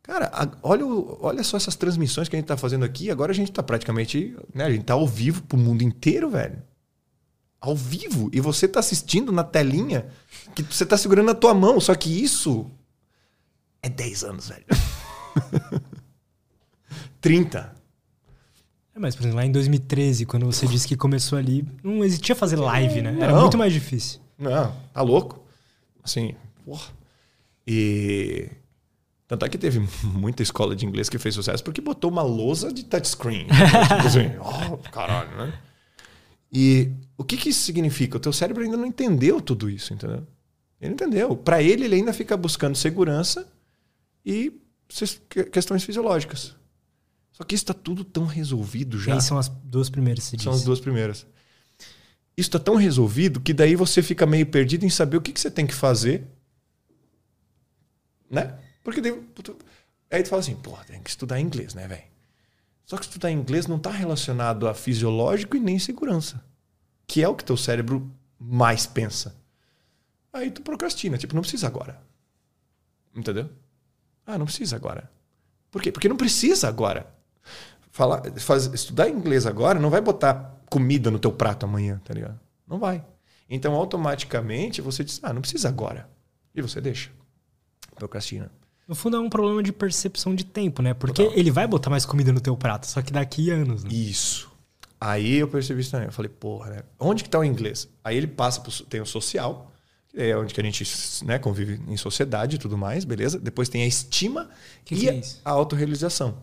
[0.03, 0.32] Cara,
[0.64, 0.86] olha,
[1.20, 3.12] olha só essas transmissões que a gente tá fazendo aqui.
[3.12, 4.36] Agora a gente tá praticamente.
[4.53, 6.71] Né, a gente tá ao vivo pro mundo inteiro, velho
[7.62, 10.07] ao vivo e você está assistindo na telinha
[10.55, 11.80] que você está segurando na tua mão.
[11.80, 12.70] Só que isso
[13.84, 14.66] é 10 anos, velho.
[17.22, 17.76] 30.
[18.95, 22.36] É, mas, por exemplo, lá em 2013, quando você disse que começou ali, não existia
[22.36, 23.16] fazer live, né?
[23.20, 24.20] Era não, muito mais difícil.
[24.38, 25.45] Não, tá louco.
[26.03, 26.34] Assim,
[26.66, 26.89] porra.
[27.66, 28.49] E.
[29.28, 32.74] Tanto é que teve muita escola de inglês que fez sucesso porque botou uma lousa
[32.74, 33.47] de touchscreen.
[33.47, 35.53] tipo assim, oh, caralho, né?
[36.51, 36.91] E
[37.22, 38.18] o que, que isso significa?
[38.18, 40.26] O teu cérebro ainda não entendeu tudo isso, entendeu?
[40.80, 41.36] Ele entendeu.
[41.36, 43.48] Para ele, ele ainda fica buscando segurança
[44.26, 44.60] e
[45.52, 46.56] questões fisiológicas.
[47.32, 49.16] Só que isso está tudo tão resolvido já.
[49.16, 50.62] E são as duas primeiras, se São diz.
[50.62, 51.26] as duas primeiras.
[52.36, 55.40] Isso está tão resolvido que daí você fica meio perdido em saber o que, que
[55.40, 56.28] você tem que fazer.
[58.30, 58.58] Né?
[58.84, 59.14] Porque daí,
[60.10, 62.04] aí tu fala assim, pô, tem que estudar inglês, né, velho?
[62.86, 66.44] Só que estudar inglês não está relacionado a fisiológico e nem segurança,
[67.12, 68.09] que é o que teu cérebro
[68.39, 69.36] mais pensa.
[70.32, 72.01] Aí tu procrastina, tipo, não precisa agora.
[73.14, 73.49] Entendeu?
[74.26, 75.12] Ah, não precisa agora.
[75.70, 75.91] Por quê?
[75.91, 77.14] Porque não precisa agora.
[77.91, 82.39] Falar, faz, estudar inglês agora não vai botar comida no teu prato amanhã, tá ligado?
[82.66, 83.03] Não vai.
[83.49, 86.09] Então, automaticamente, você diz, ah, não precisa agora.
[86.55, 87.12] E você deixa.
[87.93, 88.49] Procrastina.
[88.88, 90.93] No fundo é um problema de percepção de tempo, né?
[90.93, 91.38] Porque Total.
[91.38, 93.84] ele vai botar mais comida no teu prato, só que daqui a anos.
[93.84, 93.89] Né?
[93.91, 94.51] Isso.
[95.04, 96.06] Aí eu percebi isso também.
[96.06, 96.84] Eu falei, porra, né?
[96.99, 97.89] Onde que tá o inglês?
[98.04, 99.74] Aí ele passa pro, tem o social,
[100.08, 100.86] que é onde que a gente
[101.26, 103.39] né, convive em sociedade e tudo mais, beleza?
[103.39, 104.47] Depois tem a estima
[104.86, 106.38] que e que é a autorrealização.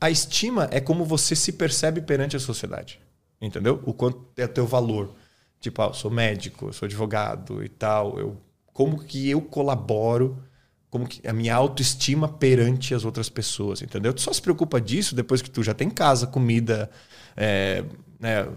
[0.00, 2.98] A estima é como você se percebe perante a sociedade.
[3.38, 3.82] Entendeu?
[3.84, 5.14] O quanto é o teu valor.
[5.60, 8.18] Tipo, ah, eu sou médico, eu sou advogado e tal.
[8.18, 8.38] Eu,
[8.72, 10.42] como que eu colaboro
[10.90, 14.12] como que a minha autoestima perante as outras pessoas, entendeu?
[14.12, 16.90] Tu só se preocupa disso depois que tu já tem casa, comida,
[17.36, 17.84] é,
[18.18, 18.48] né,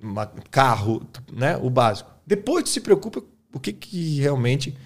[0.00, 1.02] uma, carro,
[1.32, 2.10] né, o básico.
[2.26, 4.76] Depois tu se preocupa o que, que realmente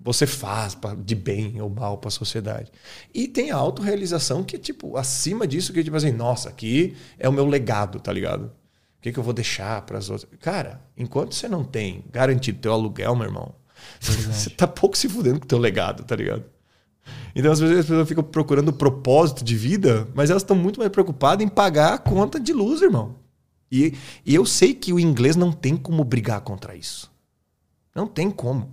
[0.00, 2.72] você faz pra, de bem ou mal para a sociedade.
[3.14, 6.96] E tem a autorrealização que é tipo acima disso que é tipo assim, nossa, aqui
[7.18, 8.46] é o meu legado, tá ligado?
[8.46, 10.30] O que, que eu vou deixar para as outras?
[10.40, 13.54] Cara, enquanto você não tem garantido teu aluguel, meu irmão,
[14.00, 16.44] você tá pouco se fudendo com o teu legado, tá ligado?
[17.34, 20.90] Então, às vezes, as pessoas ficam procurando propósito de vida, mas elas estão muito mais
[20.90, 23.16] preocupadas em pagar a conta de luz, irmão.
[23.70, 27.10] E, e eu sei que o inglês não tem como brigar contra isso.
[27.94, 28.70] Não tem como.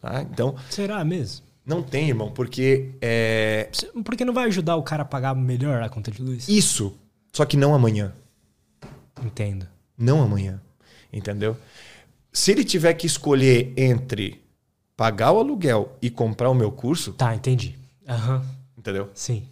[0.00, 0.22] Tá?
[0.22, 0.56] Então.
[0.70, 1.46] Será mesmo?
[1.64, 2.92] Não tem, irmão, porque.
[3.00, 3.70] É...
[4.04, 6.48] Porque não vai ajudar o cara a pagar melhor a conta de luz?
[6.48, 6.96] Isso.
[7.32, 8.12] Só que não amanhã.
[9.24, 9.68] Entendo.
[9.96, 10.60] Não amanhã.
[11.12, 11.56] Entendeu?
[12.32, 14.42] Se ele tiver que escolher entre
[14.96, 17.12] pagar o aluguel e comprar o meu curso.
[17.12, 17.78] Tá, entendi.
[18.08, 18.42] Uhum.
[18.76, 19.10] Entendeu?
[19.14, 19.48] Sim.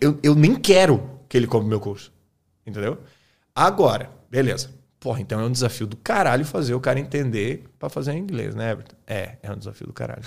[0.00, 2.12] Eu, eu nem quero que ele compre o meu curso.
[2.66, 2.98] Entendeu?
[3.54, 4.70] Agora, beleza.
[4.98, 8.54] Porra, então é um desafio do caralho fazer o cara entender para fazer em inglês,
[8.54, 8.96] né, Everton?
[9.06, 10.24] É, é um desafio do caralho.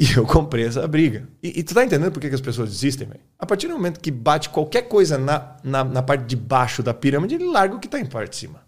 [0.00, 1.26] E eu comprei essa briga.
[1.42, 3.20] E, e tu tá entendendo por que, que as pessoas desistem, velho?
[3.36, 6.94] A partir do momento que bate qualquer coisa na, na, na, parte de baixo da
[6.94, 8.62] pirâmide, ele larga o que tá em parte de cima.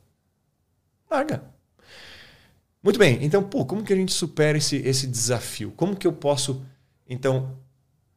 [1.09, 1.41] Larga.
[2.82, 5.70] Muito bem, então, pô, como que a gente supera esse, esse desafio?
[5.73, 6.65] Como que eu posso,
[7.07, 7.59] então,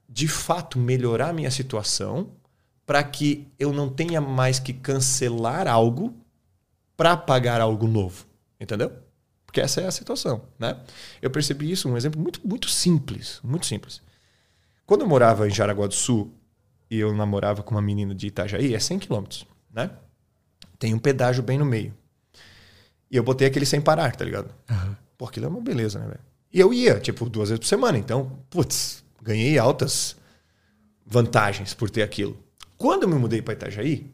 [0.08, 2.32] de fato, melhorar a minha situação
[2.86, 6.16] para que eu não tenha mais que cancelar algo
[6.96, 8.26] para pagar algo novo?
[8.60, 8.92] Entendeu?
[9.46, 10.80] Porque essa é a situação, né?
[11.22, 14.02] Eu percebi isso, um exemplo muito, muito simples, muito simples.
[14.86, 16.34] Quando eu morava em Jaraguá do Sul
[16.90, 19.92] e eu namorava com uma menina de Itajaí, é 100 quilômetros, né?
[20.80, 21.94] Tem um pedágio bem no meio.
[23.14, 24.50] E eu botei aquele sem parar, tá ligado?
[24.68, 24.96] Uhum.
[25.16, 26.20] Pô, aquilo é uma beleza, né, velho?
[26.52, 27.96] E eu ia, tipo, duas vezes por semana.
[27.96, 30.16] Então, putz, ganhei altas
[31.06, 32.36] vantagens por ter aquilo.
[32.76, 34.12] Quando eu me mudei para Itajaí,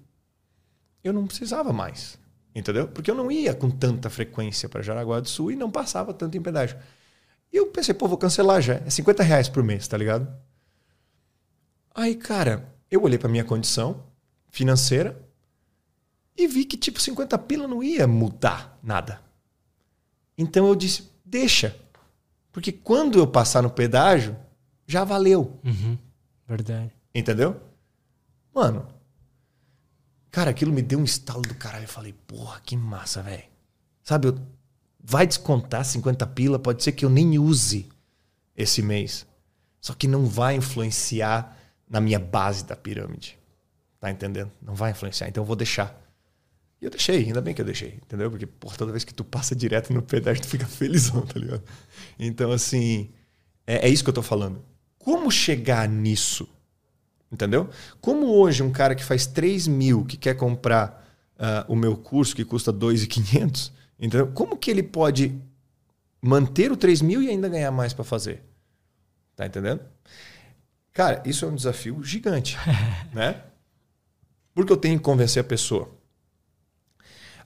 [1.01, 2.19] eu não precisava mais.
[2.53, 2.89] Entendeu?
[2.89, 6.37] Porque eu não ia com tanta frequência para Jaraguá do Sul e não passava tanto
[6.37, 6.77] em pedágio.
[7.53, 8.81] E eu pensei, pô, vou cancelar já.
[8.85, 10.27] É 50 reais por mês, tá ligado?
[11.95, 14.03] Aí, cara, eu olhei para minha condição
[14.49, 15.17] financeira
[16.39, 19.21] e vi que, tipo, 50 pila não ia mudar nada.
[20.37, 21.75] Então eu disse, deixa.
[22.51, 24.37] Porque quando eu passar no pedágio,
[24.87, 25.59] já valeu.
[25.63, 25.97] Uhum.
[26.47, 26.91] Verdade.
[27.13, 27.61] Entendeu?
[28.53, 28.87] Mano,
[30.31, 31.83] cara, aquilo me deu um estalo do caralho.
[31.83, 33.43] Eu falei, porra, que massa, velho.
[34.01, 34.39] Sabe, eu,
[34.99, 37.89] vai descontar 50 pila, pode ser que eu nem use
[38.55, 39.27] esse mês.
[39.81, 41.57] Só que não vai influenciar
[41.87, 43.37] na minha base da pirâmide.
[43.99, 44.51] Tá entendendo?
[44.61, 46.08] Não vai influenciar, então eu vou deixar.
[46.81, 48.31] E eu deixei, ainda bem que eu deixei, entendeu?
[48.31, 51.63] Porque, por toda vez que tu passa direto no pedágio, tu fica felizão, tá ligado?
[52.17, 53.09] Então, assim,
[53.67, 54.63] é, é isso que eu tô falando.
[54.97, 56.47] Como chegar nisso?
[57.31, 57.69] Entendeu?
[57.99, 62.35] Como hoje um cara que faz 3 mil, que quer comprar uh, o meu curso,
[62.35, 64.27] que custa 2,500, entendeu?
[64.27, 65.39] Como que ele pode
[66.21, 68.41] manter o 3 mil e ainda ganhar mais para fazer?
[69.35, 69.81] Tá entendendo?
[70.93, 72.57] Cara, isso é um desafio gigante,
[73.13, 73.43] né?
[74.53, 75.98] Porque eu tenho que convencer a pessoa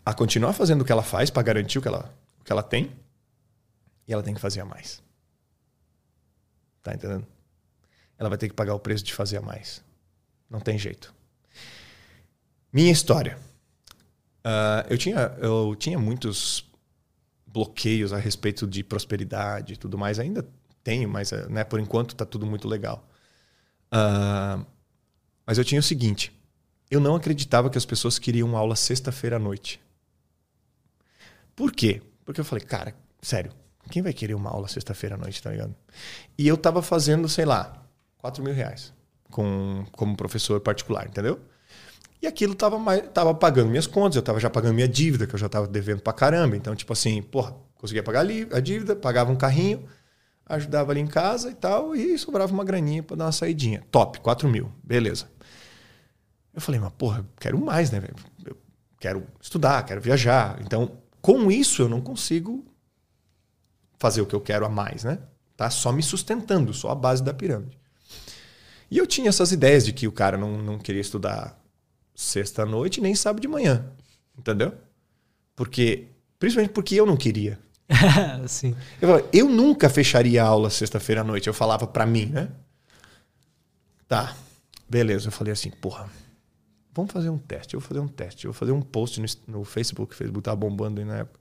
[0.06, 2.64] a continuar fazendo o que ela faz para garantir o que ela, o que ela
[2.64, 2.92] tem
[4.08, 5.02] e ela tem que fazer a mais.
[6.82, 7.26] Tá entendendo?
[8.18, 9.84] Ela vai ter que pagar o preço de fazer a mais.
[10.50, 11.14] Não tem jeito.
[12.72, 13.38] Minha história.
[14.46, 16.70] Uh, eu, tinha, eu tinha muitos
[17.48, 20.20] bloqueios a respeito de prosperidade e tudo mais.
[20.20, 20.46] Ainda
[20.84, 23.08] tenho, mas né, por enquanto está tudo muito legal.
[23.94, 24.66] Uh,
[25.46, 26.32] mas eu tinha o seguinte:
[26.92, 29.80] eu não acreditava que as pessoas queriam aula sexta-feira à noite.
[31.56, 32.02] Por quê?
[32.26, 33.52] Porque eu falei, cara, sério,
[33.90, 35.76] quem vai querer uma aula sexta-feira à noite, tá ligado?
[36.38, 37.86] E eu tava fazendo, sei lá,
[38.18, 38.94] 4 mil reais
[39.30, 41.40] com, como professor particular, entendeu?
[42.22, 45.40] E aquilo tava, tava pagando minhas contas, eu tava já pagando minha dívida, que eu
[45.40, 46.56] já tava devendo pra caramba.
[46.56, 49.86] Então, tipo assim, porra, conseguia pagar a dívida, pagava um carrinho,
[50.46, 53.84] ajudava ali em casa e tal, e sobrava uma graninha pra dar uma saidinha.
[53.92, 55.28] Top, 4 mil, beleza.
[56.54, 58.16] Eu falei, mas porra, quero mais, né, velho?
[58.46, 58.56] Eu
[59.00, 60.62] quero estudar, quero viajar.
[60.62, 62.66] Então, com isso, eu não consigo
[63.98, 65.20] fazer o que eu quero a mais, né?
[65.56, 67.80] Tá só me sustentando, só a base da pirâmide.
[68.92, 71.58] E eu tinha essas ideias de que o cara não, não queria estudar
[72.14, 73.86] sexta-noite nem sábado de manhã.
[74.38, 74.74] Entendeu?
[75.56, 76.10] Porque.
[76.38, 77.58] Principalmente porque eu não queria.
[78.46, 78.76] Sim.
[79.02, 81.48] Eu, falava, eu nunca fecharia a aula sexta-feira à noite.
[81.48, 82.50] Eu falava para mim, né?
[84.10, 84.36] Tá,
[84.90, 85.30] beleza.
[85.30, 86.10] Eu falei assim, porra,
[86.94, 87.74] vamos fazer um teste.
[87.74, 88.46] Eu vou fazer um teste.
[88.46, 90.14] Eu vou fazer um post no, no Facebook.
[90.14, 91.40] O Facebook tava bombando aí na época.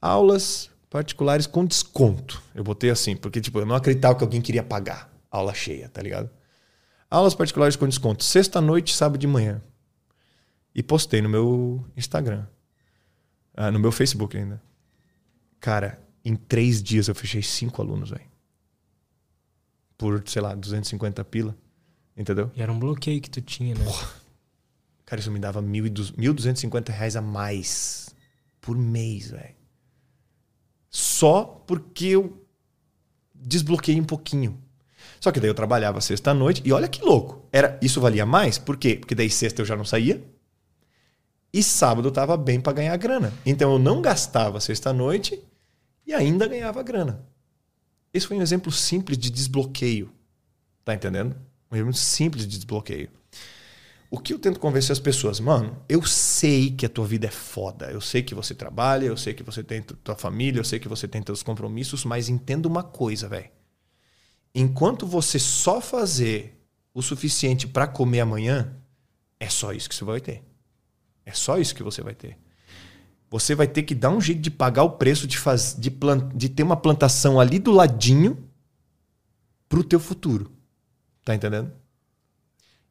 [0.00, 2.42] Aulas particulares com desconto.
[2.54, 6.02] Eu botei assim, porque tipo, eu não acreditava que alguém queria pagar aula cheia, tá
[6.02, 6.30] ligado?
[7.10, 8.24] Aulas particulares com desconto.
[8.24, 9.62] Sexta noite, sábado de manhã.
[10.74, 12.46] E postei no meu Instagram.
[13.54, 14.62] Ah, no meu Facebook ainda.
[15.60, 18.26] Cara, em três dias eu fechei cinco alunos, velho.
[19.96, 21.56] Por, sei lá, 250 pila.
[22.16, 22.50] Entendeu?
[22.54, 23.84] E era um bloqueio que tu tinha, né?
[23.84, 24.25] Porra.
[25.06, 28.08] Cara, isso me dava 1.250 reais a mais
[28.60, 29.54] por mês, velho.
[30.90, 32.44] Só porque eu
[33.32, 34.60] desbloqueei um pouquinho.
[35.20, 37.48] Só que daí eu trabalhava sexta-noite e olha que louco.
[37.52, 38.96] Era, isso valia mais, por quê?
[38.96, 40.22] Porque daí sexta eu já não saía.
[41.52, 43.32] E sábado eu tava bem para ganhar grana.
[43.44, 45.40] Então eu não gastava sexta-noite
[46.04, 47.24] e ainda ganhava grana.
[48.12, 50.10] Esse foi um exemplo simples de desbloqueio.
[50.84, 51.36] Tá entendendo?
[51.70, 53.08] Um exemplo simples de desbloqueio.
[54.16, 57.30] O que eu tento convencer as pessoas, mano, eu sei que a tua vida é
[57.30, 57.90] foda.
[57.90, 60.88] Eu sei que você trabalha, eu sei que você tem tua família, eu sei que
[60.88, 63.50] você tem teus compromissos, mas entenda uma coisa, velho.
[64.54, 66.58] Enquanto você só fazer
[66.94, 68.74] o suficiente para comer amanhã,
[69.38, 70.42] é só isso que você vai ter.
[71.26, 72.38] É só isso que você vai ter.
[73.28, 76.32] Você vai ter que dar um jeito de pagar o preço de, faz, de, plant,
[76.34, 78.48] de ter uma plantação ali do ladinho
[79.68, 80.50] pro teu futuro.
[81.22, 81.70] Tá entendendo?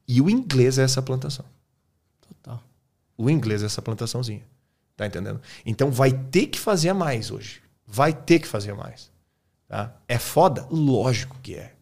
[0.07, 1.45] E o inglês é essa plantação.
[2.22, 2.61] Total.
[3.18, 4.44] O inglês é essa plantaçãozinha.
[4.95, 5.41] Tá entendendo?
[5.65, 7.61] Então vai ter que fazer a mais hoje.
[7.86, 9.11] Vai ter que fazer mais.
[9.68, 9.95] Tá?
[10.07, 10.68] É foda?
[10.69, 11.73] Lógico que é.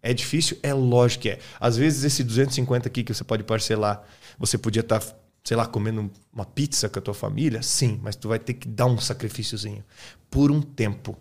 [0.00, 0.58] É difícil?
[0.62, 1.38] É lógico que é.
[1.60, 4.02] Às vezes esse 250 aqui que você pode parcelar,
[4.38, 5.14] você podia estar, tá,
[5.44, 7.62] sei lá, comendo uma pizza com a tua família?
[7.62, 9.84] Sim, mas tu vai ter que dar um sacrifíciozinho.
[10.30, 11.16] Por um tempo.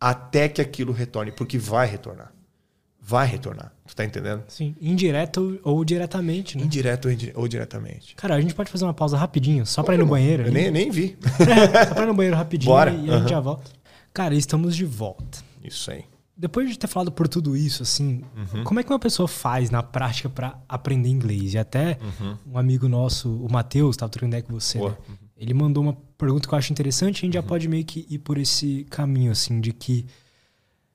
[0.00, 2.32] Até que aquilo retorne, porque vai retornar
[3.04, 3.72] vai retornar.
[3.86, 4.44] Tu tá entendendo?
[4.48, 6.64] Sim, indireto ou diretamente, né?
[6.64, 8.14] Indireto ou diretamente.
[8.14, 10.44] Cara, a gente pode fazer uma pausa rapidinho, só para ir no banheiro.
[10.46, 11.18] Eu nem, nem vi.
[11.40, 12.90] É, só pra ir no banheiro rapidinho Bora.
[12.92, 13.70] e a gente já volta.
[14.14, 15.38] Cara, estamos de volta.
[15.64, 16.04] Isso aí.
[16.36, 18.64] depois de ter falado por tudo isso, assim, Uhum.
[18.64, 21.54] como é que uma pessoa faz na prática pra aprender inglês?
[21.54, 21.98] E até
[22.46, 24.94] um amigo nosso, o Matheus, tava trocando ideia com você, né?
[25.36, 27.42] Ele mandou uma pergunta que eu acho interessante, a gente Uhum.
[27.42, 30.06] já pode meio que ir por esse caminho, assim, de que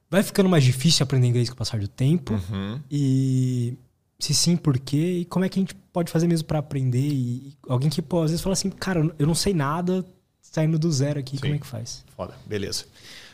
[0.09, 2.33] vai ficando mais difícil aprender inglês com o passar do tempo.
[2.33, 2.81] Uhum.
[2.89, 3.77] E
[4.19, 5.19] se sim, por quê?
[5.19, 6.99] E como é que a gente pode fazer mesmo pra aprender?
[6.99, 10.05] E alguém que, pô, às vezes fala assim, cara, eu não sei nada,
[10.41, 11.57] saindo do zero aqui, como Sim.
[11.57, 12.03] é que faz?
[12.15, 12.85] Foda, beleza.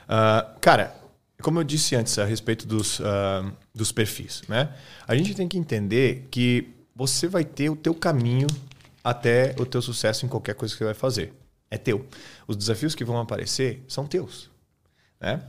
[0.07, 0.95] Ah, cara,
[1.41, 4.73] como eu disse antes a respeito dos, ah, dos perfis, né?
[5.07, 8.47] A gente tem que entender que você vai ter o teu caminho
[9.03, 11.33] até o teu sucesso em qualquer coisa que você vai fazer.
[11.69, 12.05] É teu.
[12.47, 14.49] Os desafios que vão aparecer são teus,
[15.19, 15.41] né?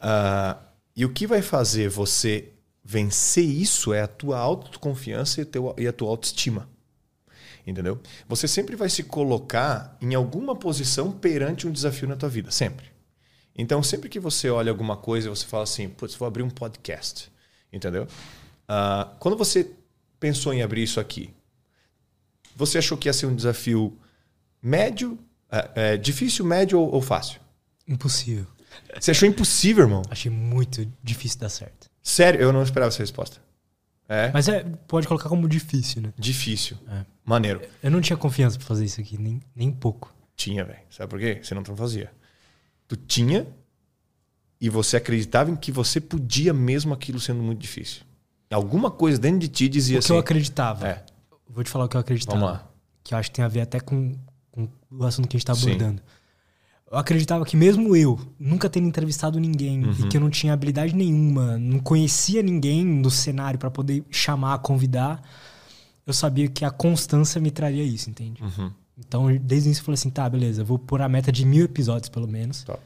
[0.00, 0.58] Ah,
[0.96, 2.52] e o que vai fazer você
[2.82, 6.68] vencer isso é a tua autoconfiança e, teu, e a tua autoestima.
[7.66, 8.00] Entendeu?
[8.26, 12.86] Você sempre vai se colocar em alguma posição perante um desafio na tua vida, sempre.
[13.54, 17.30] Então, sempre que você olha alguma coisa, você fala assim, putz, vou abrir um podcast.
[17.72, 18.08] Entendeu?
[18.66, 19.70] Ah, quando você
[20.18, 21.30] pensou em abrir isso aqui,
[22.56, 23.96] você achou que ia ser um desafio
[24.62, 25.18] médio,
[25.50, 27.40] é, é, difícil, médio ou, ou fácil?
[27.86, 28.46] Impossível.
[28.98, 30.02] Você achou impossível, irmão?
[30.10, 31.88] Achei muito difícil dar certo.
[32.02, 33.38] Sério, eu não esperava essa resposta.
[34.08, 34.30] É?
[34.32, 36.12] Mas é, pode colocar como difícil, né?
[36.18, 36.76] Difícil.
[36.88, 37.04] É.
[37.24, 37.60] Maneiro.
[37.80, 40.12] Eu não tinha confiança pra fazer isso aqui, nem, nem pouco.
[40.34, 40.80] Tinha, velho.
[40.90, 41.38] Sabe por quê?
[41.40, 42.10] Você não fazia.
[42.88, 43.46] Tu tinha
[44.60, 48.02] e você acreditava em que você podia mesmo aquilo sendo muito difícil.
[48.50, 50.08] Alguma coisa dentro de ti dizia o assim.
[50.08, 50.88] que eu acreditava.
[50.88, 51.04] É.
[51.48, 52.38] Vou te falar o que eu acreditava.
[52.38, 52.68] Vamos lá.
[53.04, 54.16] Que eu acho que tem a ver até com,
[54.50, 56.00] com o assunto que a gente tá Sim.
[56.90, 59.92] Eu acreditava que mesmo eu, nunca tendo entrevistado ninguém Uhum.
[59.92, 64.58] e que eu não tinha habilidade nenhuma, não conhecia ninguém no cenário pra poder chamar,
[64.58, 65.22] convidar,
[66.04, 68.42] eu sabia que a constância me traria isso, entende?
[68.42, 68.72] Uhum.
[68.98, 71.64] Então, desde o início eu falei assim, tá, beleza, vou pôr a meta de mil
[71.64, 72.64] episódios, pelo menos.
[72.64, 72.80] Top.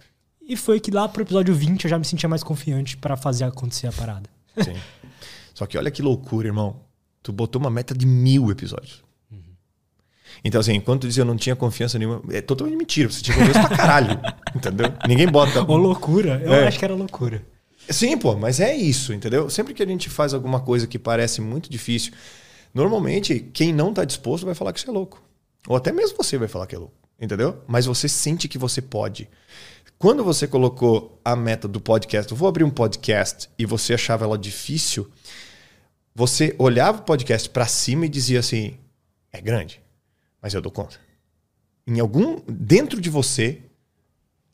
[0.47, 3.44] E foi que lá pro episódio 20 eu já me sentia mais confiante pra fazer
[3.44, 4.28] acontecer a parada.
[4.62, 4.74] Sim.
[5.55, 6.76] Só que olha que loucura, irmão.
[7.22, 9.02] Tu botou uma meta de mil episódios.
[10.43, 13.11] Então, assim, enquanto dizia eu não tinha confiança nenhuma, é totalmente mentira.
[13.11, 14.20] Você tinha confiança pra caralho.
[14.56, 14.93] Entendeu?
[15.06, 15.62] Ninguém bota.
[15.62, 16.40] Ô, loucura?
[16.44, 16.66] Eu É.
[16.66, 17.44] acho que era loucura.
[17.89, 19.51] Sim, pô, mas é isso, entendeu?
[19.51, 22.15] Sempre que a gente faz alguma coisa que parece muito difícil,
[22.73, 25.23] normalmente quem não tá disposto vai falar que você é louco.
[25.69, 27.59] Ou até mesmo você vai falar que é louco, entendeu?
[27.66, 29.28] Mas você sente que você pode.
[29.98, 34.24] Quando você colocou a meta do podcast, eu vou abrir um podcast e você achava
[34.24, 35.06] ela difícil,
[36.15, 38.78] você olhava o podcast pra cima e dizia assim:
[39.32, 39.81] é grande,
[40.45, 41.01] mas eu dou conta.
[41.87, 43.62] Em algum dentro de você,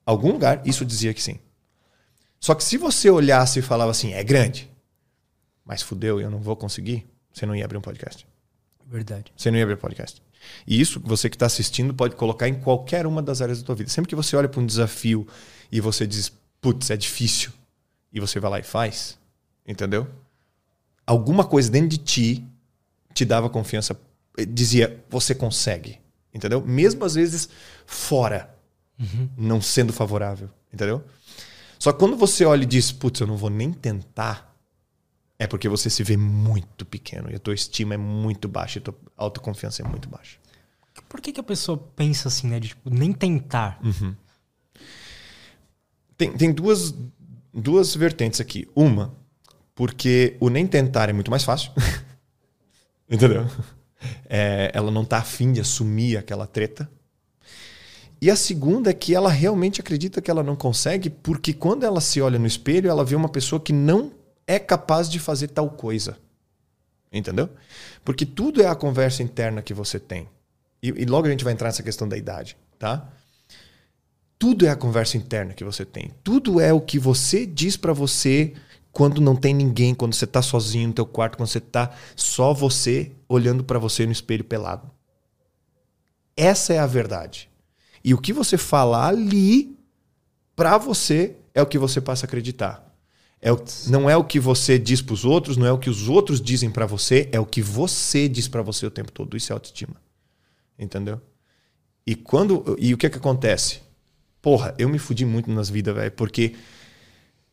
[0.06, 1.40] algum lugar, isso dizia que sim.
[2.38, 4.70] Só que se você olhasse e falava assim, é grande,
[5.64, 8.24] mas fudeu, eu não vou conseguir, você não ia abrir um podcast.
[8.86, 9.32] Verdade.
[9.36, 10.22] Você não ia abrir um podcast.
[10.64, 13.74] E isso, você que está assistindo, pode colocar em qualquer uma das áreas da tua
[13.74, 13.90] vida.
[13.90, 15.26] Sempre que você olha para um desafio
[15.72, 17.50] e você diz, putz, é difícil,
[18.12, 19.18] e você vai lá e faz,
[19.66, 20.06] entendeu?
[21.04, 22.46] Alguma coisa dentro de ti
[23.12, 24.00] te dava confiança,
[24.46, 26.00] dizia, você consegue,
[26.32, 26.60] entendeu?
[26.60, 27.48] Mesmo às vezes
[27.86, 28.54] fora,
[29.36, 31.02] não sendo favorável, entendeu?
[31.78, 34.54] Só que quando você olha e diz, putz, eu não vou nem tentar,
[35.38, 38.80] é porque você se vê muito pequeno e a tua estima é muito baixa e
[38.80, 40.38] a tua autoconfiança é muito baixa.
[41.08, 42.60] Por que, que a pessoa pensa assim, né?
[42.60, 43.80] De tipo, nem tentar?
[43.82, 44.14] Hum.
[46.16, 46.94] Tem, tem duas,
[47.52, 48.68] duas vertentes aqui.
[48.76, 49.14] Uma,
[49.74, 51.72] porque o nem tentar é muito mais fácil.
[53.10, 53.46] Entendeu?
[54.28, 56.90] É, ela não tá afim de assumir aquela treta.
[58.22, 62.00] E a segunda é que ela realmente acredita que ela não consegue, porque quando ela
[62.00, 64.12] se olha no espelho, ela vê uma pessoa que não
[64.46, 66.18] é capaz de fazer tal coisa.
[67.12, 67.48] Entendeu?
[68.04, 70.28] Porque tudo é a conversa interna que você tem.
[70.82, 73.08] E, e logo a gente vai entrar nessa questão da idade, tá?
[74.38, 76.10] Tudo é a conversa interna que você tem.
[76.22, 78.54] Tudo é o que você diz pra você
[78.92, 82.52] quando não tem ninguém, quando você tá sozinho no teu quarto, quando você tá só
[82.52, 84.90] você olhando pra você no espelho pelado.
[86.36, 87.48] Essa é a verdade.
[88.02, 89.76] E o que você fala ali
[90.56, 92.86] pra você é o que você passa a acreditar.
[93.42, 96.08] É o, não é o que você diz pros outros, não é o que os
[96.08, 99.36] outros dizem pra você, é o que você diz pra você o tempo todo.
[99.36, 99.96] Isso é autoestima.
[100.78, 101.20] Entendeu?
[102.06, 103.80] E quando e o que que acontece?
[104.42, 106.54] Porra, eu me fudi muito nas vidas, velho, porque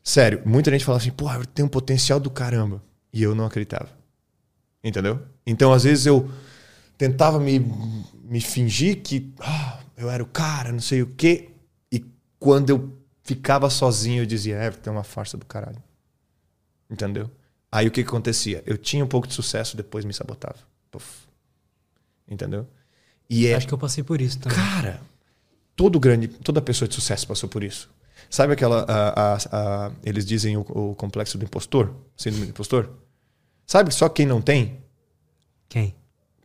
[0.08, 2.82] sério, muita gente fala assim: "Porra, eu tenho um potencial do caramba",
[3.12, 3.90] e eu não acreditava.
[4.84, 5.22] Entendeu?
[5.46, 6.30] Então, às vezes eu
[6.98, 7.60] tentava me,
[8.24, 11.50] me fingir que ah, eu era o cara, não sei o quê,
[11.92, 12.06] e
[12.40, 15.82] quando eu ficava sozinho eu dizia: "É, tem uma farsa do caralho".
[16.90, 17.30] Entendeu?
[17.72, 18.64] Aí o que, que acontecia?
[18.66, 20.58] Eu tinha um pouco de sucesso, depois me sabotava.
[20.90, 21.28] Puf.
[22.28, 22.66] Entendeu?
[23.30, 24.58] E é, Acho que eu passei por isso também.
[24.58, 25.02] Cara,
[25.76, 27.90] todo grande, toda pessoa de sucesso passou por isso.
[28.30, 28.86] Sabe aquela.
[28.88, 31.94] a- a- a- eles dizem o, o complexo do impostor?
[32.16, 32.90] Síndrome do impostor?
[33.66, 34.80] Sabe só quem não tem?
[35.70, 35.94] Quem?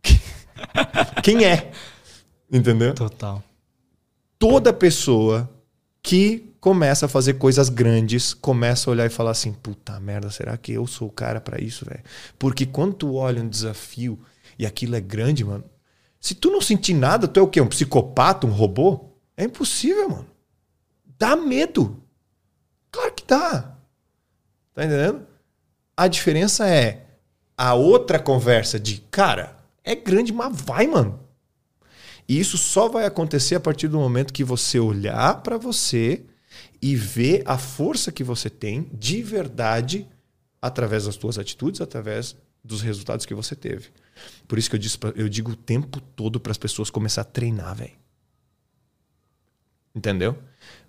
[1.22, 1.70] Quem é?
[2.50, 2.94] Entendeu?
[2.94, 3.42] Total.
[4.38, 5.48] Toda pessoa
[6.02, 10.56] que começa a fazer coisas grandes começa a olhar e falar assim: puta merda, será
[10.56, 12.02] que eu sou o cara pra isso, velho?
[12.38, 14.18] Porque quando tu olha um desafio
[14.59, 15.64] e aquilo é grande, mano,
[16.20, 17.60] se tu não sentir nada, tu é o quê?
[17.60, 19.10] Um psicopata, um robô?
[19.36, 20.26] É impossível, mano.
[21.22, 22.02] Dá medo.
[22.90, 23.78] Claro que dá.
[24.74, 25.24] Tá entendendo?
[25.96, 27.06] A diferença é
[27.56, 31.20] a outra conversa de, cara, é grande, mas vai, mano.
[32.28, 36.24] E isso só vai acontecer a partir do momento que você olhar para você
[36.82, 40.08] e ver a força que você tem de verdade
[40.60, 42.34] através das suas atitudes, através
[42.64, 43.90] dos resultados que você teve.
[44.48, 47.24] Por isso que eu, disse eu digo o tempo todo para as pessoas começar a
[47.24, 48.02] treinar, velho.
[49.94, 50.39] Entendeu?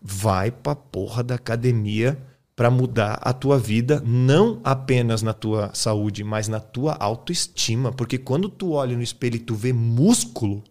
[0.01, 2.17] Vai pra porra da academia
[2.55, 8.17] para mudar a tua vida, não apenas na tua saúde, mas na tua autoestima, porque
[8.17, 10.63] quando tu olha no espelho e tu vê músculo,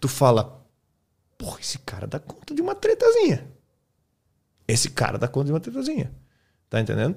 [0.00, 0.64] tu fala,
[1.36, 3.46] porra, esse cara dá conta de uma tretazinha.
[4.66, 6.10] Esse cara dá conta de uma tretazinha.
[6.68, 7.16] Tá entendendo?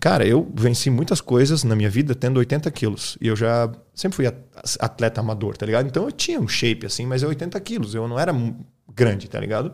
[0.00, 3.16] Cara, eu venci muitas coisas na minha vida tendo 80 quilos.
[3.20, 4.36] E eu já sempre fui at-
[4.80, 5.86] atleta amador, tá ligado?
[5.86, 7.94] Então eu tinha um shape assim, mas é 80 quilos.
[7.94, 8.32] Eu não era
[8.94, 9.72] grande, tá ligado?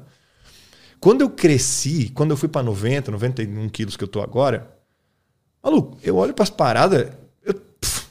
[1.00, 4.74] Quando eu cresci, quando eu fui pra 90, 91 quilos que eu tô agora,
[5.62, 7.12] maluco, eu olho pras paradas,
[7.42, 8.06] eu- pff,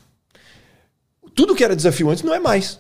[1.34, 2.80] tudo que era desafio antes não é mais.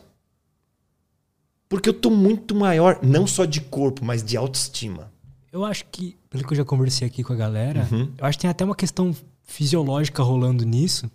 [1.68, 5.12] Porque eu tô muito maior, não só de corpo, mas de autoestima.
[5.52, 8.12] Eu acho que, pelo que eu já conversei aqui com a galera, Uhum.
[8.18, 11.10] eu acho que tem até uma questão fisiológica rolando nisso.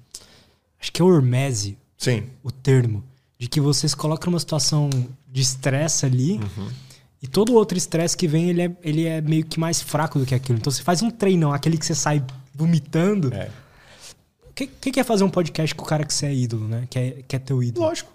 [0.80, 2.24] Acho que é hormese Sim.
[2.42, 3.04] o termo.
[3.38, 4.90] De que você se coloca numa situação
[5.28, 6.68] de estresse ali Uhum.
[7.22, 10.26] E todo outro estresse que vem, ele é, ele é meio que mais fraco do
[10.26, 10.58] que aquilo.
[10.58, 12.24] Então você faz um treinão, aquele que você sai
[12.54, 13.32] vomitando.
[13.34, 13.50] É.
[14.48, 16.68] O que, que que é fazer um podcast com o cara que você é ídolo,
[16.68, 16.86] né?
[16.88, 17.86] Que é, que é teu ídolo?
[17.86, 18.12] Lógico.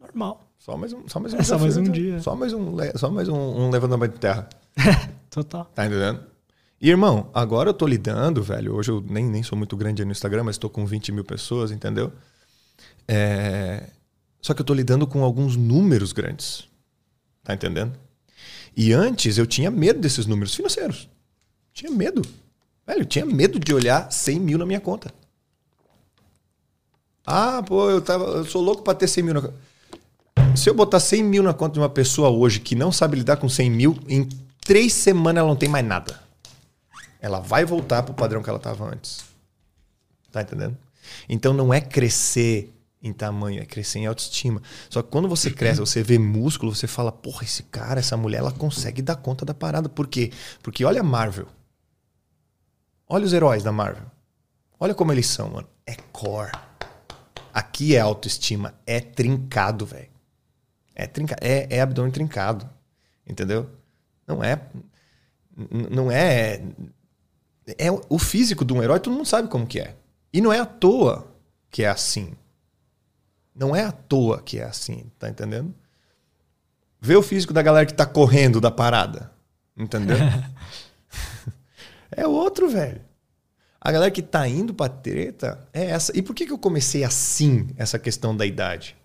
[0.00, 0.46] Normal.
[0.58, 2.20] Só mais um, só mais um, É, só mais um desafio, dia.
[2.20, 4.48] Só mais um, só mais um, um levantamento de terra.
[5.30, 5.64] Total.
[5.74, 6.20] Tá entendendo?
[6.80, 8.74] E, irmão, agora eu tô lidando, velho.
[8.74, 11.70] Hoje eu nem, nem sou muito grande no Instagram, mas tô com 20 mil pessoas,
[11.70, 12.12] entendeu?
[13.06, 13.90] É,
[14.40, 16.68] Só que eu tô lidando com alguns números grandes.
[17.44, 17.92] Tá entendendo?
[18.76, 21.08] E antes eu tinha medo desses números financeiros.
[21.72, 22.22] Tinha medo.
[22.86, 25.12] Velho, eu tinha medo de olhar 100 mil na minha conta.
[27.24, 29.54] Ah, pô, eu, tava, eu sou louco pra ter 100 mil na conta.
[30.56, 33.36] Se eu botar 100 mil na conta de uma pessoa hoje que não sabe lidar
[33.36, 34.28] com 100 mil, em
[34.60, 36.20] três semanas ela não tem mais nada.
[37.20, 39.24] Ela vai voltar pro padrão que ela estava antes.
[40.30, 40.76] Tá entendendo?
[41.28, 42.72] Então não é crescer
[43.02, 44.62] em tamanho, é crescer em autoestima.
[44.88, 48.38] Só que quando você cresce, você vê músculo, você fala, porra, esse cara, essa mulher,
[48.38, 49.88] ela consegue dar conta da parada.
[49.88, 50.30] Por quê?
[50.62, 51.48] Porque olha a Marvel.
[53.08, 54.06] Olha os heróis da Marvel.
[54.78, 55.68] Olha como eles são, mano.
[55.84, 56.52] É core.
[57.52, 58.74] Aqui é autoestima.
[58.86, 60.08] É trincado, velho.
[60.94, 61.40] É trincado.
[61.44, 62.68] É, é abdômen trincado.
[63.26, 63.68] Entendeu?
[64.26, 64.60] Não é.
[65.90, 66.62] Não é.
[67.78, 69.96] É o físico de um herói, todo mundo sabe como que é.
[70.32, 71.32] E não é à toa
[71.70, 72.32] que é assim.
[73.54, 75.74] Não é à toa que é assim, tá entendendo?
[77.00, 79.30] Vê o físico da galera que tá correndo da parada.
[79.76, 80.16] Entendeu?
[82.10, 83.00] é outro, velho.
[83.80, 86.16] A galera que tá indo pra treta é essa.
[86.16, 88.96] E por que, que eu comecei assim, essa questão da idade?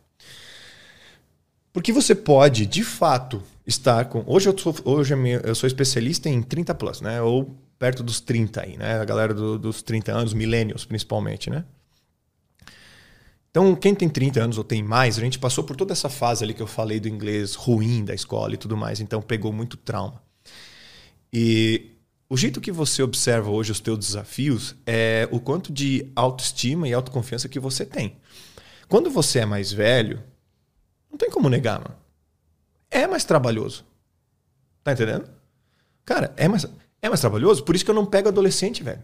[1.74, 4.24] Porque você pode, de fato, estar com.
[4.28, 7.22] Hoje eu sou, hoje minha- eu sou especialista em 30 plus, né?
[7.22, 9.00] Ou perto dos 30 aí, né?
[9.00, 11.64] A galera do- dos 30 anos, millennials principalmente, né?
[13.58, 16.44] Então, quem tem 30 anos ou tem mais, a gente passou por toda essa fase
[16.44, 19.76] ali que eu falei do inglês ruim da escola e tudo mais, então pegou muito
[19.76, 20.22] trauma.
[21.34, 21.94] E
[22.30, 26.94] o jeito que você observa hoje os teus desafios é o quanto de autoestima e
[26.94, 28.18] autoconfiança que você tem.
[28.88, 30.22] Quando você é mais velho,
[31.10, 31.96] não tem como negar, mano.
[32.92, 33.84] É mais trabalhoso.
[34.84, 35.28] Tá entendendo?
[36.06, 36.64] Cara, é mais,
[37.02, 39.02] é mais trabalhoso, por isso que eu não pego adolescente, velho.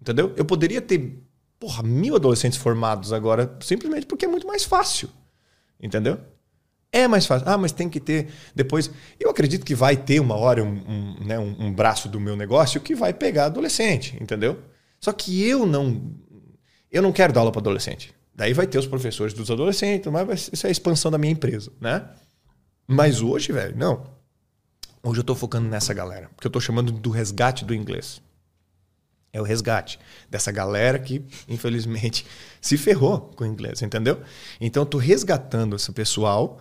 [0.00, 0.32] Entendeu?
[0.34, 1.18] Eu poderia ter,
[1.58, 5.08] porra, mil adolescentes formados agora, simplesmente porque é muito mais fácil.
[5.80, 6.18] Entendeu?
[6.92, 7.48] É mais fácil.
[7.48, 8.90] Ah, mas tem que ter depois.
[9.20, 12.36] Eu acredito que vai ter uma hora um, um, né, um, um braço do meu
[12.36, 14.58] negócio que vai pegar adolescente, entendeu?
[15.00, 16.14] Só que eu não.
[16.90, 18.14] Eu não quero dar aula para adolescente.
[18.34, 21.72] Daí vai ter os professores dos adolescentes, mas isso é a expansão da minha empresa,
[21.80, 22.08] né?
[22.86, 24.04] Mas hoje, velho, não.
[25.02, 28.22] Hoje eu tô focando nessa galera, porque eu tô chamando do resgate do inglês.
[29.32, 29.98] É o resgate
[30.30, 32.26] dessa galera que, infelizmente,
[32.60, 34.22] se ferrou com o inglês, entendeu?
[34.60, 36.60] Então eu tô resgatando esse pessoal.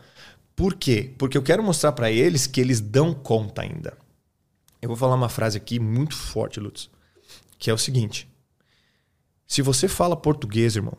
[0.55, 1.13] Por quê?
[1.17, 3.97] Porque eu quero mostrar para eles que eles dão conta ainda.
[4.81, 6.89] Eu vou falar uma frase aqui muito forte, Lutz,
[7.57, 8.29] que é o seguinte:
[9.47, 10.97] se você fala português, irmão,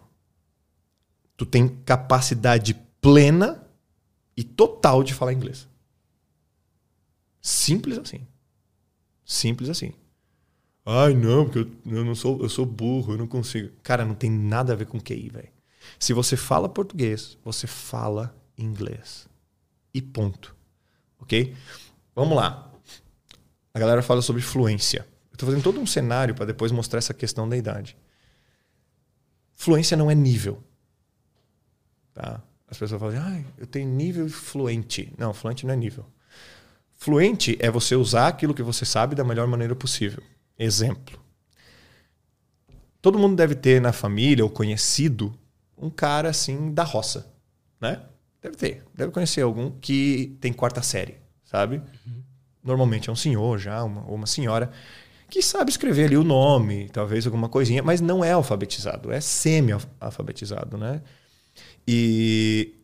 [1.36, 3.64] tu tem capacidade plena
[4.36, 5.68] e total de falar inglês.
[7.40, 8.26] Simples assim.
[9.24, 9.92] Simples assim.
[10.88, 13.72] Ai, não, porque eu, eu não sou, eu sou burro, eu não consigo.
[13.82, 15.48] Cara, não tem nada a ver com QI, velho.
[15.98, 19.26] Se você fala português, você fala inglês.
[19.92, 20.54] E ponto.
[21.18, 21.56] Ok?
[22.14, 22.70] Vamos lá.
[23.74, 25.06] A galera fala sobre fluência.
[25.32, 27.96] Eu tô fazendo todo um cenário para depois mostrar essa questão da idade.
[29.56, 30.62] Fluência não é nível.
[32.14, 32.40] Tá?
[32.68, 35.12] As pessoas falam, ah, eu tenho nível fluente.
[35.18, 36.06] Não, fluente não é nível.
[36.92, 40.22] Fluente é você usar aquilo que você sabe da melhor maneira possível.
[40.58, 41.20] Exemplo.
[43.00, 45.32] Todo mundo deve ter na família ou conhecido
[45.76, 47.32] um cara assim da roça,
[47.80, 48.02] né?
[48.42, 48.84] Deve ter.
[48.94, 51.76] Deve conhecer algum que tem quarta série, sabe?
[51.76, 52.22] Uhum.
[52.62, 54.72] Normalmente é um senhor já, uma, ou uma senhora,
[55.28, 60.76] que sabe escrever ali o nome, talvez alguma coisinha, mas não é alfabetizado, é semi-alfabetizado,
[60.76, 61.02] né?
[61.86, 62.74] E.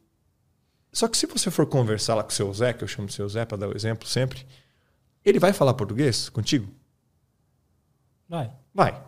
[0.92, 3.14] Só que se você for conversar lá com o seu Zé, que eu chamo de
[3.14, 4.46] seu Zé para dar o exemplo sempre,
[5.24, 6.68] ele vai falar português contigo?
[8.32, 8.50] Vai.
[8.72, 9.02] Vai.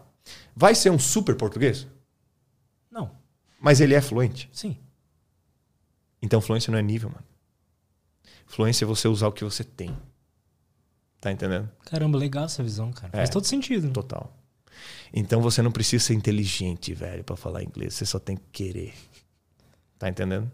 [0.54, 1.86] Vai ser um super português?
[2.90, 3.10] Não.
[3.58, 4.50] Mas ele é fluente?
[4.52, 4.76] Sim.
[6.20, 7.24] Então fluência não é nível, mano.
[8.46, 9.96] Fluência é você usar o que você tem.
[11.22, 11.70] Tá entendendo?
[11.86, 13.08] Caramba, legal essa visão, cara.
[13.14, 13.90] É, Faz todo sentido.
[13.92, 14.30] Total.
[15.10, 17.94] Então você não precisa ser inteligente, velho, para falar inglês.
[17.94, 18.92] Você só tem que querer.
[19.98, 20.52] Tá entendendo?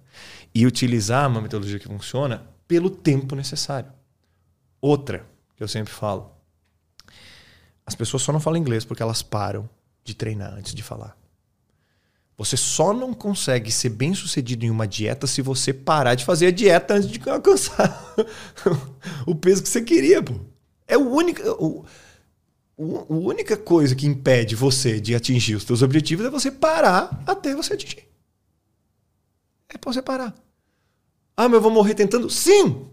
[0.54, 3.92] E utilizar uma metodologia que funciona pelo tempo necessário.
[4.80, 5.26] Outra,
[5.56, 6.39] que eu sempre falo.
[7.90, 9.68] As pessoas só não falam inglês porque elas param
[10.04, 11.18] de treinar antes de falar.
[12.38, 16.46] Você só não consegue ser bem sucedido em uma dieta se você parar de fazer
[16.46, 18.14] a dieta antes de alcançar
[19.26, 20.34] o peso que você queria, pô.
[20.86, 21.84] É o único, o,
[22.78, 27.56] a única coisa que impede você de atingir os seus objetivos é você parar até
[27.56, 28.08] você atingir.
[29.68, 30.32] É pra você parar.
[31.36, 32.30] Ah, mas eu vou morrer tentando?
[32.30, 32.88] Sim!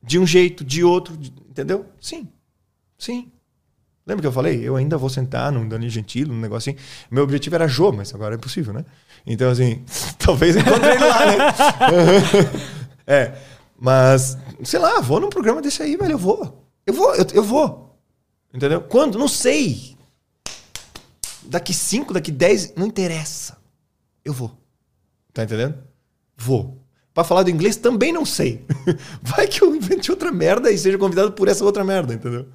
[0.00, 1.18] De um jeito, de outro,
[1.50, 1.86] entendeu?
[2.00, 2.28] Sim.
[2.98, 3.30] Sim.
[4.06, 4.60] Lembra que eu falei?
[4.62, 6.80] Eu ainda vou sentar num Danilo Gentili, num negócio assim.
[7.10, 8.84] Meu objetivo era Jô, mas agora é impossível, né?
[9.26, 9.84] Então, assim,
[10.18, 11.36] talvez encontre ele lá, né?
[13.06, 13.38] é.
[13.78, 16.12] Mas, sei lá, vou num programa desse aí, velho.
[16.12, 16.64] Eu vou.
[16.86, 17.98] Eu vou, eu, eu vou.
[18.54, 18.80] Entendeu?
[18.80, 19.18] Quando?
[19.18, 19.96] Não sei.
[21.42, 23.58] Daqui cinco, daqui dez, não interessa.
[24.24, 24.56] Eu vou.
[25.32, 25.78] Tá entendendo?
[26.36, 26.80] Vou.
[27.12, 28.64] Para falar do inglês, também não sei.
[29.20, 32.46] Vai que eu invente outra merda e seja convidado por essa outra merda, entendeu?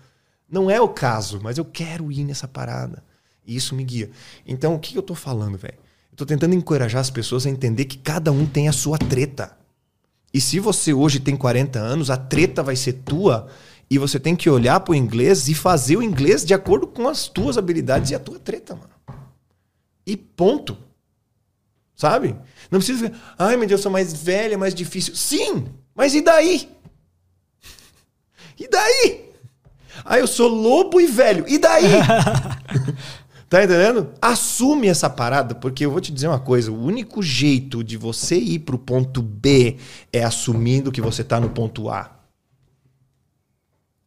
[0.51, 3.01] Não é o caso, mas eu quero ir nessa parada.
[3.47, 4.11] E isso me guia.
[4.45, 5.77] Então, o que eu tô falando, velho?
[6.11, 9.57] Eu tô tentando encorajar as pessoas a entender que cada um tem a sua treta.
[10.33, 13.47] E se você hoje tem 40 anos, a treta vai ser tua
[13.89, 17.07] e você tem que olhar para o inglês e fazer o inglês de acordo com
[17.07, 18.91] as tuas habilidades e a tua treta, mano.
[20.05, 20.77] E ponto.
[21.95, 22.35] Sabe?
[22.69, 25.15] Não precisa ai meu Deus, eu sou mais velha, mais difícil.
[25.15, 26.69] Sim, mas e daí?
[28.59, 29.30] E daí?
[30.03, 31.45] Ah, eu sou lobo e velho.
[31.47, 31.85] E daí?
[33.51, 34.13] Tá entendendo?
[34.21, 38.37] Assume essa parada, porque eu vou te dizer uma coisa: o único jeito de você
[38.37, 39.75] ir pro ponto B
[40.13, 42.17] é assumindo que você tá no ponto A.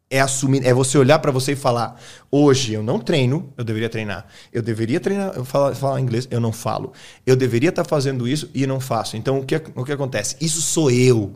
[0.09, 2.01] É assumir, é você olhar para você e falar:
[2.31, 4.27] hoje eu não treino, eu deveria treinar.
[4.51, 6.95] Eu deveria treinar, eu falar, falar inglês, eu não falo.
[7.27, 9.15] Eu deveria estar tá fazendo isso e não faço.
[9.15, 10.37] Então o que, o que acontece?
[10.41, 11.35] Isso sou eu.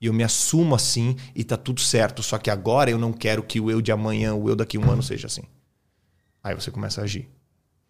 [0.00, 2.22] E eu me assumo assim e tá tudo certo.
[2.22, 4.80] Só que agora eu não quero que o eu de amanhã, o eu daqui a
[4.80, 5.42] um ano seja assim.
[6.42, 7.28] Aí você começa a agir.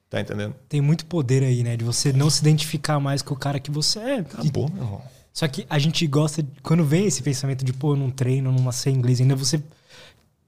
[0.09, 0.57] Tá entendendo?
[0.69, 1.77] Tem muito poder aí, né?
[1.77, 4.19] De você não se identificar mais com o cara que você é.
[4.19, 5.03] Acabou, meu irmão.
[5.33, 6.45] Só que a gente gosta.
[6.65, 9.63] Quando vem esse pensamento de, pô, eu não treino, não sei inglês ainda, você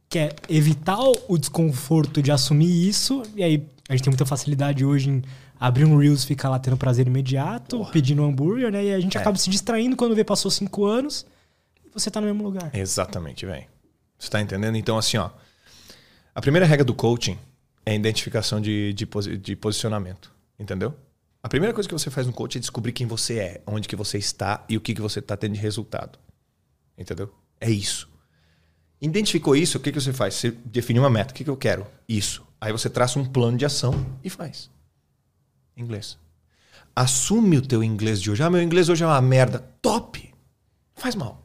[0.08, 0.98] quer evitar
[1.28, 3.22] o desconforto de assumir isso.
[3.36, 5.22] E aí a gente tem muita facilidade hoje em
[5.60, 7.92] abrir um Reels, ficar lá tendo prazer imediato, Porra.
[7.92, 8.84] pedindo um hambúrguer, né?
[8.84, 9.20] E a gente é.
[9.20, 11.24] acaba se distraindo quando vê passou cinco anos
[11.92, 12.74] você tá no mesmo lugar.
[12.74, 13.66] Exatamente, velho.
[14.18, 14.76] Você tá entendendo?
[14.76, 15.30] Então, assim, ó.
[16.34, 17.38] A primeira regra do coaching
[17.84, 19.06] é a identificação de, de,
[19.38, 20.32] de posicionamento.
[20.58, 20.94] Entendeu?
[21.42, 23.96] A primeira coisa que você faz no coaching é descobrir quem você é, onde que
[23.96, 26.18] você está e o que, que você está tendo de resultado.
[26.96, 27.34] Entendeu?
[27.60, 28.08] É isso.
[29.00, 30.34] Identificou isso, o que, que você faz?
[30.34, 31.32] Você define uma meta.
[31.32, 31.84] O que, que eu quero?
[32.08, 32.46] Isso.
[32.60, 34.70] Aí você traça um plano de ação e faz.
[35.76, 36.16] Inglês.
[36.94, 38.42] Assume o teu inglês de hoje.
[38.42, 39.58] Ah, meu inglês hoje é uma merda.
[39.80, 40.32] Top!
[40.94, 41.41] Faz mal.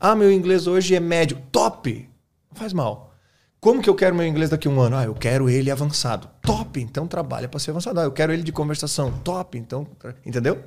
[0.00, 1.42] Ah, meu inglês hoje é médio.
[1.50, 2.08] Top!
[2.52, 3.14] Faz mal.
[3.60, 4.96] Como que eu quero meu inglês daqui a um ano?
[4.96, 6.30] Ah, eu quero ele avançado.
[6.40, 7.98] Top, então trabalha para ser avançado.
[7.98, 9.12] Ah, eu quero ele de conversação.
[9.20, 9.86] Top, então.
[10.24, 10.62] Entendeu?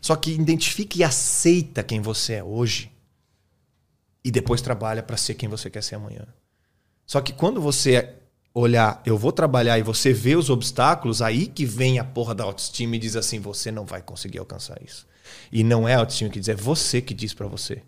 [0.00, 2.92] Só que identifique e aceita quem você é hoje.
[4.22, 6.26] E depois trabalha para ser quem você quer ser amanhã.
[7.06, 8.16] Só que quando você
[8.52, 12.44] olhar, eu vou trabalhar e você vê os obstáculos, aí que vem a porra da
[12.44, 15.06] autoestima e diz assim: você não vai conseguir alcançar isso.
[15.50, 17.82] E não é a autoestima que diz, é você que diz para você.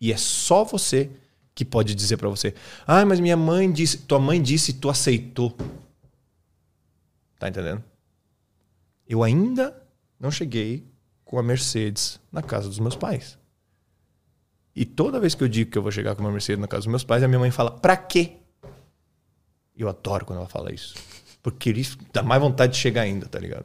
[0.00, 1.10] E é só você
[1.54, 2.54] que pode dizer para você:
[2.86, 5.56] ah, mas minha mãe disse, tua mãe disse e tu aceitou.
[7.38, 7.82] Tá entendendo?
[9.08, 9.76] Eu ainda
[10.18, 10.86] não cheguei
[11.24, 13.38] com a Mercedes na casa dos meus pais.
[14.74, 16.80] E toda vez que eu digo que eu vou chegar com uma Mercedes na casa
[16.80, 18.36] dos meus pais, a minha mãe fala: pra quê?
[19.76, 20.94] Eu adoro quando ela fala isso.
[21.42, 23.64] Porque isso dá mais vontade de chegar ainda, tá ligado?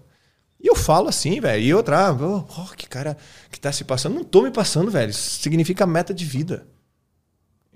[0.65, 1.63] E eu falo assim, velho.
[1.63, 3.15] E outra, oh, oh, que cara
[3.51, 4.15] que tá se passando.
[4.15, 5.11] Não tô me passando, velho.
[5.11, 6.65] Isso significa meta de vida.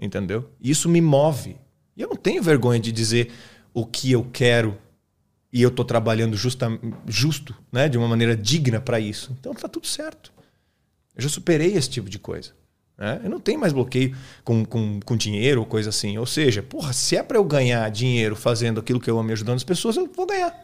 [0.01, 0.49] Entendeu?
[0.59, 1.55] Isso me move.
[1.95, 3.31] E eu não tenho vergonha de dizer
[3.75, 4.75] o que eu quero
[5.53, 6.67] e eu tô trabalhando justa,
[7.05, 7.87] justo, né?
[7.87, 9.37] De uma maneira digna para isso.
[9.39, 10.33] Então tá tudo certo.
[11.15, 12.53] Eu já superei esse tipo de coisa.
[12.97, 13.21] Né?
[13.23, 16.17] Eu não tenho mais bloqueio com, com, com dinheiro ou coisa assim.
[16.17, 19.57] Ou seja, porra, se é para eu ganhar dinheiro fazendo aquilo que eu amo ajudando
[19.57, 20.57] as pessoas, eu vou ganhar.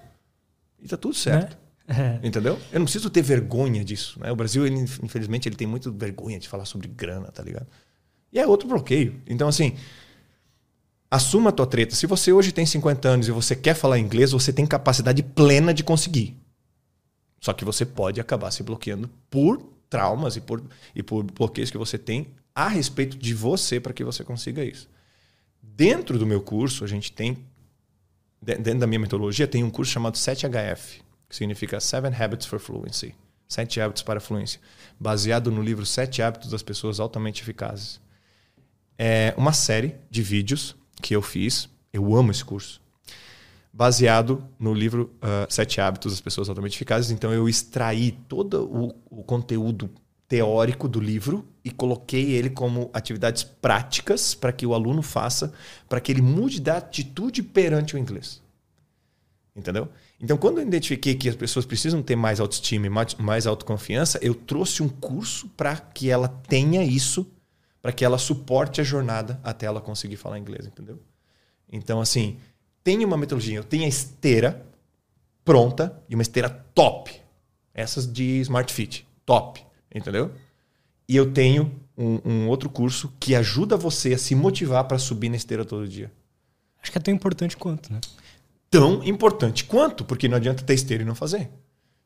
[0.81, 1.55] E tá tudo certo.
[1.61, 1.64] É.
[1.87, 2.19] É.
[2.27, 2.59] Entendeu?
[2.71, 4.19] Eu não preciso ter vergonha disso.
[4.19, 4.31] Né?
[4.31, 7.67] O Brasil, ele, infelizmente, ele tem muito vergonha de falar sobre grana, tá ligado?
[8.33, 9.21] E é outro bloqueio.
[9.27, 9.75] Então, assim,
[11.09, 11.95] assuma a tua treta.
[11.95, 15.73] Se você hoje tem 50 anos e você quer falar inglês, você tem capacidade plena
[15.73, 16.35] de conseguir.
[17.39, 20.63] Só que você pode acabar se bloqueando por traumas e por,
[20.95, 24.89] e por bloqueios que você tem a respeito de você para que você consiga isso.
[25.61, 27.37] Dentro do meu curso, a gente tem,
[28.41, 33.15] dentro da minha metodologia, tem um curso chamado 7HF, que significa Seven Habits for Fluency.
[33.47, 34.59] Sete hábitos para a fluência.
[34.99, 38.01] Baseado no livro Sete Hábitos das Pessoas Altamente Eficazes.
[38.97, 41.69] É uma série de vídeos que eu fiz.
[41.93, 42.81] Eu amo esse curso
[43.75, 47.11] baseado no livro uh, Sete Hábitos das Pessoas Altamente Eficazes.
[47.11, 49.89] Então eu extraí todo o, o, conteúdo
[50.29, 55.51] teórico do livro e coloquei ele como atividades práticas para que o aluno faça,
[55.89, 58.41] para que ele mude da atitude perante o inglês.
[59.53, 59.89] Entendeu?
[60.19, 64.33] Então, quando eu identifiquei que as pessoas precisam ter mais autoestima e mais, autoconfiança, eu
[64.33, 67.29] trouxe um curso para que ela tenha isso,
[67.81, 70.99] para que ela suporte a jornada até ela conseguir falar inglês, entendeu?
[71.69, 72.37] Então, assim,
[72.83, 74.65] tenho uma metodologia, eu tenho a esteira
[75.43, 77.11] pronta e uma esteira top.
[77.73, 79.61] Essas de Smart Fit, top,
[79.93, 80.31] entendeu?
[81.07, 85.29] E eu tenho um, um outro curso que ajuda você a se motivar para subir
[85.29, 86.11] na esteira todo dia.
[86.81, 87.99] Acho que é tão importante quanto, né?
[88.69, 91.49] Tão importante quanto, porque não adianta ter esteira e não fazer.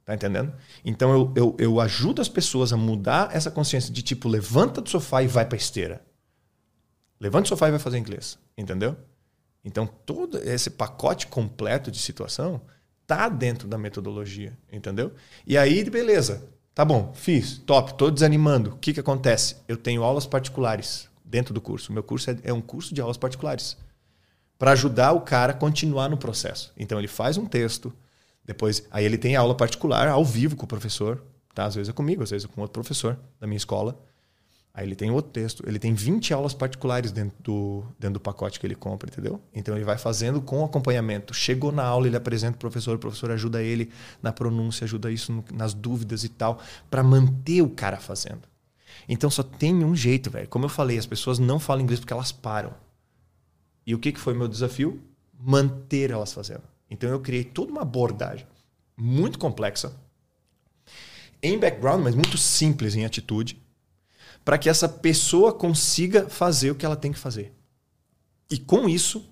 [0.06, 0.54] Tá entendendo?
[0.84, 4.90] Então eu, eu, eu ajudo as pessoas a mudar essa consciência de tipo, levanta do
[4.90, 6.02] sofá e vai pra esteira.
[7.20, 8.40] Levanta do sofá e vai fazer inglês.
[8.58, 8.96] Entendeu?
[9.64, 12.62] Então, todo esse pacote completo de situação
[13.06, 15.12] tá dentro da metodologia, entendeu?
[15.46, 16.50] E aí, beleza.
[16.74, 18.72] Tá bom, fiz, top, tô desanimando.
[18.72, 19.58] O que, que acontece?
[19.68, 21.92] Eu tenho aulas particulares dentro do curso.
[21.92, 23.76] Meu curso é, é um curso de aulas particulares
[24.60, 26.72] para ajudar o cara a continuar no processo.
[26.78, 27.92] Então, ele faz um texto,
[28.46, 31.24] depois aí ele tem aula particular ao vivo com o professor,
[31.56, 31.66] tá?
[31.66, 33.98] Às vezes é comigo, às vezes é com outro professor da minha escola.
[34.74, 38.60] Aí ele tem outro texto, ele tem 20 aulas particulares dentro do, dentro do pacote
[38.60, 39.42] que ele compra, entendeu?
[39.54, 41.34] Então ele vai fazendo com acompanhamento.
[41.34, 43.92] Chegou na aula, ele apresenta o professor, o professor ajuda ele
[44.22, 46.60] na pronúncia, ajuda isso nas dúvidas e tal,
[46.90, 48.42] para manter o cara fazendo.
[49.08, 50.48] Então só tem um jeito, velho.
[50.48, 52.74] Como eu falei, as pessoas não falam inglês porque elas param.
[53.90, 55.02] E o que, que foi meu desafio?
[55.40, 56.62] Manter elas fazendo.
[56.92, 58.46] Então eu criei toda uma abordagem
[58.96, 60.00] muito complexa,
[61.42, 63.60] em background, mas muito simples em atitude
[64.46, 67.52] para que essa pessoa consiga fazer o que ela tem que fazer.
[68.48, 69.28] E com isso,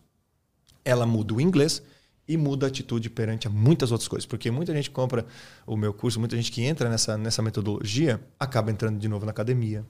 [0.83, 1.83] ela muda o inglês
[2.27, 4.25] e muda a atitude perante a muitas outras coisas.
[4.25, 5.23] Porque muita gente compra
[5.67, 9.29] o meu curso, muita gente que entra nessa, nessa metodologia acaba entrando de novo na
[9.29, 9.85] academia,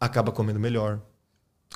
[0.00, 1.00] acaba comendo melhor,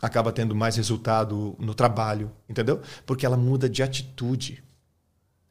[0.00, 2.80] acaba tendo mais resultado no trabalho, entendeu?
[3.06, 4.62] Porque ela muda de atitude.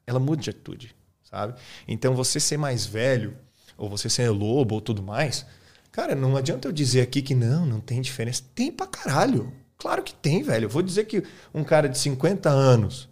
[0.06, 1.54] Ela muda de atitude, sabe?
[1.86, 3.36] Então você ser mais velho,
[3.76, 5.46] ou você ser lobo ou tudo mais,
[5.92, 8.42] Cara, não adianta eu dizer aqui que não, não tem diferença.
[8.54, 9.52] Tem pra caralho.
[9.76, 10.66] Claro que tem, velho.
[10.66, 11.22] Eu vou dizer que
[11.52, 13.08] um cara de 50 anos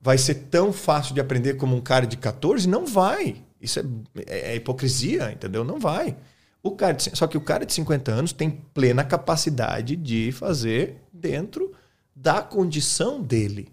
[0.00, 2.66] vai ser tão fácil de aprender como um cara de 14?
[2.68, 3.42] Não vai.
[3.60, 3.84] Isso é,
[4.26, 5.64] é, é hipocrisia, entendeu?
[5.64, 6.16] Não vai.
[6.62, 11.02] O cara de, só que o cara de 50 anos tem plena capacidade de fazer
[11.12, 11.74] dentro
[12.14, 13.68] da condição dele.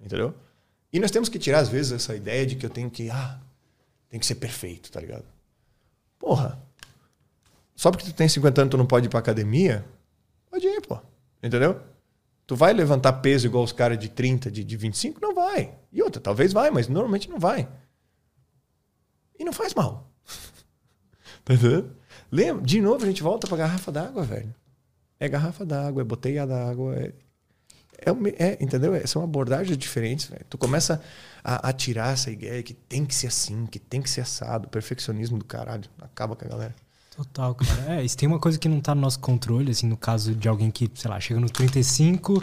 [0.00, 0.34] Entendeu?
[0.92, 3.10] E nós temos que tirar, às vezes, essa ideia de que eu tenho que.
[3.10, 3.40] Ah,
[4.08, 5.24] tem que ser perfeito, tá ligado?
[6.18, 6.60] Porra,
[7.74, 9.84] só porque tu tem 50 anos tu não pode ir pra academia,
[10.50, 10.98] pode ir, pô.
[11.42, 11.80] Entendeu?
[12.46, 15.20] Tu vai levantar peso igual os caras de 30, de, de 25?
[15.20, 15.74] Não vai.
[15.92, 17.68] E outra, talvez vai, mas normalmente não vai.
[19.38, 20.05] E não faz mal.
[21.46, 21.90] Tá entendendo?
[22.30, 22.62] Lembra?
[22.62, 24.54] De novo a gente volta pra garrafa d'água, velho.
[25.18, 27.12] É garrafa d'água, é botella d'água, é,
[27.98, 28.94] é, é, entendeu?
[28.94, 30.26] É, são abordagens diferentes.
[30.26, 30.44] velho.
[30.50, 31.00] Tu começa
[31.42, 34.68] a, a tirar essa ideia que tem que ser assim, que tem que ser assado.
[34.68, 35.84] Perfeccionismo do caralho.
[36.00, 36.74] Acaba com a galera.
[37.16, 37.94] Total, cara.
[37.94, 40.48] É, isso tem uma coisa que não tá no nosso controle, assim, no caso de
[40.48, 42.42] alguém que, sei lá, chega no 35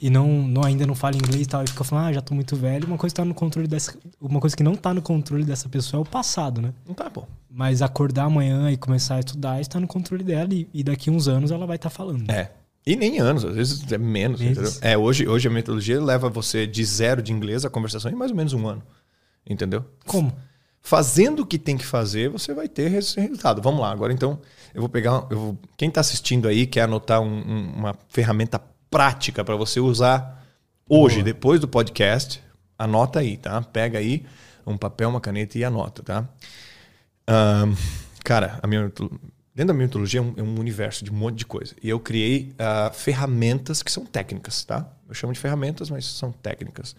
[0.00, 2.34] e não, não ainda não fala inglês e tal, e fica falando, ah, já tô
[2.34, 2.86] muito velho.
[2.86, 3.94] Uma coisa que tá no controle dessa.
[4.20, 6.72] Uma coisa que não tá no controle dessa pessoa é o passado, né?
[6.86, 7.24] Não tá, pô.
[7.50, 11.28] Mas acordar amanhã e começar a estudar está no controle dela e, e daqui uns
[11.28, 12.30] anos ela vai estar falando.
[12.30, 12.52] É.
[12.86, 14.40] E nem anos, às vezes é menos.
[14.82, 18.30] É, hoje, hoje a metodologia leva você de zero de inglês a conversação em mais
[18.30, 18.82] ou menos um ano.
[19.48, 19.84] Entendeu?
[20.06, 20.32] Como?
[20.80, 23.60] Fazendo o que tem que fazer, você vai ter esse resultado.
[23.60, 24.38] Vamos lá, agora então
[24.74, 25.26] eu vou pegar.
[25.30, 28.60] Eu vou, quem está assistindo aí quer anotar um- um- uma ferramenta
[28.90, 30.46] prática para você usar
[30.88, 31.24] hoje, Boa.
[31.24, 32.42] depois do podcast,
[32.78, 33.60] anota aí, tá?
[33.60, 34.24] Pega aí
[34.66, 36.28] um papel, uma caneta e anota, tá?
[38.24, 39.18] Cara, a minha, dentro
[39.54, 41.74] da minha mitologia é um, é um universo de um monte de coisa.
[41.82, 44.90] E eu criei ah, ferramentas que são técnicas, tá?
[45.08, 46.94] Eu chamo de ferramentas, mas são técnicas.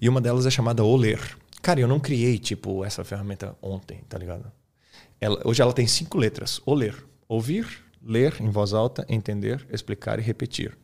[0.00, 1.20] E uma delas é chamada Oler.
[1.62, 4.50] Cara, eu não criei, tipo, essa ferramenta ontem, tá ligado?
[5.20, 6.60] Ela- hoje ela tem cinco letras.
[6.66, 6.94] Oler.
[7.28, 7.66] Ouvir,
[8.02, 10.76] ler em voz alta, entender, explicar e repetir.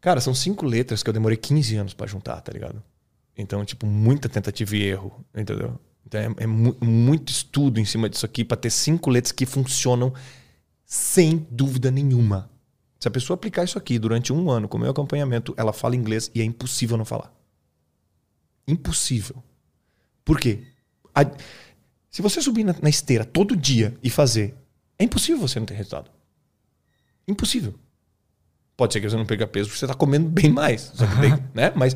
[0.00, 2.82] Cara, são cinco letras que eu demorei 15 anos pra juntar, tá ligado?
[3.36, 5.78] Então, tipo, muita tentativa e erro, entendeu?
[6.06, 9.46] Então, é, é mu- muito estudo em cima disso aqui pra ter cinco letras que
[9.46, 10.12] funcionam
[10.84, 12.50] sem dúvida nenhuma.
[13.00, 15.96] Se a pessoa aplicar isso aqui durante um ano com o meu acompanhamento, ela fala
[15.96, 17.32] inglês e é impossível não falar.
[18.66, 19.42] Impossível.
[20.24, 20.64] Por quê?
[21.14, 21.30] A-
[22.10, 24.54] se você subir na, na esteira todo dia e fazer,
[24.98, 26.10] é impossível você não ter resultado.
[27.26, 27.74] Impossível.
[28.76, 30.90] Pode ser que você não perca peso porque você está comendo bem mais.
[31.20, 31.72] Tem, né?
[31.74, 31.94] Mas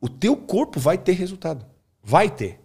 [0.00, 1.66] o teu corpo vai ter resultado.
[2.02, 2.60] Vai ter.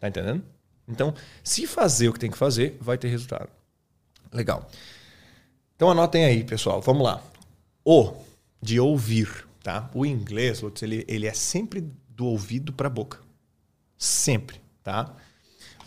[0.00, 0.42] Tá entendendo?
[0.88, 3.48] Então, se fazer o que tem que fazer, vai ter resultado.
[4.32, 4.68] Legal.
[5.74, 6.80] Então anotem aí, pessoal.
[6.80, 7.22] Vamos lá.
[7.84, 8.12] O
[8.62, 9.90] de ouvir, tá?
[9.94, 13.18] O inglês, Lutz, ele, ele é sempre do ouvido para a boca.
[13.98, 15.04] Sempre, tá?
[15.04, 15.14] Você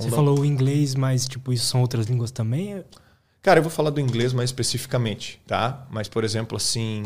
[0.09, 2.83] Vamos dar- falou o inglês, mas tipo, isso são outras línguas também?
[3.41, 5.87] Cara, eu vou falar do inglês mais especificamente, tá?
[5.89, 7.03] Mas, por exemplo, assim.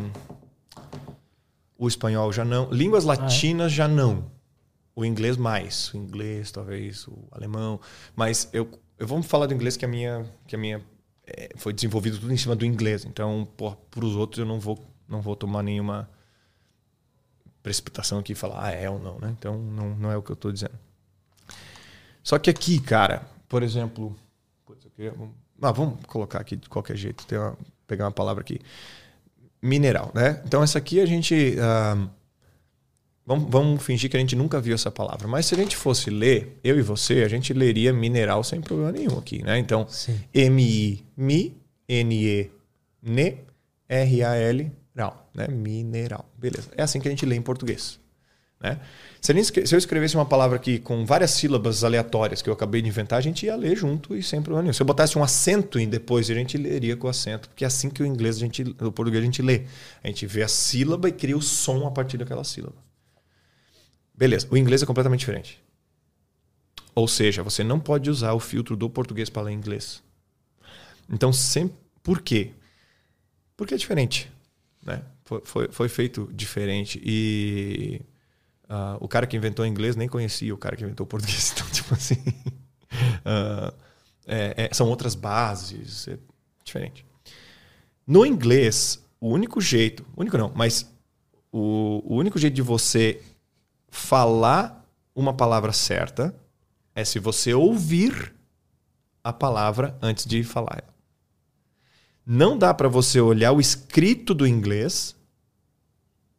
[1.77, 2.71] O espanhol já não.
[2.71, 4.25] Línguas latinas já não.
[4.95, 5.93] O inglês mais.
[5.93, 7.79] O inglês, talvez, o alemão.
[8.15, 10.25] Mas eu, eu vou falar do inglês que a minha.
[10.47, 10.81] Que a minha
[11.25, 13.05] é, foi desenvolvido tudo em cima do inglês.
[13.05, 13.47] Então,
[13.89, 16.09] para os outros, eu não vou, não vou tomar nenhuma
[17.61, 19.33] precipitação aqui e falar, ah, é ou não, né?
[19.37, 20.77] Então, não, não é o que eu estou dizendo.
[22.21, 24.15] Só que aqui, cara, por exemplo.
[24.65, 25.13] Putz, queria-
[25.61, 27.25] ah, vamos colocar aqui de qualquer jeito.
[27.35, 27.57] Uma-
[27.87, 28.59] pegar uma palavra aqui.
[29.61, 30.41] Mineral, né?
[30.45, 31.55] Então, essa aqui a gente.
[31.59, 32.09] ah,
[33.25, 35.27] vamos, vamos fingir que a gente nunca viu essa palavra.
[35.27, 38.91] Mas se a gente fosse ler, eu e você, a gente leria mineral sem problema
[38.91, 39.57] nenhum aqui, né?
[39.57, 40.19] Então, Sim.
[40.33, 41.55] M-I, mi,
[41.87, 42.51] N-E,
[43.01, 43.37] ne,
[43.87, 45.47] R-A-L, ral, né?
[45.47, 46.25] Mineral.
[46.37, 46.69] Beleza.
[46.77, 47.99] É assim que a gente lê em português.
[48.63, 48.79] Né?
[49.19, 52.53] Se, a gente se eu escrevesse uma palavra aqui com várias sílabas aleatórias que eu
[52.53, 54.73] acabei de inventar, a gente ia ler junto e sem problema nenhum.
[54.73, 57.89] Se eu botasse um acento em depois, a gente leria com acento, porque é assim
[57.89, 59.63] que o inglês, a gente, o português a gente lê.
[60.01, 62.75] A gente vê a sílaba e cria o som a partir daquela sílaba.
[64.23, 64.47] Beleza.
[64.49, 65.61] O inglês é completamente diferente.
[66.95, 70.01] Ou seja, você não pode usar o filtro do português para ler inglês.
[71.09, 71.75] Então, sempre.
[72.01, 72.53] Por quê?
[73.57, 74.31] Porque é diferente.
[74.81, 75.03] Né?
[75.25, 77.01] Foi, foi, foi feito diferente.
[77.03, 77.99] E
[78.69, 81.51] ah, o cara que inventou inglês nem conhecia o cara que inventou português.
[81.57, 82.15] Então, tipo assim.
[83.25, 83.73] ah,
[84.25, 86.07] é- é- são outras bases.
[86.07, 86.17] É
[86.63, 87.05] diferente.
[88.07, 90.05] No inglês, o único jeito.
[90.15, 90.89] Único não, mas
[91.51, 93.21] o, o único jeito de você
[93.93, 94.83] falar
[95.13, 96.35] uma palavra certa
[96.95, 98.33] é se você ouvir
[99.23, 100.93] a palavra antes de falar ela.
[102.25, 105.15] Não dá para você olhar o escrito do inglês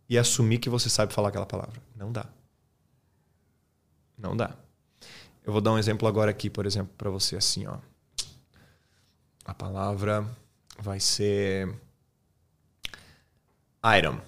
[0.09, 1.81] e assumir que você sabe falar aquela palavra.
[1.95, 2.27] Não dá.
[4.19, 4.57] Não dá.
[5.45, 7.79] Eu vou dar um exemplo agora aqui, por exemplo, para você assim, ó.
[9.45, 10.29] A palavra
[10.81, 11.73] vai ser
[13.97, 14.21] item.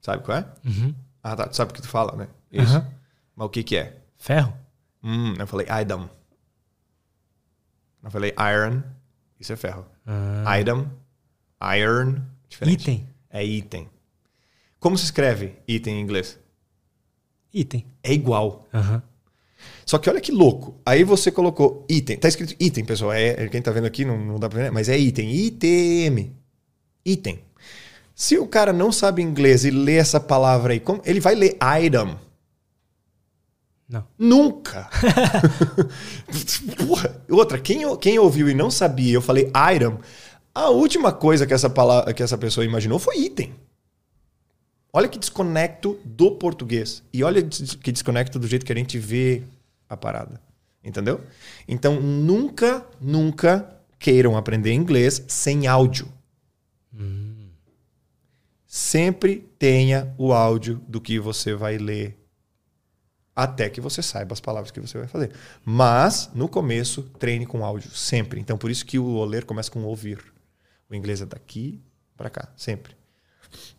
[0.00, 0.54] Sabe qual é?
[0.64, 0.94] Uhum.
[1.24, 1.46] Ah, tá.
[1.48, 2.28] Tu sabe o que tu fala, né?
[2.52, 2.76] Isso.
[2.76, 2.86] Aham.
[3.34, 3.96] Mas o que que é?
[4.18, 4.52] Ferro?
[5.02, 6.08] Hum, eu falei item.
[8.02, 8.82] Eu falei iron.
[9.40, 9.84] Isso é ferro.
[10.06, 10.86] Ah, Item,
[11.78, 12.82] iron, diferente.
[12.82, 13.08] item.
[13.30, 13.88] É item.
[14.78, 16.38] Como se escreve item em inglês?
[17.52, 17.86] Item.
[18.02, 18.68] É igual.
[18.72, 19.02] Aham.
[19.86, 20.78] Só que olha que louco.
[20.84, 22.18] Aí você colocou item.
[22.18, 23.12] Tá escrito item, pessoal.
[23.12, 24.70] É, quem tá vendo aqui não, não dá pra ver, né?
[24.70, 25.30] mas é item.
[25.30, 26.32] ITM.
[27.04, 27.40] Item.
[28.14, 31.56] Se o cara não sabe inglês e lê essa palavra aí, como- ele vai ler
[31.78, 32.16] item.
[33.88, 34.06] Não.
[34.18, 34.88] Nunca!
[36.86, 37.22] Porra.
[37.28, 39.98] Outra, quem, quem ouviu e não sabia, eu falei item,
[40.54, 43.52] a última coisa que essa, palavra, que essa pessoa imaginou foi item.
[44.92, 47.02] Olha que desconecto do português.
[47.12, 49.42] E olha que desconecto do jeito que a gente vê
[49.88, 50.40] a parada.
[50.84, 51.20] Entendeu?
[51.66, 53.68] Então, nunca, nunca
[53.98, 56.06] queiram aprender inglês sem áudio.
[58.76, 62.18] Sempre tenha o áudio do que você vai ler
[63.32, 65.30] até que você saiba as palavras que você vai fazer.
[65.64, 68.40] Mas, no começo, treine com áudio, sempre.
[68.40, 70.18] Então, por isso que o ler começa com ouvir.
[70.90, 71.80] O inglês é daqui
[72.16, 72.96] para cá, sempre.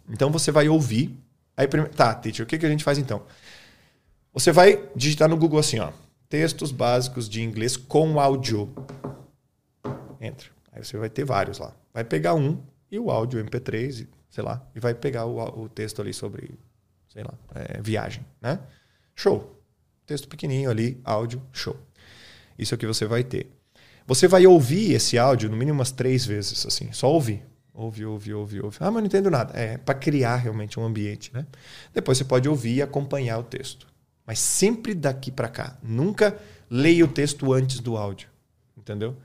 [0.09, 1.13] Então, você vai ouvir.
[1.57, 3.21] Aí, tá, teacher, o que, que a gente faz então?
[4.33, 5.91] Você vai digitar no Google assim, ó.
[6.29, 8.73] Textos básicos de inglês com áudio.
[10.21, 10.47] Entra.
[10.71, 11.75] Aí você vai ter vários lá.
[11.93, 16.01] Vai pegar um e o áudio MP3, sei lá, e vai pegar o, o texto
[16.01, 16.59] ali sobre,
[17.07, 18.59] sei lá, é, viagem, né?
[19.15, 19.63] Show.
[20.05, 21.77] Texto pequenininho ali, áudio, show.
[22.59, 23.49] Isso é o que você vai ter.
[24.05, 26.91] Você vai ouvir esse áudio no mínimo umas três vezes, assim.
[26.91, 27.45] Só ouvir.
[27.73, 28.77] Ouvir, ouvir, ouvir, ouvir.
[28.81, 29.57] Ah, mas não entendo nada.
[29.57, 31.47] É para criar realmente um ambiente, né?
[31.93, 33.87] Depois você pode ouvir e acompanhar o texto.
[34.27, 35.77] Mas sempre daqui para cá.
[35.81, 36.37] Nunca
[36.69, 38.27] leia o texto antes do áudio.
[38.77, 39.15] Entendeu?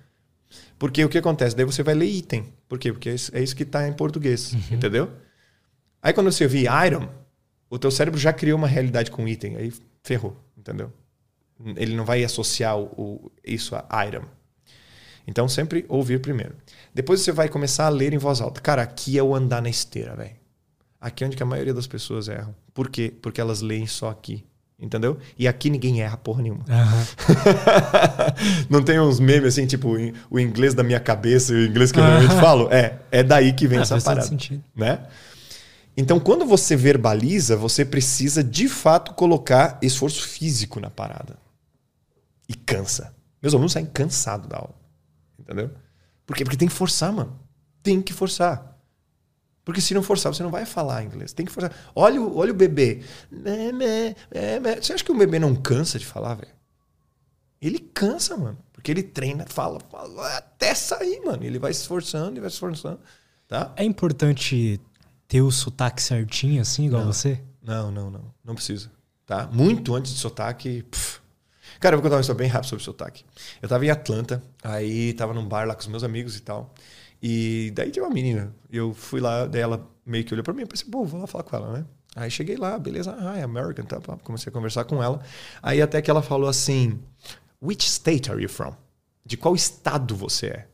[0.79, 1.57] Porque o que acontece?
[1.57, 2.60] Daí você vai ler item.
[2.71, 2.93] Por quê?
[2.93, 4.53] Porque é isso é que está em português.
[4.53, 4.61] Uhum.
[4.71, 5.11] Entendeu?
[6.01, 7.11] Aí quando você ouvir item,
[7.69, 9.73] o teu cérebro já criou uma realidade com item, aí
[10.05, 10.93] ferrou, entendeu?
[11.77, 14.23] Ele não vai associar o, isso a item.
[15.27, 16.55] Então sempre ouvir primeiro.
[16.95, 18.61] Depois você vai começar a ler em voz alta.
[18.61, 20.37] Cara, aqui é o andar na esteira, velho.
[21.01, 22.55] Aqui é onde a maioria das pessoas erram.
[22.73, 23.13] Por quê?
[23.21, 24.45] Porque elas leem só aqui.
[24.81, 25.19] Entendeu?
[25.39, 26.65] E aqui ninguém erra porra nenhuma.
[26.67, 27.35] Uhum.
[28.71, 29.95] não tem uns memes assim, tipo,
[30.31, 32.73] o inglês da minha cabeça e o inglês que eu realmente falo?
[32.73, 34.27] É, é daí que vem ah, essa parada.
[34.27, 34.65] Sentido.
[34.75, 35.01] Né?
[35.95, 41.37] Então, quando você verbaliza, você precisa de fato colocar esforço físico na parada.
[42.49, 43.15] E cansa.
[43.43, 44.75] Meus alunos saem cansados da aula.
[45.39, 45.71] Entendeu?
[46.25, 46.43] Por quê?
[46.43, 47.39] Porque tem que forçar, mano.
[47.83, 48.70] Tem que forçar.
[49.65, 51.33] Porque se não forçar, você não vai falar inglês.
[51.33, 51.73] Tem que forçar.
[51.95, 53.03] Olha, olha o bebê.
[54.81, 56.53] Você acha que o bebê não cansa de falar, velho?
[57.61, 58.59] Ele cansa, mano.
[58.73, 61.45] Porque ele treina, fala, fala até sair, mano.
[61.45, 62.99] Ele vai se esforçando e vai se esforçando.
[63.47, 63.73] Tá?
[63.77, 64.81] É importante
[65.29, 67.41] ter o sotaque certinho, assim, igual não, você?
[67.63, 68.35] Não, não, não.
[68.43, 68.91] Não precisa.
[69.27, 69.47] Tá?
[69.53, 70.83] Muito antes de sotaque.
[70.85, 71.21] Pff.
[71.79, 73.25] Cara, eu vou contar uma história bem rápida sobre sotaque.
[73.61, 76.75] Eu tava em Atlanta, aí tava num bar lá com os meus amigos e tal.
[77.23, 78.55] E daí tinha uma menina.
[78.71, 80.63] Eu fui lá, daí ela meio que olhou pra mim.
[80.63, 81.85] Eu pensei, pô, vou lá falar com ela, né?
[82.17, 84.01] Aí cheguei lá, beleza, ah, é American, tá?
[84.25, 85.21] Comecei a conversar com ela.
[85.63, 86.99] Aí até que ela falou assim:
[87.63, 88.75] Which state are you from?
[89.25, 90.67] De qual estado você é?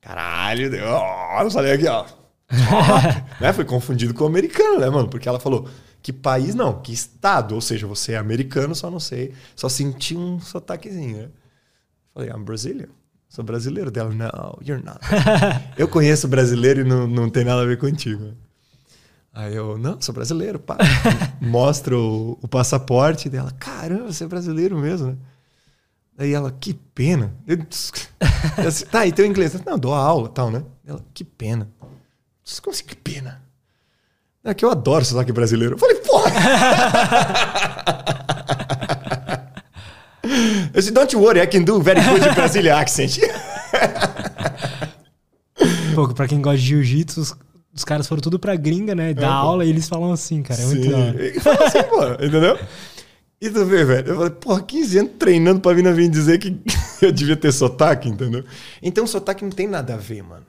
[0.00, 0.86] Caralho, deu.
[0.86, 2.06] Oh, eu falei aqui, ó
[3.40, 3.52] né?
[3.52, 5.08] Foi confundido com o americano, né, mano?
[5.08, 5.68] Porque ela falou
[6.00, 7.54] que país não, que estado.
[7.54, 9.34] Ou seja, você é americano, só não sei.
[9.54, 11.28] Só senti um sotaquezinho, né?
[12.14, 12.88] Falei, I'm Brazilian.
[13.36, 14.08] Sou brasileiro dela.
[14.14, 14.98] Não, you're not.
[15.76, 18.32] eu conheço brasileiro e não, não tem nada a ver contigo.
[19.30, 20.78] Aí eu, não, sou brasileiro, pá.
[21.38, 23.50] Mostro o, o, passaporte dela.
[23.58, 25.16] Caramba, você é brasileiro mesmo, né?
[26.16, 27.34] Aí ela, que pena.
[27.46, 27.66] Eu, eu,
[28.90, 29.52] tá, e teu inglês?
[29.66, 30.64] Não, dou aula tal, né?
[30.86, 31.68] Ela, que pena.
[32.62, 33.42] Como assim, que pena?
[34.42, 35.74] É que eu adoro sotaque brasileiro.
[35.74, 36.30] Eu falei, porra!
[40.72, 43.18] Eu disse, don't worry, I can do very good Brazilian accent.
[45.94, 47.36] Pô, pra quem gosta de jiu-jitsu, os,
[47.74, 49.14] os, caras foram tudo pra gringa, né?
[49.14, 50.60] Dar é, aula e eles falam assim, cara.
[50.60, 51.16] É muito Sim.
[51.18, 52.58] E falam assim, pô, entendeu?
[53.40, 56.38] E tu vê, velho, eu falei, porra, 15 anos treinando pra vir na vir dizer
[56.38, 56.58] que
[57.02, 58.44] eu devia ter sotaque, entendeu?
[58.82, 60.46] Então sotaque não tem nada a ver, mano.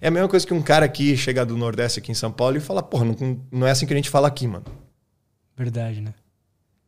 [0.00, 2.56] É a mesma coisa que um cara aqui chegar do Nordeste aqui em São Paulo
[2.56, 4.64] e falar, porra, não, não é assim que a gente fala aqui, mano.
[5.56, 6.12] Verdade, né?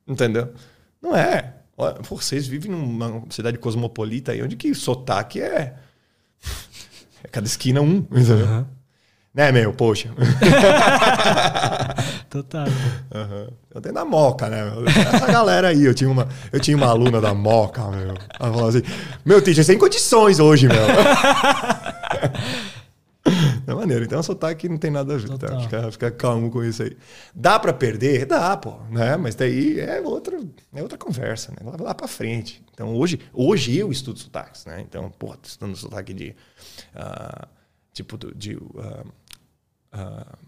[0.07, 0.53] Entendeu?
[1.01, 1.55] Não é.
[1.79, 5.75] Pô, vocês vivem numa cidade cosmopolita aí, onde que sotaque é.
[7.23, 8.47] É cada esquina um, entendeu?
[8.47, 8.65] Uhum.
[9.35, 9.73] Né, meu?
[9.73, 10.09] Poxa.
[12.31, 12.67] Total.
[12.67, 13.49] Uhum.
[13.75, 14.73] Eu tenho da Moca, né?
[15.13, 18.15] Essa galera aí, eu tinha uma, eu tinha uma aluna da Moca, meu.
[18.39, 18.83] Ela falou assim:
[19.25, 20.79] Meu, teacher, sem condições hoje, meu.
[23.69, 24.05] É maneiro.
[24.07, 25.37] Então, o sotaque não tem nada a ver.
[25.37, 25.61] Tá?
[25.61, 26.97] Fica, fica, calmo com isso aí.
[27.35, 28.25] Dá para perder?
[28.25, 28.79] Dá, pô.
[28.91, 29.15] Né?
[29.19, 30.41] Mas daí é outra,
[30.75, 31.59] é outra conversa, né?
[31.63, 32.65] Lá, lá para frente.
[32.73, 34.81] Então, hoje, hoje eu estudo sotaques, né?
[34.81, 36.35] Então, pô, tô estudando sotaque de...
[36.95, 37.47] Uh,
[37.93, 38.57] tipo, de...
[38.57, 39.07] Uh,
[39.93, 40.39] uh,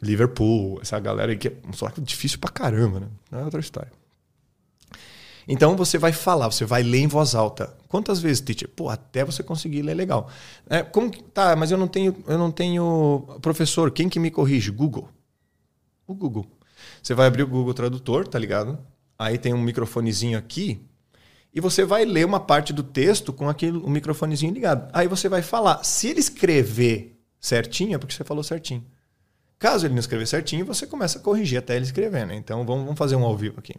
[0.00, 3.08] Liverpool, essa galera aí que é um sotaque difícil pra caramba, né?
[3.32, 3.92] É outra história.
[5.48, 7.76] Então você vai falar, você vai ler em voz alta.
[7.88, 8.68] Quantas vezes, teacher?
[8.68, 10.28] Pô, até você conseguir ler legal.
[10.68, 13.90] É, como que, tá, mas eu não tenho, eu não tenho professor.
[13.90, 14.70] Quem que me corrige?
[14.70, 15.08] Google.
[16.06, 16.46] O Google.
[17.02, 18.78] Você vai abrir o Google Tradutor, tá ligado?
[19.18, 20.80] aí tem um microfonezinho aqui,
[21.54, 24.90] e você vai ler uma parte do texto com aquele, o microfonezinho ligado.
[24.92, 25.82] Aí você vai falar.
[25.82, 28.84] Se ele escrever certinho, é porque você falou certinho.
[29.58, 32.34] Caso ele não escrever certinho, você começa a corrigir até ele escrever, né?
[32.36, 33.74] Então vamos, vamos fazer um ao vivo aqui.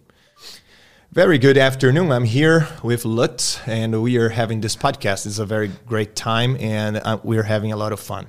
[1.12, 2.12] Very good afternoon.
[2.12, 5.26] I'm here with Lutz, and we are having this podcast.
[5.26, 8.28] It's a very great time, and uh, we are having a lot of fun.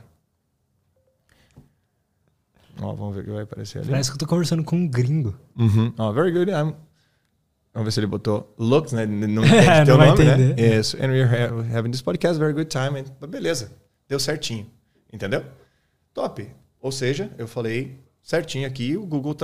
[2.81, 3.91] Ó, vamos ver o que vai aparecer ali.
[3.91, 5.35] Parece que eu tô conversando com um gringo.
[5.59, 5.93] Uhum.
[5.99, 6.49] Ó, very good.
[6.51, 6.75] I'm...
[7.75, 9.05] Vamos ver se ele botou Lutz, né?
[9.05, 10.33] Não Não entende teu nome, né?
[10.35, 10.79] entender.
[10.79, 10.97] Isso.
[10.97, 12.39] And we are ha- having this podcast.
[12.39, 12.99] Very good time.
[12.99, 13.27] And...
[13.27, 13.73] Beleza.
[14.09, 14.71] Deu certinho.
[15.13, 15.45] Entendeu?
[16.15, 16.49] Top.
[16.81, 19.37] Ou seja, eu falei certinho aqui, o Google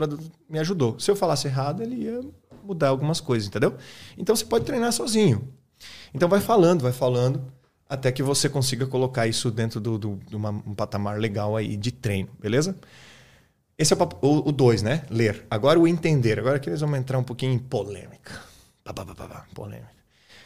[0.49, 0.99] me ajudou.
[1.01, 2.21] Se eu falasse errado, ele ia
[2.65, 3.77] mudar algumas coisas, entendeu?
[4.19, 5.49] Então você pode treinar sozinho.
[6.15, 7.45] Então vai falando, vai falando,
[7.89, 11.77] até que você consiga colocar isso dentro do, do- de uma- um patamar legal aí
[11.77, 12.77] de treino, beleza?
[13.77, 14.19] Esse é o papo-
[14.49, 15.05] o 2, né?
[15.11, 15.45] Ler.
[15.51, 16.39] Agora o entender.
[16.39, 18.41] Agora que eles vão entrar um pouquinho em polêmica.
[18.85, 19.91] Pá, pá, pá, polêmica.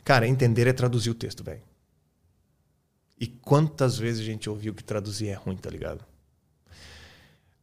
[0.04, 1.62] Cara, entender é traduzir o texto, velho.
[3.20, 6.02] E quantas vezes a gente ouviu que traduzir é ruim, tá ligado?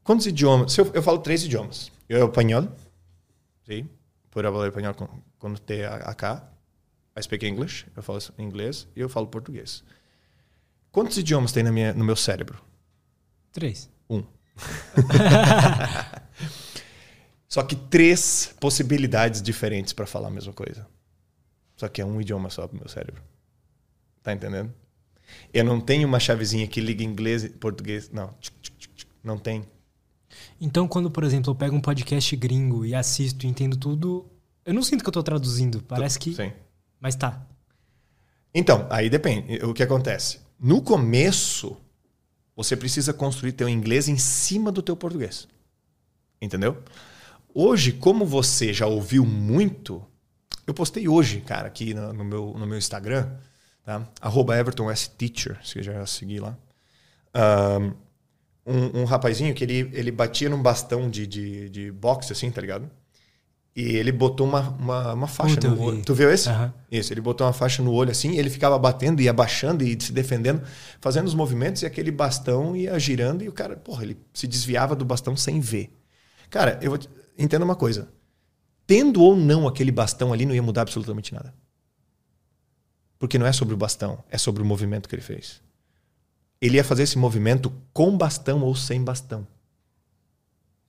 [0.03, 0.77] Quantos idiomas?
[0.77, 1.91] Eu, eu falo três idiomas.
[2.07, 2.67] Eu espanhol,
[3.65, 3.89] sim.
[4.35, 4.93] Por hablar espanhol
[5.39, 6.45] quando tem acá.
[7.17, 7.85] I speak English.
[7.95, 9.81] Eu falo inglês e eu falo português.
[10.91, 12.61] Quantos idiomas tem na minha, no meu cérebro?
[13.53, 13.89] Três.
[14.09, 14.25] Um.
[17.47, 20.85] Só que três possibilidades diferentes para falar a mesma coisa.
[21.77, 23.23] Só que é um idioma só pro meu cérebro.
[24.21, 24.73] Tá entendendo?
[25.53, 28.09] Eu não tenho uma chavezinha que liga inglês e português.
[28.09, 28.35] Não.
[29.23, 29.65] Não tem.
[30.59, 34.25] Então, quando, por exemplo, eu pego um podcast gringo e assisto e entendo tudo,
[34.65, 35.81] eu não sinto que eu tô traduzindo.
[35.83, 36.33] Parece que.
[36.33, 36.51] Sim.
[36.99, 37.45] Mas tá.
[38.53, 39.63] Então, aí depende.
[39.63, 40.39] O que acontece?
[40.59, 41.77] No começo,
[42.55, 45.47] você precisa construir teu inglês em cima do teu português.
[46.41, 46.81] Entendeu?
[47.53, 50.05] Hoje, como você já ouviu muito,
[50.65, 53.29] eu postei hoje, cara, aqui no, no meu, no meu Instagram,
[53.83, 54.07] tá?
[54.19, 55.09] Arroba Everton S.
[55.09, 56.57] Teacher, se já seguir lá.
[57.33, 57.93] Ahn,
[58.65, 62.59] Um, um rapazinho que ele, ele batia num bastão de, de, de boxe, assim, tá
[62.59, 62.89] ligado?
[63.75, 66.01] E ele botou uma, uma, uma faixa Puta, no olho.
[66.01, 66.47] Tu viu esse?
[66.47, 66.73] Aham.
[66.89, 70.13] Isso, ele botou uma faixa no olho assim, ele ficava batendo e abaixando e se
[70.13, 70.63] defendendo,
[71.01, 74.95] fazendo os movimentos e aquele bastão ia girando e o cara, porra, ele se desviava
[74.95, 75.91] do bastão sem ver.
[76.49, 77.09] Cara, eu vou te...
[77.37, 78.07] entenda uma coisa.
[78.87, 81.53] Tendo ou não aquele bastão ali, não ia mudar absolutamente nada.
[83.19, 85.61] Porque não é sobre o bastão, é sobre o movimento que ele fez.
[86.65, 89.47] Ele ia fazer esse movimento com bastão ou sem bastão.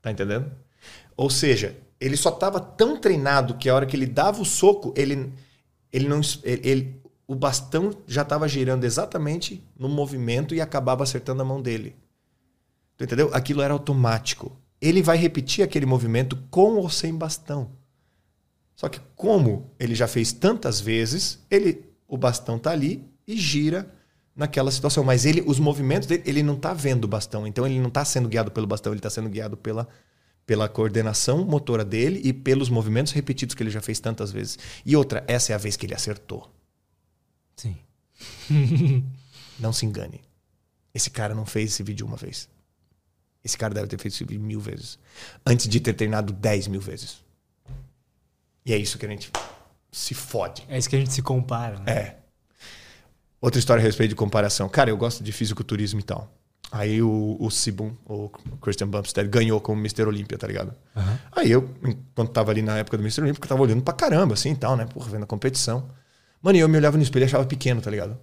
[0.01, 0.51] Tá entendendo?
[1.17, 4.95] Ou seja, ele só estava tão treinado que a hora que ele dava o soco,
[4.97, 5.31] ele,
[5.93, 11.43] ele não, ele, ele- o bastão já estava girando exatamente no movimento e acabava acertando
[11.43, 11.95] a mão dele.
[12.97, 13.31] Tu entendeu?
[13.35, 14.57] Aquilo era automático.
[14.81, 17.71] Ele vai repetir aquele movimento com ou sem bastão.
[18.75, 23.91] Só que como ele já fez tantas vezes, ele o bastão tá ali e gira
[24.37, 27.81] naquela situação, mas ele os movimentos dele, ele não tá vendo o bastão, então ele
[27.81, 29.89] não tá sendo guiado pelo bastão, ele tá sendo guiado pela
[30.45, 34.57] pela coordenação motora dele e pelos movimentos repetidos que ele já fez tantas vezes.
[34.85, 36.49] E outra, essa é a vez que ele acertou.
[37.57, 37.77] Sim.
[39.59, 40.21] Não se engane.
[40.95, 42.49] Esse cara não fez esse vídeo uma vez.
[43.45, 44.99] Esse cara deve ter feito esse vídeo mil vezes.
[45.45, 47.23] Antes de ter treinado dez mil vezes.
[48.65, 49.31] E é isso que a gente
[49.93, 50.65] se fode.
[50.69, 51.93] É isso que a gente se compara, né?
[51.93, 52.19] É.
[53.41, 54.69] Outra história a respeito de comparação.
[54.69, 56.33] Cara, eu gosto de fisiculturismo e tal.
[56.73, 58.29] Aí o, o Sibum, o
[58.61, 60.03] Christian Bumstead, ganhou como Mr.
[60.03, 60.75] Olímpia, tá ligado?
[60.97, 61.19] Aham.
[61.33, 63.23] Aí eu, enquanto tava ali na época do Mr.
[63.23, 64.87] Olímpia, eu tava olhando pra caramba, assim e tal, né?
[64.87, 65.89] Porra, vendo a competição.
[66.43, 68.19] Mano, e eu me olhava no espelho e achava pequeno, tá ligado?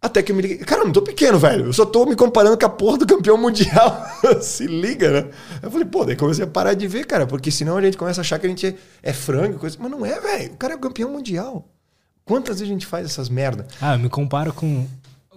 [0.00, 0.58] Até que eu me liguei.
[0.58, 1.66] Cara, eu não tô pequeno, velho.
[1.66, 4.06] Eu só tô me comparando com a porra do campeão mundial.
[4.40, 5.30] Se liga, né?
[5.60, 8.20] Eu falei, pô, daí comecei a parar de ver, cara, porque senão a gente começa
[8.20, 9.76] a achar que a gente é, é frango, coisa.
[9.80, 10.52] Mas não é, velho.
[10.52, 11.68] O cara é o campeão mundial.
[12.28, 13.66] Quantas vezes a gente faz essas merda?
[13.80, 14.86] Ah, eu me comparo com.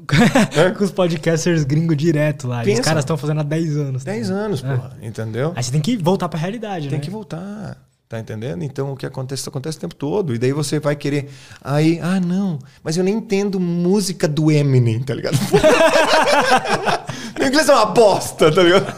[0.77, 2.59] com os podcasters gringos direto lá.
[2.59, 2.81] E Os Pensa.
[2.83, 4.03] caras estão fazendo há 10 anos.
[4.03, 4.97] 10 anos, porra.
[5.01, 5.53] Entendeu?
[5.55, 7.03] Aí você tem que voltar pra realidade, Tem né?
[7.03, 7.77] que voltar.
[8.09, 8.61] Tá entendendo?
[8.63, 10.35] Então o que acontece, isso acontece o tempo todo.
[10.35, 11.29] E daí você vai querer.
[11.63, 15.37] Aí, ah, não, mas eu nem entendo música do Eminem, tá ligado?
[17.39, 18.93] Meu inglês é uma bosta, tá ligado?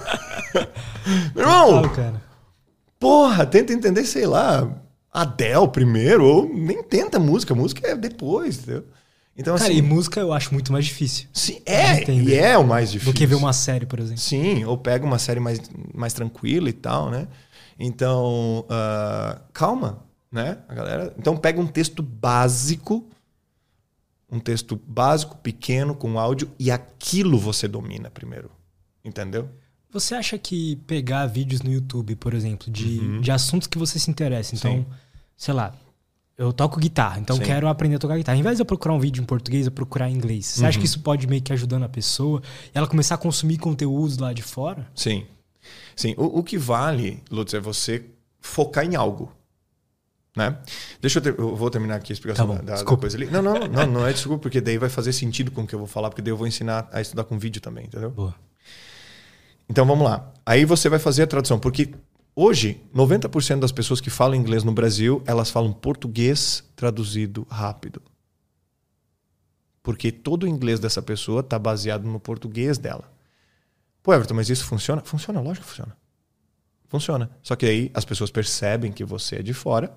[1.36, 2.22] Meu irmão, Fala, cara.
[3.00, 4.68] porra, tenta entender, sei lá,
[5.14, 8.86] Adele primeiro, ou nem tenta música, música é depois, entendeu?
[9.36, 9.80] Então, Cara, assim.
[9.80, 13.14] e música eu acho muito mais difícil sim, é, e é o mais difícil.
[13.14, 14.20] do que ver uma série, por exemplo.
[14.22, 15.60] Sim, ou pega uma série mais,
[15.94, 17.28] mais tranquila e tal, né?
[17.80, 20.60] Então, ah, calma, né?
[20.68, 21.14] A galera.
[21.18, 23.08] Então pega um texto básico,
[24.32, 28.52] um texto básico, pequeno, com áudio, e aquilo você domina primeiro.
[29.04, 29.50] Entendeu?
[29.94, 33.22] Você acha que pegar vídeos no YouTube, por exemplo, de, Uhum.
[33.22, 34.86] de assuntos que você se interessa, então, Sim.
[35.38, 35.74] sei lá,
[36.38, 37.44] eu toco guitarra, então Sim.
[37.44, 38.38] quero aprender a tocar guitarra.
[38.38, 40.48] Em vez de eu procurar um vídeo em português, eu procurar em inglês.
[40.48, 40.68] Você Uhum.
[40.68, 42.42] acha que isso pode meio que ajudando a pessoa
[42.74, 44.88] e ela começar a consumir conteúdos lá de fora?
[44.96, 45.26] Sim.
[45.96, 46.16] Sim.
[46.18, 48.04] O, o que vale, Lutz, é você
[48.40, 49.32] focar em algo.
[50.36, 50.58] Né?
[51.00, 53.28] Deixa eu, ter- eu vou terminar aqui a explicação Tá bom, da- da, coisa ali.
[53.28, 55.80] Não, não, não, não é desculpa, porque daí vai fazer sentido com o que eu
[55.80, 58.10] vou falar, porque daí eu vou ensinar a estudar com vídeo também, entendeu?
[58.10, 58.34] Boa.
[59.74, 60.32] Então vamos lá.
[60.46, 61.96] Aí você vai fazer a tradução, porque
[62.36, 68.00] hoje 90% das pessoas que falam inglês no Brasil, elas falam português traduzido rápido.
[69.82, 73.12] Porque todo o inglês dessa pessoa está baseado no português dela.
[74.04, 75.02] Pô, Everton, mas isso funciona?
[75.04, 75.98] Funciona, lógico que funciona.
[76.88, 77.32] Funciona.
[77.42, 79.92] Só que aí as pessoas percebem que você é de fora.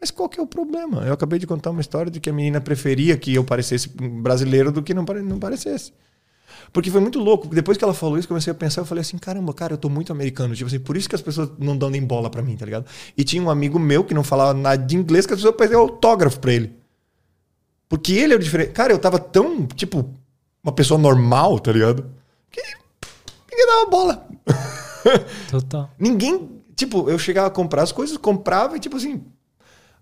[0.00, 1.02] Mas qual que é o problema?
[1.02, 4.72] Eu acabei de contar uma história de que a menina preferia que eu parecesse brasileiro
[4.72, 5.92] do que não, não parecesse.
[6.72, 7.48] Porque foi muito louco.
[7.48, 9.88] Depois que ela falou isso, comecei a pensar, eu falei assim, caramba, cara, eu tô
[9.88, 10.54] muito americano.
[10.54, 12.86] Tipo assim, por isso que as pessoas não dão nem bola pra mim, tá ligado?
[13.16, 15.80] E tinha um amigo meu que não falava nada de inglês, que as pessoas pediam
[15.80, 16.74] autógrafo pra ele.
[17.88, 18.72] Porque ele é o diferente.
[18.72, 20.14] Cara, eu tava tão, tipo,
[20.62, 22.04] uma pessoa normal, tá ligado?
[22.50, 22.60] Que
[23.50, 24.28] ninguém dava bola.
[25.50, 25.90] Total.
[25.98, 29.24] Ninguém, tipo, eu chegava a comprar as coisas, comprava e tipo assim.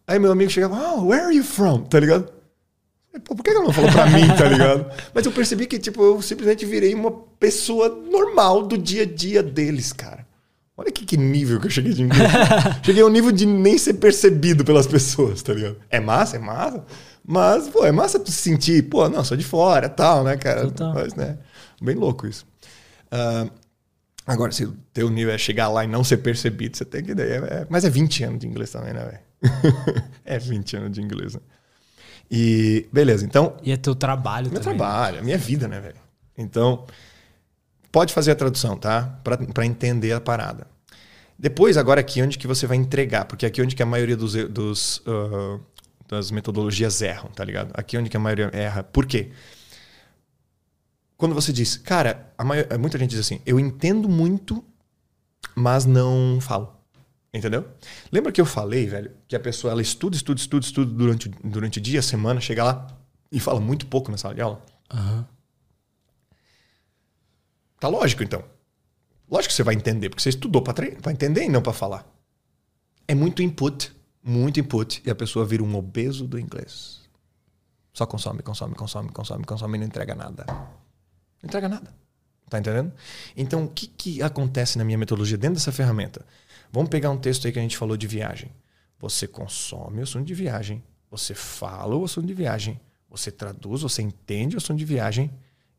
[0.06, 1.82] Aí meu amigo chegava, oh, where are you from?
[1.82, 2.35] Tá ligado?
[3.24, 4.86] Pô, por que ela não falou pra mim, tá ligado?
[5.14, 9.42] Mas eu percebi que, tipo, eu simplesmente virei uma pessoa normal do dia a dia
[9.42, 10.26] deles, cara.
[10.76, 12.30] Olha que, que nível que eu cheguei de inglês.
[12.84, 15.76] cheguei ao nível de nem ser percebido pelas pessoas, tá ligado?
[15.88, 16.84] É massa, é massa.
[17.26, 20.62] Mas, pô, é massa tu se sentir, pô, não, sou de fora, tal, né, cara?
[20.64, 20.94] Total.
[20.94, 21.38] Mas, né?
[21.80, 22.46] Bem louco isso.
[23.10, 23.46] Ah,
[24.26, 27.12] agora, se o teu nível é chegar lá e não ser percebido, você tem que
[27.12, 27.36] ideia.
[27.50, 30.04] É, mas é 20 anos de inglês também, né, velho?
[30.24, 31.40] é 20 anos de inglês, né?
[32.30, 34.76] E, beleza, então, E é teu trabalho meu também.
[34.78, 35.96] trabalho, a minha vida, né, velho?
[36.36, 36.84] Então,
[37.92, 39.18] pode fazer a tradução, tá?
[39.22, 40.66] Pra pra entender a parada.
[41.38, 44.32] Depois, agora aqui onde que você vai entregar, porque aqui onde que a maioria dos,
[44.48, 45.58] dos, ah,
[46.08, 47.70] das metodologias erram, tá ligado?
[47.74, 48.82] Aqui onde que a maioria erra.
[48.82, 49.30] Por quê?
[51.16, 54.62] Quando você diz, cara, a maio- muita gente diz assim, eu entendo muito,
[55.54, 56.75] mas não falo.
[57.36, 57.68] Entendeu?
[58.10, 61.78] Lembra que eu falei, velho, que a pessoa ela estuda, estuda, estuda, estuda durante, durante
[61.78, 62.86] o dia, a semana, chega lá
[63.30, 64.64] e fala muito pouco na sala de aula?
[64.90, 65.26] Aham.
[67.78, 68.42] Tá lógico, então.
[69.30, 71.72] Lógico que você vai entender, porque você estudou para tre- pra entender e não para
[71.72, 72.06] falar.
[73.06, 73.92] É muito input,
[74.22, 77.00] muito input, e a pessoa vira um obeso do inglês.
[77.92, 80.44] Só consome, consome, consome, consome, consome e não entrega nada.
[80.48, 81.92] Não entrega nada.
[82.48, 82.92] Tá entendendo?
[83.36, 86.24] Então, o que, que acontece na minha metodologia dentro dessa ferramenta?
[86.76, 88.52] Vamos pegar um texto aí que a gente falou de viagem.
[88.98, 92.78] Você consome o assunto de viagem, você fala o assunto de viagem,
[93.08, 95.32] você traduz, você entende o assunto de viagem,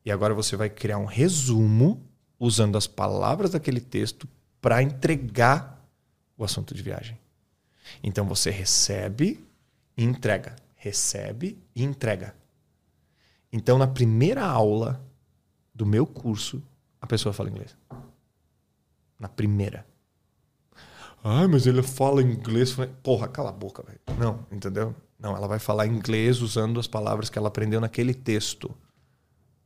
[0.03, 2.03] e agora você vai criar um resumo
[2.39, 4.27] usando as palavras daquele texto
[4.59, 5.87] para entregar
[6.35, 7.19] o assunto de viagem.
[8.01, 9.45] Então você recebe
[9.95, 12.35] e entrega, recebe e entrega.
[13.53, 14.99] Então na primeira aula
[15.75, 16.59] do meu curso,
[16.99, 17.77] a pessoa fala inglês.
[19.19, 19.85] Na primeira.
[21.29, 22.73] Ai, mas ele fala inglês.
[23.03, 23.99] Porra, cala a boca, velho.
[24.17, 24.95] Não, entendeu?
[25.19, 28.73] Não, ela vai falar inglês usando as palavras que ela aprendeu naquele texto.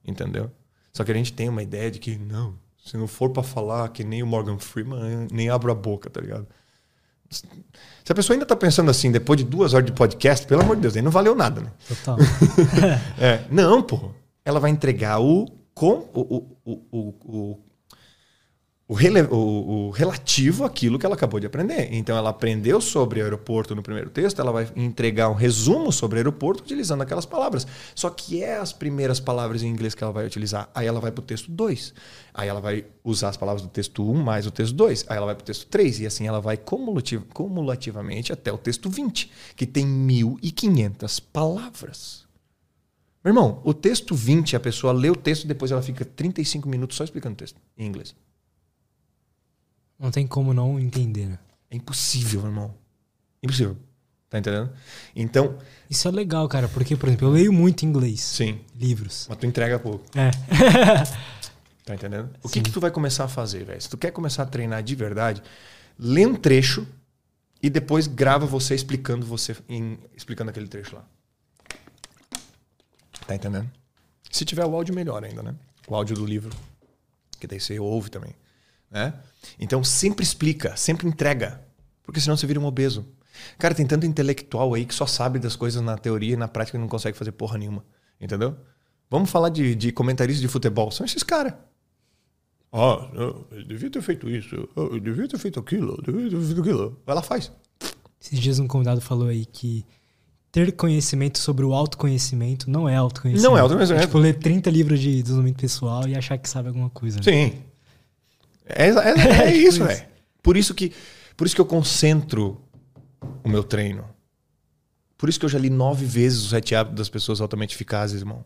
[0.04, 0.50] Entendeu?
[0.92, 3.88] Só que a gente tem uma ideia de que, não, se não for pra falar
[3.90, 6.48] que nem o Morgan Freeman, nem abro a boca, tá ligado?
[7.30, 10.76] Se a pessoa ainda tá pensando assim, depois de duas horas de podcast, pelo amor
[10.78, 11.72] de Deus, aí não valeu nada, né?
[11.88, 12.18] Total.
[13.22, 14.12] É, não, pô.
[14.44, 17.60] Ela vai entregar o, com, o, o, o, o,
[18.92, 21.88] o, rele- o- o relativo àquilo que ela acabou de aprender.
[21.94, 26.62] Então, ela aprendeu sobre aeroporto no primeiro texto, ela vai entregar um resumo sobre aeroporto
[26.62, 27.66] utilizando aquelas palavras.
[27.96, 30.70] Só que é as primeiras palavras em inglês que ela vai utilizar.
[30.76, 31.94] Aí ela vai para o texto 2.
[32.34, 35.06] Aí ela vai usar as palavras do texto 1 mais o texto 2.
[35.08, 36.02] Aí ela vai para o texto 3.
[36.02, 42.26] E assim ela vai cumulativ- cumulativamente até o texto 20, que tem 1.500 palavras.
[43.24, 46.68] Meu irmão, o texto 20, a pessoa lê o texto e depois ela fica 35
[46.68, 48.14] minutos só explicando o texto em inglês.
[50.02, 51.40] Não tem como não entender, né?
[51.70, 52.74] É impossível, irmão.
[53.44, 53.78] Impossível.
[54.30, 54.72] Tá entendendo?
[55.16, 55.58] Então,
[55.90, 58.20] Isso é legal, cara, porque, por exemplo, eu leio muito inglês.
[58.22, 58.62] sim.
[58.76, 59.28] Livros.
[59.30, 60.04] Mas tu entrega pouco.
[60.18, 60.32] É.
[61.84, 62.30] Tá entendendo?
[62.44, 63.82] O que, que tu vai começar a fazer, velho?
[63.82, 65.42] Se tu quer começar a treinar de verdade,
[65.98, 66.88] lê um trecho
[67.62, 71.04] e depois grava você explicando você em- explicando aquele trecho lá.
[73.26, 73.70] Tá entendendo?
[74.32, 75.56] Se tiver o áudio, melhor ainda, né?
[75.88, 76.56] O áudio do livro.
[77.40, 78.34] Que daí você ouve também.
[78.92, 79.14] Né?
[79.60, 81.62] Então sempre explica, sempre entrega.
[82.04, 83.06] Porque senão você vira um obeso.
[83.58, 86.78] Cara, tem tanto intelectual aí que só sabe das coisas na teoria e na prática
[86.78, 87.84] não consegue fazer porra nenhuma.
[88.20, 88.56] Entendeu?
[89.10, 90.92] Vamos falar de, de comentaristas de futebol.
[90.92, 91.54] São esses caras.
[92.74, 93.10] Ah,
[93.52, 96.62] ele devia ter feito isso, ah, ele devia ter feito aquilo, ele devia ter feito
[96.62, 97.02] aquilo.
[97.06, 97.52] Ela faz.
[98.22, 99.86] Esses dias um convidado falou aí que
[100.52, 103.50] ter conhecimento sobre o autoconhecimento não é autoconhecimento.
[103.50, 104.04] Não é autoconhecimento.
[104.04, 107.18] É, tipo, ler 30 livros de desenvolvimento pessoal e achar que sabe alguma coisa.
[107.18, 107.24] né?
[107.24, 107.62] Sim.
[108.66, 110.06] É, é- é- é isso, velho.
[110.42, 110.92] Por isso que
[111.38, 112.62] por isso que eu concentro
[113.44, 114.08] o meu treino.
[115.18, 118.20] Por isso que eu já li nove vezes os sete hábitos das pessoas altamente eficazes,
[118.22, 118.44] irmão.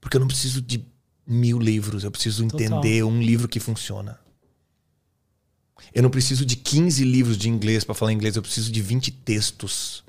[0.00, 0.84] Porque eu não preciso de
[1.26, 2.60] mil livros, eu preciso Total.
[2.66, 4.18] entender um livro que funciona.
[5.92, 9.10] Eu não preciso de 15 livros de inglês para falar inglês, eu preciso de 20
[9.10, 10.04] textos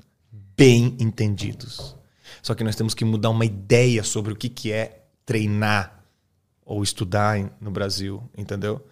[0.56, 1.96] bem entendidos.
[2.42, 6.04] Só que nós temos que mudar uma ideia sobre o que, que é treinar
[6.64, 8.84] ou estudar no Brasil, entendeu?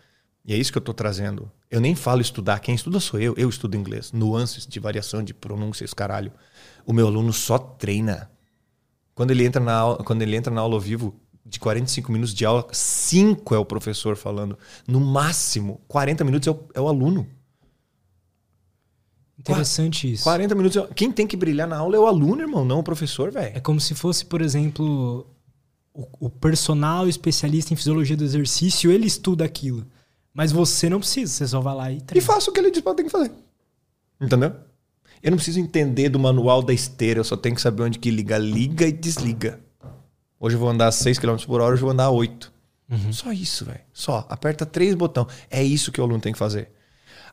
[0.44, 1.50] E é isso que eu estou trazendo.
[1.70, 4.10] Eu nem falo estudar, quem estuda sou eu, eu estudo inglês.
[4.12, 6.32] Nuances de variação de pronúncias, caralho.
[6.84, 8.30] O meu aluno só treina.
[9.14, 11.14] Quando ele entra na aula, quando ele entra na aula ao vivo,
[11.44, 14.58] de 45 minutos de aula, 5 é o professor falando.
[14.86, 17.26] No máximo, 40 minutos é o, é o aluno.
[19.38, 20.24] Interessante isso.
[20.24, 20.76] 40 minutos.
[20.76, 23.56] é- Quem tem que brilhar na aula é o aluno, irmão, não o professor, velho.
[23.56, 25.26] É como se fosse, por exemplo,
[25.92, 29.84] o, o personal especialista em fisiologia do exercício, ele estuda aquilo.
[30.34, 32.26] Mas você não precisa, você só vai lá e E treina.
[32.26, 33.30] faço o que ele diz pra eu ter que fazer.
[34.20, 34.54] Entendeu?
[35.22, 38.10] Eu não preciso entender do manual da esteira, eu só tenho que saber onde que
[38.10, 39.60] liga, liga e desliga.
[40.40, 42.52] Hoje eu vou andar 6 km por hora, hoje eu vou andar 8.
[43.10, 43.80] Só isso, velho.
[43.92, 44.26] Só.
[44.28, 45.28] Aperta três botões.
[45.50, 46.70] É isso que o aluno tem que fazer.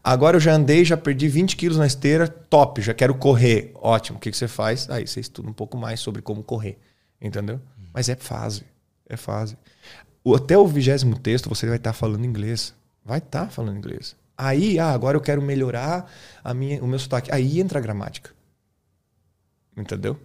[0.01, 3.71] Agora eu já andei, já perdi 20 quilos na esteira, top, já quero correr.
[3.75, 4.17] Ótimo.
[4.17, 4.89] O que, que você faz?
[4.89, 6.79] Aí você estuda um pouco mais sobre como correr.
[7.21, 7.59] Entendeu?
[7.93, 8.63] Mas é fase.
[9.09, 9.57] É fase.
[10.23, 12.73] O- Até o vigésimo texto você vai estar falando inglês.
[13.09, 14.15] Vai estar falando inglês.
[14.37, 16.09] Aí, ah, agora eu quero melhorar
[16.43, 17.31] a minha, o meu sotaque.
[17.33, 18.29] Aí entra a gramática.
[19.75, 20.19] Entendeu?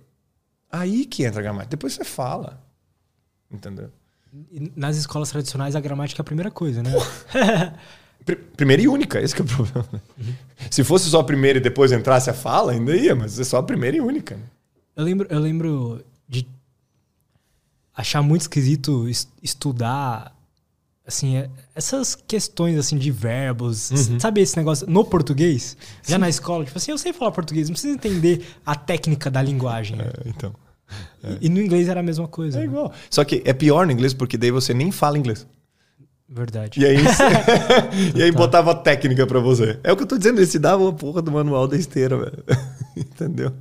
[0.71, 1.71] Aí que entra a gramática.
[1.71, 2.63] Depois você fala.
[3.51, 3.91] Entendeu?
[4.77, 6.91] Nas escolas tradicionais, a gramática é a primeira coisa, né?
[8.25, 9.89] Pri- Primeira e única, esse que é o problema.
[10.19, 10.35] né?
[10.71, 13.59] Se fosse só a primeira e depois entrasse a fala, ainda ia, mas é só
[13.59, 14.37] a primeira e única.
[14.37, 14.43] né?
[14.97, 16.47] Eu lembro, eu lembro de
[17.95, 20.34] achar muito esquisito es- estudar
[21.07, 24.19] assim, é- essas questões assim de verbos, Uhum.
[24.21, 25.77] sabe esse negócio no português?
[26.07, 29.43] Já na escola, tipo assim, eu sei falar português, não precisa entender a técnica da
[29.43, 29.99] linguagem.
[30.01, 30.53] É, então.
[31.41, 32.59] E, e no inglês era a mesma coisa.
[32.59, 32.67] É né?
[32.67, 32.93] igual.
[33.11, 35.47] Só que é pior no inglês porque daí você nem fala inglês.
[36.29, 36.81] Verdade.
[36.81, 36.97] E aí,
[38.17, 39.79] e aí botava técnica pra você.
[39.85, 42.17] É o que eu tô dizendo, eles te davam a porra do manual da esteira,
[42.17, 42.43] velho.
[42.97, 43.53] Entendeu?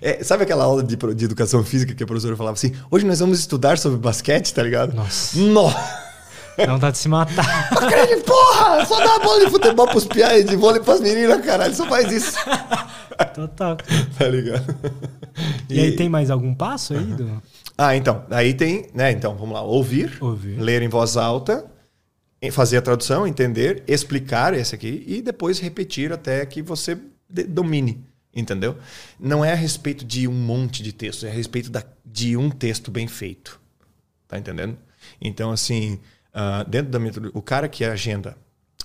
[0.00, 3.18] É, sabe aquela aula de, de educação física que a professora falava assim: hoje nós
[3.18, 4.94] vamos estudar sobre basquete, tá ligado?
[4.94, 5.38] Nossa.
[5.38, 6.07] Nossa!
[6.58, 7.70] Dá vontade de se matar.
[7.88, 8.84] Crente, porra!
[8.84, 11.74] Só dá bola de futebol pros piais, de vôlei pras meninas, caralho.
[11.74, 12.36] Só faz isso.
[13.34, 13.76] Total.
[14.18, 14.76] Tá ligado?
[15.70, 17.04] E, aí tem mais algum passo aí?
[17.04, 17.40] Do...
[17.76, 18.24] Ah, então.
[18.30, 19.12] Aí tem, né?
[19.12, 19.62] Então, vamos lá.
[19.62, 20.60] Ouvir, Ouvir.
[20.60, 21.64] ler em voz alta,
[22.50, 26.98] fazer a tradução, entender, explicar esse aqui e depois repetir até que você
[27.48, 28.04] domine.
[28.34, 28.76] Entendeu?
[29.18, 32.50] Não é a respeito de um monte de texto, é a respeito da, de um
[32.50, 33.60] texto bem feito.
[34.26, 34.76] Tá entendendo?
[35.20, 35.98] Então, assim,
[36.32, 38.36] ah, dentro da metodologia, o cara que agenda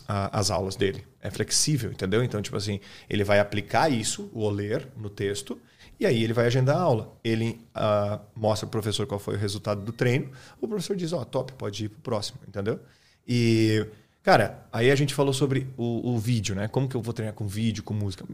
[0.07, 2.23] ah, as aulas dele é flexível, entendeu?
[2.23, 2.79] Então, tipo assim,
[3.09, 5.59] ele vai aplicar isso, o ler, no texto,
[5.99, 7.17] e aí ele vai agendar a aula.
[7.23, 11.23] Ele ah, mostra pro professor qual foi o resultado do treino, o professor diz, ó,
[11.23, 12.79] top, pode ir pro próximo, entendeu?
[13.27, 13.85] E,
[14.21, 16.67] cara, aí a gente falou sobre o, o vídeo, né?
[16.67, 18.25] Como que eu vou treinar com vídeo, com música?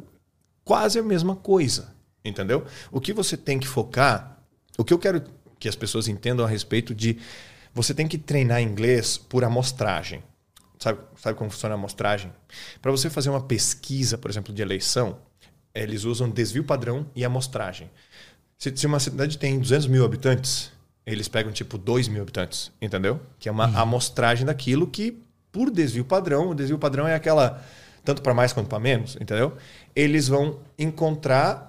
[0.64, 1.94] Quase a mesma coisa,
[2.26, 2.66] entendeu?
[2.92, 4.40] O que você tem que focar,
[4.78, 5.24] o que eu quero
[5.60, 7.18] que as pessoas entendam a respeito de
[7.74, 10.24] você tem que treinar inglês por amostragem.
[10.78, 12.32] Sabe, sabe como funciona a amostragem?
[12.82, 15.18] Para você fazer uma pesquisa, por exemplo, de eleição,
[15.74, 17.90] eles usam desvio padrão e amostragem.
[18.58, 20.72] Se, se uma cidade tem 200 mil habitantes,
[21.06, 23.20] eles pegam tipo 2 mil habitantes, entendeu?
[23.40, 25.22] Que é uma amostragem daquilo que,
[25.52, 27.64] por desvio padrão, o desvio padrão é aquela,
[28.04, 29.58] tanto para mais quanto para menos, entendeu?
[29.96, 31.69] Eles vão encontrar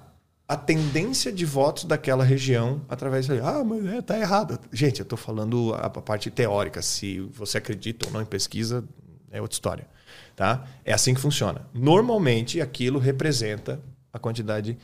[0.51, 4.59] a tendência de votos daquela região através de ah, mas é, tá errado.
[4.69, 6.81] Gente, eu estou falando a, parte teórica.
[6.81, 8.83] Se você acredita ou não em pesquisa,
[9.31, 9.87] é outra história.
[10.35, 10.67] Tá?
[10.83, 11.65] É assim que funciona.
[11.73, 13.79] Normalmente, aquilo representa
[14.11, 14.77] a quantidade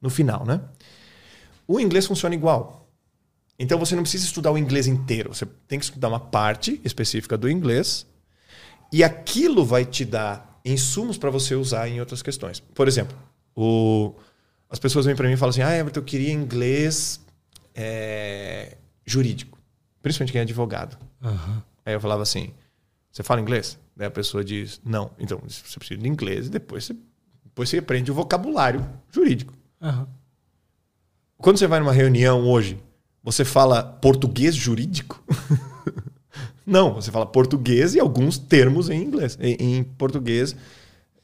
[0.00, 0.60] no final, né?
[1.66, 2.88] O inglês funciona igual.
[3.58, 5.34] Então você não precisa estudar o inglês inteiro.
[5.34, 8.06] Você tem que estudar uma parte específica do inglês
[8.92, 12.60] e aquilo vai te dar insumos para você usar em outras questões.
[12.60, 13.18] Por exemplo,
[13.56, 14.14] o,
[14.70, 17.20] as pessoas vêm para mim e falam assim: Ah, Everton, eu queria inglês
[17.74, 19.58] é, jurídico,
[20.02, 20.98] principalmente quem é advogado.
[21.22, 21.62] Aham.
[21.84, 22.52] Aí eu falava assim:
[23.10, 23.78] Você fala inglês?
[23.96, 25.10] Daí a pessoa diz: Não.
[25.18, 26.96] Então você precisa de inglês e depois você,
[27.44, 29.54] depois você aprende o vocabulário jurídico.
[29.80, 30.08] Aham.
[31.38, 32.82] Quando você vai numa reunião hoje,
[33.22, 35.22] você fala português jurídico?
[36.66, 40.54] Não, você fala português e alguns termos em inglês, em português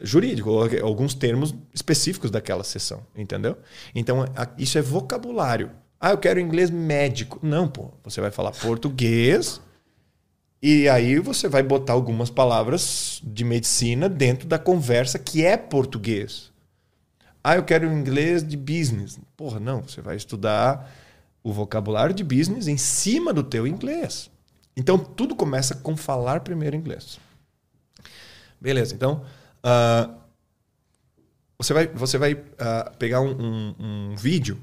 [0.05, 0.51] jurídico,
[0.82, 3.56] alguns termos específicos daquela sessão, entendeu?
[3.94, 4.24] Então,
[4.59, 5.70] isso é vocabulário.
[6.01, 7.39] Ah, eu quero inglês médico.
[7.43, 9.60] Não, pô, você vai falar português
[10.62, 16.51] e aí você vai botar algumas palavras de medicina dentro da conversa que é português.
[17.43, 19.18] Ah, eu quero inglês de business.
[19.36, 20.90] Porra, não, você vai estudar
[21.43, 24.31] o vocabulário de business em cima do teu inglês.
[24.76, 27.18] Então tudo começa com falar primeiro inglês.
[28.59, 29.22] Beleza, então
[29.65, 30.15] uh,
[31.59, 34.61] você vai, você vai uh, pegar um, um, um vídeo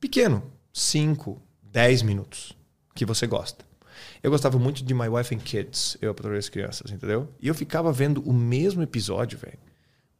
[0.00, 2.52] pequeno, 5, 10 minutos,
[2.94, 3.64] que você gosta.
[4.22, 7.28] Eu gostava muito de My Wife and Kids, eu para as crianças, entendeu?
[7.40, 9.58] E eu ficava vendo o mesmo episódio, velho,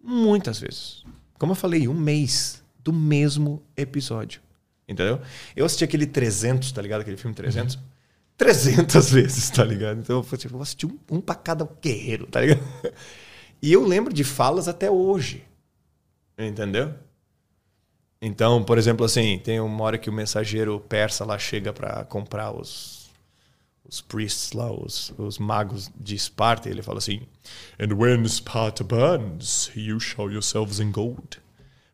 [0.02, 1.04] muitas vezes.
[1.38, 4.40] Como eu falei, um mês do mesmo episódio,
[4.88, 5.20] entendeu?
[5.56, 7.00] Eu assisti aquele 300, tá ligado?
[7.02, 7.74] Aquele filme 300.
[7.74, 7.82] Uhum.
[8.36, 10.00] 300 vezes, tá ligado?
[10.00, 12.62] Então eu falei, tipo, vou assistir um, um pra cada guerreiro, tá ligado?
[13.62, 15.44] E eu lembro de falas até hoje,
[16.38, 16.94] entendeu?
[18.22, 22.52] Então, por exemplo, assim, tem uma hora que o mensageiro persa lá chega para comprar
[22.52, 23.00] os
[23.90, 27.22] os priests lá, os, os magos de Esparta, ele fala assim:
[27.78, 31.38] And when Sparta burns, you show yourselves in gold.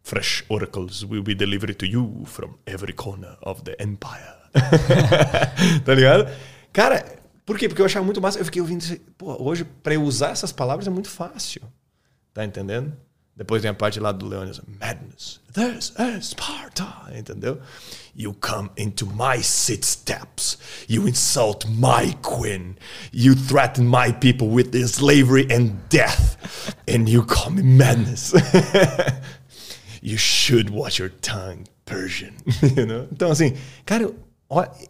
[0.03, 4.37] Fresh oracles will be delivered to you from every corner of the empire.
[5.85, 6.31] tá ligado?
[6.73, 7.16] Cara,
[7.47, 7.69] por quê?
[7.69, 8.41] Porque eu achava muito massa.
[8.41, 8.99] Eu fiquei ouvindo isso.
[9.17, 11.63] Pô, hoje, para eu usar essas palavras é muito fácil.
[12.35, 12.93] Tá entendendo?
[13.37, 14.61] Depois tem a parte lá do Leônidas.
[14.81, 15.41] Madness.
[15.53, 16.87] This is Sparta.
[17.17, 17.61] Entendeu?
[18.17, 20.59] You come into my city steps.
[20.89, 22.77] You insult my queen.
[23.13, 26.37] You threaten my people with slavery and death.
[26.89, 28.35] And you call me madness.
[30.03, 32.35] you should watch your tongue, Persian.
[32.75, 33.07] you know?
[33.13, 33.55] Então, assim,
[33.85, 34.13] cara,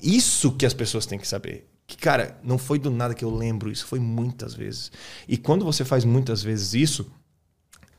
[0.02, 1.66] isso que as pessoas têm que saber.
[1.86, 4.90] Que, cara, não foi do nada que eu lembro isso, foi muitas vezes.
[5.28, 7.10] E quando você faz muitas vezes isso,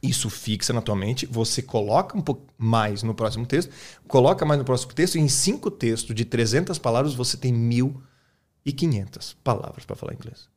[0.02, 3.72] isso fixa na tua mente, você coloca um pouco mais no próximo texto,
[4.08, 9.36] coloca mais no próximo texto, e em cinco textos de 300 palavras você tem 1.500
[9.44, 10.50] palavras para falar inglês.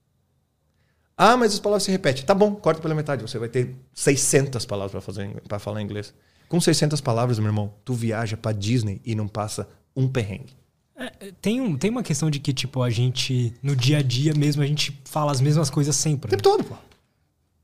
[1.16, 2.24] Ah, mas as palavras se repetem.
[2.24, 3.20] Tá bom, corta pela metade.
[3.20, 5.04] Você vai ter 600 palavras
[5.46, 6.14] para falar inglês.
[6.48, 10.56] Com 600 palavras, meu irmão, tu viaja para Disney e não passa um perrengue.
[11.00, 14.34] É, tem, um, tem uma questão de que, tipo, a gente, no dia a dia
[14.34, 16.28] mesmo, a gente fala as mesmas coisas sempre.
[16.28, 16.56] O tempo né?
[16.56, 16.74] todo, pô.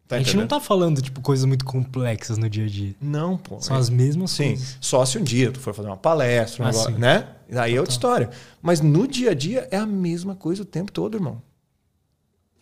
[0.09, 2.95] Tá a gente não tá falando, tipo, coisas muito complexas no dia a dia.
[2.99, 3.61] Não, pô.
[3.61, 3.81] São é.
[3.81, 4.55] as mesmas sim.
[4.55, 4.79] coisas.
[4.81, 7.29] Só se um dia tu for fazer uma palestra, um ah, negócio, né?
[7.55, 8.31] Aí é outra história.
[8.63, 11.43] Mas no dia a dia é a mesma coisa o tempo todo, irmão.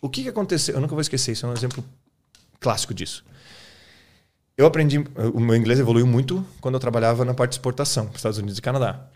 [0.01, 0.75] O que, que aconteceu?
[0.75, 1.85] Eu nunca vou esquecer, isso é um exemplo
[2.59, 3.23] clássico disso.
[4.57, 4.97] Eu aprendi,
[5.33, 8.57] o meu inglês evoluiu muito quando eu trabalhava na parte de exportação para Estados Unidos
[8.57, 9.07] e Canadá.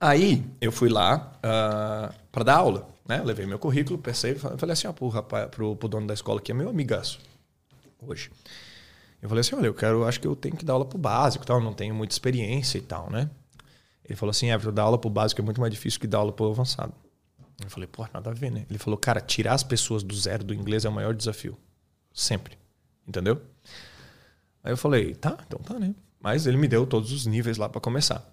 [0.00, 2.88] Aí eu fui lá uh, ah, para dar aula.
[3.08, 3.22] Né?
[3.22, 6.50] Levei meu currículo, pensei, falei assim, ó, pro, rapaz, pro, pro dono da escola que
[6.50, 7.20] é meu amigaço
[8.00, 8.30] hoje.
[9.22, 11.46] Eu falei assim, olha, eu quero, acho que eu tenho que dar aula pro básico,
[11.46, 13.30] tal, não tenho muita experiência e tal, né?
[14.04, 16.32] Ele falou assim, é, dar aula pro básico é muito mais difícil que dar aula
[16.32, 16.92] pro avançado.
[17.62, 18.66] Eu falei, pô, nada a ver, né?
[18.68, 21.56] Ele falou, cara, tirar as pessoas do zero do inglês é o maior desafio.
[22.12, 22.58] Sempre.
[23.08, 23.40] Entendeu?
[24.62, 25.94] Aí eu falei, tá, então tá, né?
[26.20, 28.24] Mas ele me deu todos os níveis lá para começar.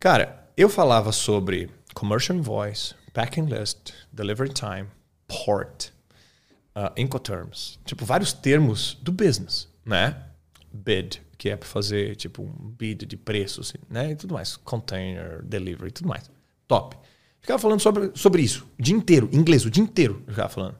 [0.00, 4.88] Cara, eu falava sobre commercial invoice, packing list, delivery time,
[5.28, 5.90] port,
[6.74, 7.78] uh, Incoterms.
[7.84, 10.24] Tipo, vários termos do business, né?
[10.72, 14.12] Bid, que é para fazer tipo um bid de preço, assim, né?
[14.12, 14.56] E tudo mais.
[14.56, 16.30] Container, delivery, tudo mais.
[16.66, 16.96] Top.
[17.38, 20.78] Ficava falando sobre, sobre isso o dia inteiro, inglês, o dia inteiro eu ficava falando.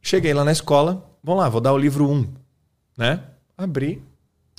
[0.00, 2.32] Cheguei lá na escola, vamos lá, vou dar o livro 1, um,
[2.96, 3.24] né?
[3.56, 4.04] Abri,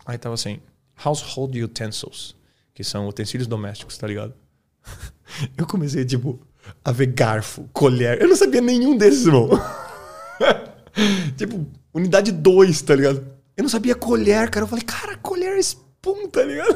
[0.05, 0.59] aí tava assim,
[1.05, 2.35] household utensils,
[2.79, 4.33] que são utensílios domésticos, tá ligado?
[5.57, 6.39] Eu comecei, tipo,
[6.81, 8.21] a ver garfo, colher.
[8.21, 9.49] Eu não sabia nenhum desses, irmão.
[11.35, 13.27] tipo, unidade 2, tá ligado?
[13.57, 14.63] Eu não sabia colher, cara.
[14.63, 16.73] Eu falei, cara, colher é spoon, tá ligado?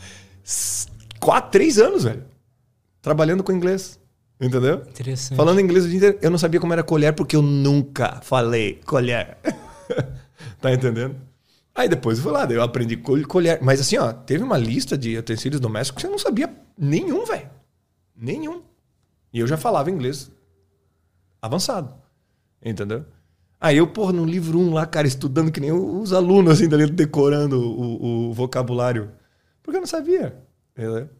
[1.20, 2.24] Quatro, três anos, velho.
[3.02, 4.00] Trabalhando com inglês.
[4.40, 4.76] Entendeu?
[4.88, 5.36] Interessante.
[5.36, 6.18] Falando inglês o dia inteiro.
[6.22, 9.36] Eu não sabia como era colher porque eu nunca falei colher.
[10.58, 11.16] tá entendendo?
[11.74, 13.60] Aí depois eu fui lá, eu aprendi colher.
[13.62, 17.50] Mas assim, ó, teve uma lista de utensílios domésticos que eu não sabia nenhum, velho.
[18.14, 18.62] Nenhum.
[19.32, 20.30] E eu já falava inglês
[21.40, 21.94] avançado.
[22.64, 23.04] Entendeu?
[23.60, 26.68] Aí eu, porra, no livro 1 um lá, cara, estudando que nem os alunos, assim,
[26.68, 29.10] dali, decorando o, o vocabulário.
[29.62, 30.36] Porque eu não sabia.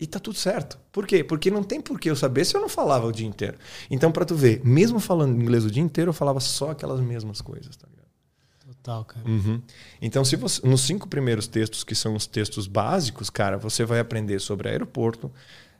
[0.00, 0.78] E tá tudo certo.
[0.90, 1.22] Por quê?
[1.22, 3.58] Porque não tem por que eu saber se eu não falava o dia inteiro.
[3.90, 7.40] Então, para tu ver, mesmo falando inglês o dia inteiro, eu falava só aquelas mesmas
[7.40, 8.01] coisas, tá ligado?
[8.82, 9.28] Total, cara.
[9.28, 9.62] Uhum.
[10.00, 14.00] Então, se você, nos cinco primeiros textos, que são os textos básicos, cara, você vai
[14.00, 15.30] aprender sobre aeroporto,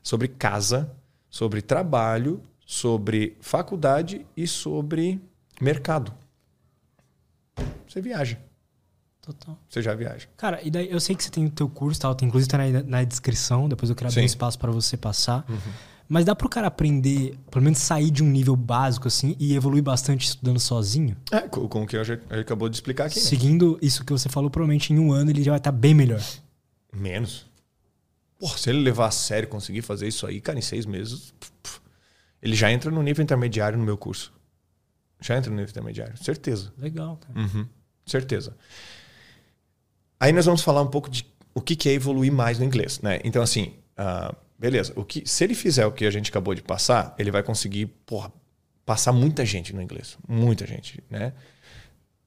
[0.01, 0.89] sobre casa,
[1.29, 5.21] sobre trabalho, sobre faculdade e sobre
[5.61, 6.15] mercado.
[7.89, 8.39] Você viaja.
[9.21, 9.59] Total.
[9.69, 10.29] Você já viaja.
[10.37, 12.59] Cara, e daí eu sei que você tem o teu curso, tal, tem, inclusive tá
[12.59, 15.45] na, na descrição, depois eu quero abrir um espaço para você passar.
[16.13, 19.83] Mas dá pro cara aprender, pelo menos sair de um nível básico assim e evoluir
[19.83, 21.17] bastante estudando sozinho?
[21.31, 23.19] É, com, com o que a gente acabou de explicar aqui.
[23.19, 23.25] né?
[23.25, 26.21] Seguindo isso que você falou, provavelmente em um ano ele já vai estar bem melhor.
[26.95, 27.47] Menos.
[28.39, 31.33] Porra, se ele levar a sério e conseguir fazer isso aí, cara, em seis meses,
[32.43, 34.35] ele já entra no nível intermediário no meu curso.
[35.19, 36.75] Já entra no nível intermediário, certeza.
[36.77, 37.41] Legal, cara.
[37.41, 37.67] Uhum,
[38.05, 38.55] certeza.
[40.21, 43.01] Aí nós vamos falar um pouco de o que que é evoluir mais no inglês,
[43.01, 43.19] né?
[43.25, 44.93] Então, assim, ah, beleza.
[44.97, 47.87] O que, se ele fizer o que a gente acabou de passar, ele vai conseguir,
[48.07, 48.33] porra,
[48.87, 50.17] passar muita gente no inglês.
[50.29, 51.33] Muita gente, né?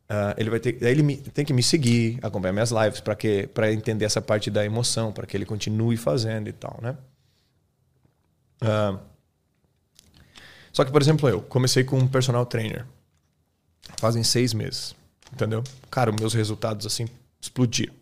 [0.09, 3.47] Ah, ele vai ter, ele me- tem que me seguir, acompanhar minhas lives para que
[3.47, 6.95] para entender essa parte da emoção, para que ele continue fazendo e tal, né?
[8.61, 8.99] Ah,
[10.71, 12.85] só que, por exemplo, eu comecei com um personal trainer.
[13.97, 14.95] Fazem seis meses.
[15.33, 15.63] Entendeu?
[15.89, 17.07] Cara, meus resultados assim
[17.41, 17.93] explodiram.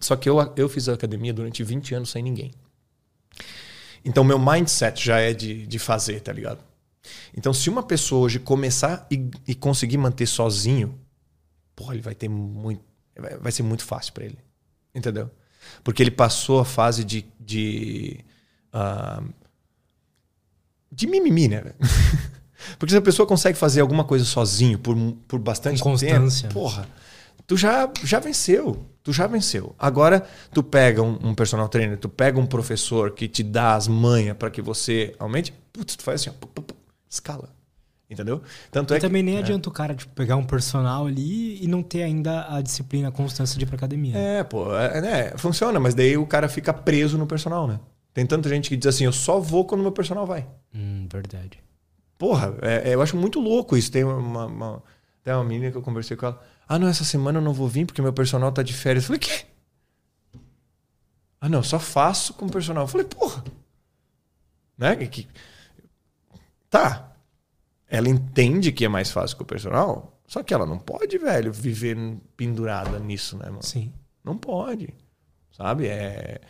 [0.00, 2.52] Só que eu, eu fiz a academia durante 20 anos sem ninguém.
[4.04, 6.60] Então, meu mindset já é de, de fazer, tá ligado?
[7.36, 10.98] Então, se uma pessoa hoje começar e, e conseguir manter sozinho,
[11.74, 12.82] porra, ele vai ter muito.
[13.40, 14.38] Vai, ser muito fácil para ele.
[14.94, 15.30] Entendeu?
[15.82, 17.24] Porque ele passou a fase de.
[17.38, 18.24] de
[18.72, 19.22] ah,
[20.90, 21.62] de mimimi, né?
[22.78, 24.96] Porque se a pessoa consegue fazer alguma coisa sozinho por,
[25.28, 26.48] por bastante Com constância.
[26.48, 26.88] tempo, porra,
[27.46, 28.84] tu já, já venceu.
[29.02, 29.74] Tu já venceu.
[29.78, 33.86] Agora, tu pega um, um personal trainer, tu pega um professor que te dá as
[33.86, 36.74] manhas para que você aumente, putz, tu faz assim, ó, pu, pu, pu,
[37.08, 37.50] escala.
[38.08, 38.40] Entendeu?
[38.70, 41.66] Tanto é E também que, nem adianta o cara tipo, pegar um personal ali e
[41.66, 44.16] não ter ainda a disciplina, a constância de ir pra academia.
[44.16, 47.80] É, pô, é, né, funciona, mas daí o cara fica preso no personal, né?
[48.12, 50.46] Tem tanta gente que diz assim, eu só vou quando meu personal vai.
[50.74, 51.58] Hum, verdade.
[52.16, 53.90] Porra, é- é, eu acho muito louco isso.
[53.90, 54.82] Tem uma, uma,
[55.24, 56.40] tem uma menina que eu conversei com ela.
[56.68, 59.04] Ah, não, essa semana eu não vou vir porque meu personal tá de férias.
[59.04, 59.44] Eu falei, quê?
[61.40, 62.84] Ah, não, só faço com o personal.
[62.84, 63.44] Eu falei, porra.
[64.78, 64.96] Né?
[65.06, 65.28] Que-
[66.70, 67.12] Tá.
[67.86, 71.52] Ela entende que é mais fácil com o personal, só que ela não pode, velho,
[71.52, 71.96] viver
[72.36, 73.62] pendurada nisso, né, mano?
[73.62, 73.92] Sim.
[74.24, 74.92] Não pode.
[75.52, 75.86] Sabe?
[75.86, 76.40] É...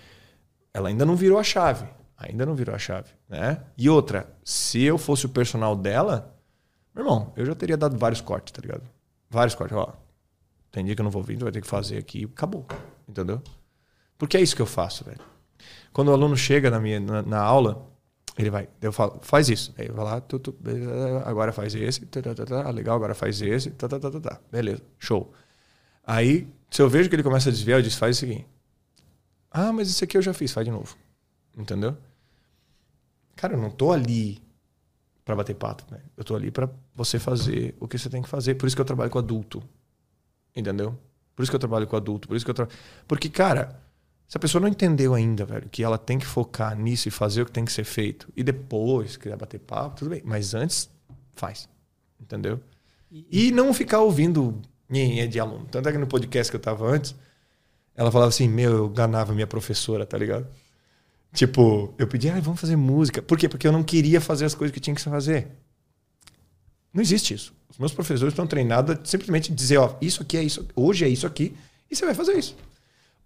[0.73, 1.87] Ela ainda não virou a chave.
[2.17, 3.11] Ainda não virou a chave.
[3.29, 3.63] Né?
[3.77, 6.35] E outra, se eu fosse o personal dela,
[6.95, 8.83] meu irmão, eu já teria dado vários cortes, tá ligado?
[9.29, 9.77] Vários cortes.
[9.77, 9.93] Ó,
[10.75, 12.25] tem dia que eu não vou vir, tu vai ter que fazer aqui.
[12.25, 12.67] Acabou.
[13.09, 13.41] Entendeu?
[14.19, 15.21] Porque é isso que eu faço, velho.
[15.93, 17.89] Quando o aluno chega na, minha, na, na aula,
[18.37, 19.73] ele vai, eu falo, faz isso.
[19.79, 20.53] Aí vou lá, tu, tu,
[21.25, 24.21] agora faz esse, tá, tá, tá, tá, legal, agora faz esse, tá, tá, tá, tá,
[24.21, 24.41] tá.
[24.51, 25.33] beleza, show.
[26.05, 28.45] Aí, se eu vejo que ele começa a desviar, eu disse, faz o seguinte.
[29.53, 30.97] Ah, mas isso aqui eu já fiz, faz de novo.
[31.57, 31.97] Entendeu?
[33.37, 34.43] Cara, eu não tô ali
[35.25, 36.03] pra bater pato, velho.
[36.17, 38.57] Eu tô ali pra você fazer o que você tem que fazer.
[38.57, 39.63] Por isso que eu trabalho com adulto.
[40.55, 40.99] Entendeu?
[41.35, 42.29] Por isso que eu trabalho com adulto.
[42.29, 42.69] Por isso que eu tra...
[43.09, 43.81] Porque, cara,
[44.27, 47.43] se a pessoa não entendeu ainda, velho, que ela tem que focar nisso e fazer
[47.43, 50.23] o que tem que ser feito, e depois quiser bater papo, tudo bem.
[50.25, 50.89] Mas antes,
[51.35, 51.69] faz.
[52.21, 52.61] Entendeu?
[53.11, 55.67] E não ficar ouvindo nhenhé de aluno.
[55.71, 57.15] Tanto é que no podcast que eu tava antes,
[57.95, 60.47] ela falava assim: Meu, eu ganava minha professora, tá ligado?
[61.33, 63.21] Tipo, eu pedi, ah, vamos fazer música.
[63.21, 63.49] Por quê?
[63.49, 65.49] Porque eu não queria fazer as coisas que tinha que fazer.
[66.95, 67.53] Não existe isso.
[67.69, 71.09] Os meus professores estão treinados a simplesmente dizer, ó, isso aqui é isso, hoje é
[71.09, 71.57] isso aqui,
[71.91, 72.57] e você vai fazer isso.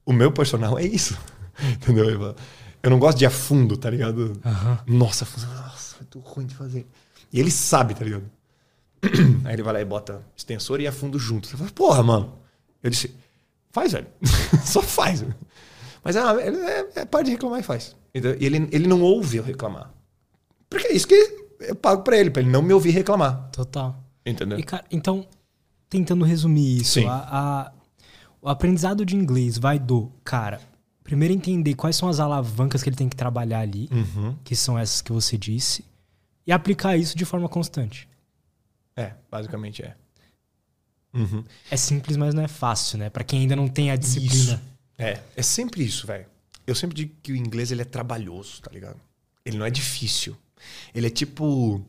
[0.07, 1.19] O meu personal é isso.
[1.61, 2.35] Entendeu?
[2.83, 4.41] Eu não gosto de a fundo, tá ligado?
[4.43, 4.79] Aham.
[4.87, 6.87] Nossa, nossa, é muito ruim de fazer.
[7.31, 8.25] E ele sabe, tá ligado?
[9.45, 11.47] Aí ele vai lá e bota extensor e a fundo junto.
[11.47, 12.39] Você fala, porra, mano.
[12.83, 13.15] Eu disse,
[13.71, 14.07] faz, velho.
[14.65, 15.21] Só faz.
[15.21, 15.37] velho.
[16.03, 17.95] Mas ah, ele é, é parte de reclamar e faz.
[18.15, 19.93] E ele, ele não ouve eu reclamar.
[20.71, 23.51] Porque é isso que eu pago pra ele, pra ele não me ouvir reclamar.
[23.51, 24.03] Total.
[24.25, 24.59] Entendeu?
[24.59, 25.27] E, cara, então,
[25.89, 27.29] tentando resumir isso, a-
[27.69, 27.73] a-
[28.43, 30.61] o aprendizado de inglês vai do, cara,
[31.03, 34.37] primeiro entender quais são as alavancas que ele tem que trabalhar ali, Uhum.
[34.45, 35.85] que são essas que você disse,
[36.47, 38.09] e aplicar isso de forma constante.
[38.97, 39.97] É, basicamente é.
[41.15, 41.43] Uhum.
[41.71, 43.09] É simples, mas não é fácil, né?
[43.11, 44.61] Pra quem ainda não tem a disciplina.
[44.99, 46.27] É, é sempre isso, velho.
[46.67, 49.01] Eu sempre digo que o inglês ele é trabalhoso, tá ligado?
[49.45, 50.37] Ele não é difícil.
[50.95, 51.85] Ele é tipo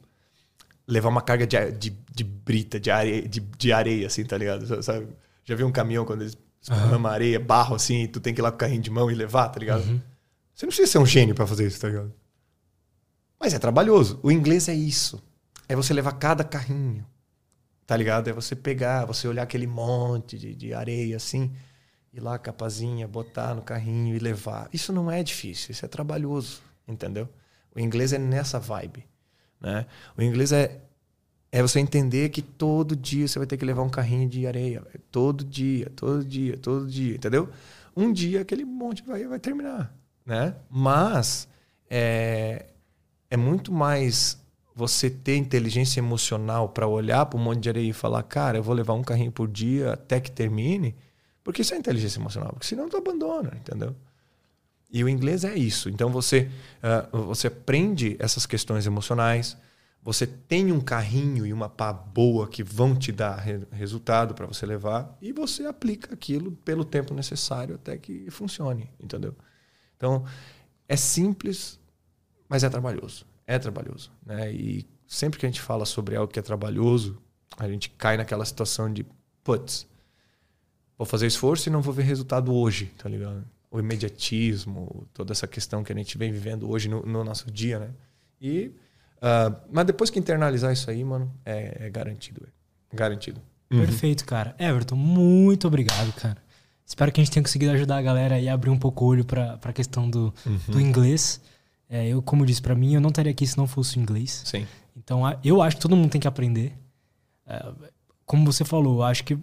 [0.87, 4.83] levar uma carga de, de, de brita, de areia, de, de areia, assim, tá ligado?
[4.83, 5.07] Sabe?
[5.45, 8.43] Já viu um caminhão quando eles esparramam areia, barro, assim, e tu tem que ir
[8.43, 9.83] lá com o carrinho de mão e levar, tá ligado?
[10.53, 12.13] Você não precisa ser um gênio pra fazer isso, tá ligado?
[13.39, 14.19] Mas é trabalhoso.
[14.21, 15.21] O inglês é isso.
[15.67, 17.05] É você levar cada carrinho,
[17.85, 18.27] tá ligado?
[18.27, 21.51] É você pegar, você olhar aquele monte de, de areia, assim,
[22.11, 24.67] ir lá, capazinha, botar no carrinho e levar.
[24.73, 27.29] Isso não é difícil, isso é trabalhoso, entendeu?
[27.75, 29.05] O inglês é nessa vibe.
[29.59, 29.85] Né?
[30.17, 30.79] O inglês é,
[31.51, 34.83] é você entender que todo dia você vai ter que levar um carrinho de areia.
[35.11, 37.49] Todo dia, todo dia, todo dia, entendeu?
[37.95, 39.93] Um dia aquele monte vai, vai terminar.
[40.25, 40.55] Né?
[40.69, 41.47] Mas
[41.89, 42.67] é,
[43.29, 44.39] é muito mais
[44.75, 48.63] você ter inteligência emocional para olhar para um monte de areia e falar, cara, eu
[48.63, 50.95] vou levar um carrinho por dia até que termine,
[51.43, 53.93] porque isso é inteligência emocional, porque senão tu abandona, entendeu?
[54.91, 55.89] E o inglês é isso.
[55.89, 56.49] Então você,
[57.13, 59.55] uh, você aprende essas questões emocionais,
[60.01, 64.47] você tem um carrinho e uma pá boa que vão te dar re resultado para
[64.47, 69.35] você levar e você aplica aquilo pelo tempo necessário até que funcione, entendeu?
[69.97, 70.23] Então
[70.87, 71.79] é simples,
[72.47, 74.11] mas é trabalhoso é trabalhoso.
[74.23, 74.53] Né?
[74.53, 77.19] E sempre que a gente fala sobre algo que é trabalhoso,
[77.57, 79.03] a gente cai naquela situação de,
[79.43, 79.87] putz,
[80.95, 83.43] vou fazer esforço e não vou ver resultado hoje, tá ligado?
[83.71, 87.79] O imediatismo, toda essa questão que a gente vem vivendo hoje no, no nosso dia,
[87.79, 87.89] né?
[88.41, 88.71] E,
[89.17, 92.47] uh, mas depois que internalizar isso aí, mano, é, é garantido.
[92.91, 93.39] É garantido.
[93.71, 93.79] Uhum.
[93.79, 94.55] Perfeito, cara.
[94.57, 96.37] Everton, muito obrigado, cara.
[96.85, 99.23] Espero que a gente tenha conseguido ajudar a galera e abrir um pouco o olho
[99.23, 100.59] para a questão do, uhum.
[100.67, 101.39] do inglês.
[101.87, 104.41] É, eu, como disse, para mim, eu não estaria aqui se não fosse o inglês.
[104.45, 104.65] Sim.
[104.97, 106.73] Então, eu acho que todo mundo tem que aprender.
[107.45, 107.71] É,
[108.25, 109.37] como você falou, eu acho que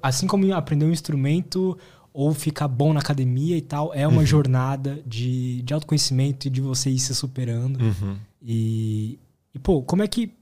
[0.00, 1.76] assim como aprender um instrumento
[2.16, 4.26] ou ficar bom na academia e tal, é uma uhum.
[4.26, 7.78] jornada de, de autoconhecimento e de você ir se superando.
[7.78, 8.16] Uhum.
[8.40, 9.18] E,
[9.54, 10.32] e, pô, como é que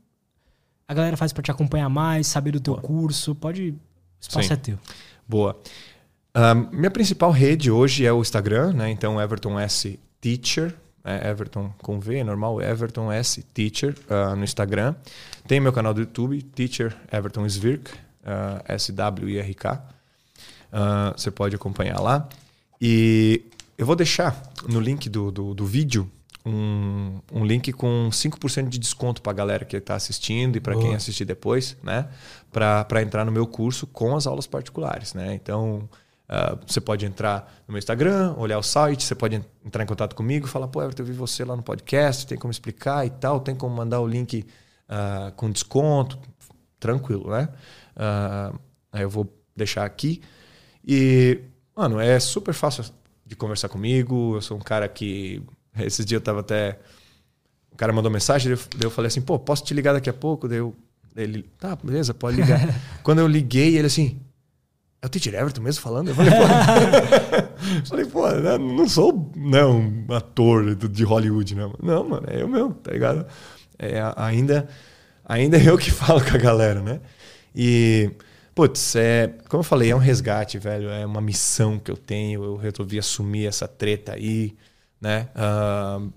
[0.86, 2.86] a galera faz para te acompanhar mais, saber do teu Boa.
[2.86, 3.34] curso?
[3.34, 3.74] Pode.
[4.20, 4.54] Espaço Sim.
[4.54, 4.78] é teu.
[5.26, 5.60] Boa.
[6.70, 8.90] Minha principal rede hoje é o Instagram, né?
[8.90, 9.98] Então, Everton S.
[10.20, 10.72] Teacher,
[11.04, 14.94] é Everton com V, normal, Everton S Teacher uh, no Instagram.
[15.48, 19.93] Tem meu canal do YouTube, Teacher Everton Svirk, uh, ah, S-W-I-R-K.
[20.74, 22.28] Uh, você pode acompanhar lá.
[22.80, 23.44] E
[23.78, 26.10] eu vou deixar no link do, do, do vídeo
[26.44, 30.76] um, um link com 5% de desconto para a galera que está assistindo e para
[30.76, 32.08] quem assistir depois, né?
[32.52, 35.34] Para entrar no meu curso com as aulas particulares, né?
[35.34, 35.88] Então,
[36.24, 40.16] Uh, você pode entrar no meu Instagram, olhar o site, você pode entrar em contato
[40.16, 43.40] comigo, falar, pô, Everton, eu vi você lá no podcast, tem como explicar e tal,
[43.40, 44.46] tem como mandar o link
[44.88, 46.18] uh, com desconto,
[46.80, 47.50] tranquilo, né?
[47.94, 48.58] Uh,
[48.90, 50.22] aí eu vou deixar aqui.
[50.86, 51.40] E,
[51.76, 52.84] mano, é super fácil
[53.26, 54.36] de conversar comigo.
[54.36, 55.42] Eu sou um cara que.
[55.78, 56.78] Esses dias eu tava até.
[57.72, 60.46] O cara mandou mensagem, daí eu falei assim, pô, posso te ligar daqui a pouco?
[60.46, 60.72] Daí eu,
[61.16, 62.60] ele, tá, beleza, pode ligar.
[63.02, 64.20] Quando eu liguei, ele assim,
[65.02, 66.08] é o Teacher Everton mesmo falando?
[66.08, 71.74] Eu falei, pô, falei, pô né, não sou né, um ator de Hollywood, não.
[71.82, 73.26] Não, mano, é eu mesmo, tá ligado?
[73.78, 74.68] É, ainda,
[75.24, 77.00] ainda é eu que falo com a galera, né?
[77.54, 78.10] E,
[78.54, 80.88] putz, é, como eu falei, é um resgate, velho.
[80.88, 82.44] É uma missão que eu tenho.
[82.44, 84.56] Eu resolvi assumir essa treta aí,
[85.00, 85.28] né?
[85.34, 86.12] Uh,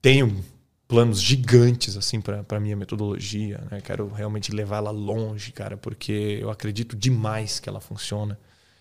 [0.00, 0.44] tenho
[0.88, 3.80] planos gigantes assim para minha metodologia, né?
[3.80, 8.38] Quero realmente levá-la longe, cara, porque eu acredito demais que ela funciona.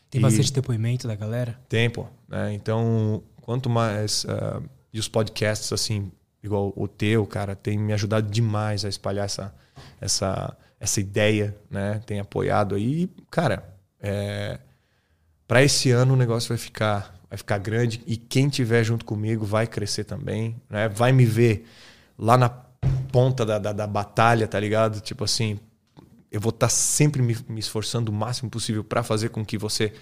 [0.09, 1.59] Tem e bastante depoimento da galera?
[1.67, 2.53] Tempo, né?
[2.53, 4.63] Então, quanto mais uh,
[4.93, 6.11] e os podcasts assim,
[6.43, 9.53] igual o teu, cara, tem me ajudado demais a espalhar essa
[9.99, 10.55] essa
[10.85, 12.01] essa ideia, né?
[12.05, 14.59] Tem apoiado aí, cara, é,
[15.47, 19.45] para esse ano o negócio vai ficar vai ficar grande e quem tiver junto comigo
[19.45, 20.87] vai crescer também, né?
[20.87, 21.67] Vai me ver
[22.17, 25.01] lá na ponta da, da, da batalha, tá ligado?
[25.01, 25.59] Tipo assim,
[26.31, 29.57] eu vou estar tá sempre me, me, esforçando o máximo possível para fazer com que
[29.57, 29.93] você,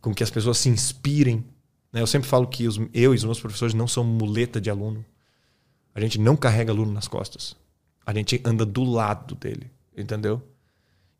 [0.00, 1.44] com que as pessoas se inspirem.
[1.92, 2.00] Né?
[2.00, 5.04] Eu sempre falo que os, eu e os meus professores não são muleta de aluno.
[5.94, 7.56] A gente não carrega aluno nas costas.
[8.06, 9.70] A gente anda do lado dele,
[10.00, 10.42] entendeu?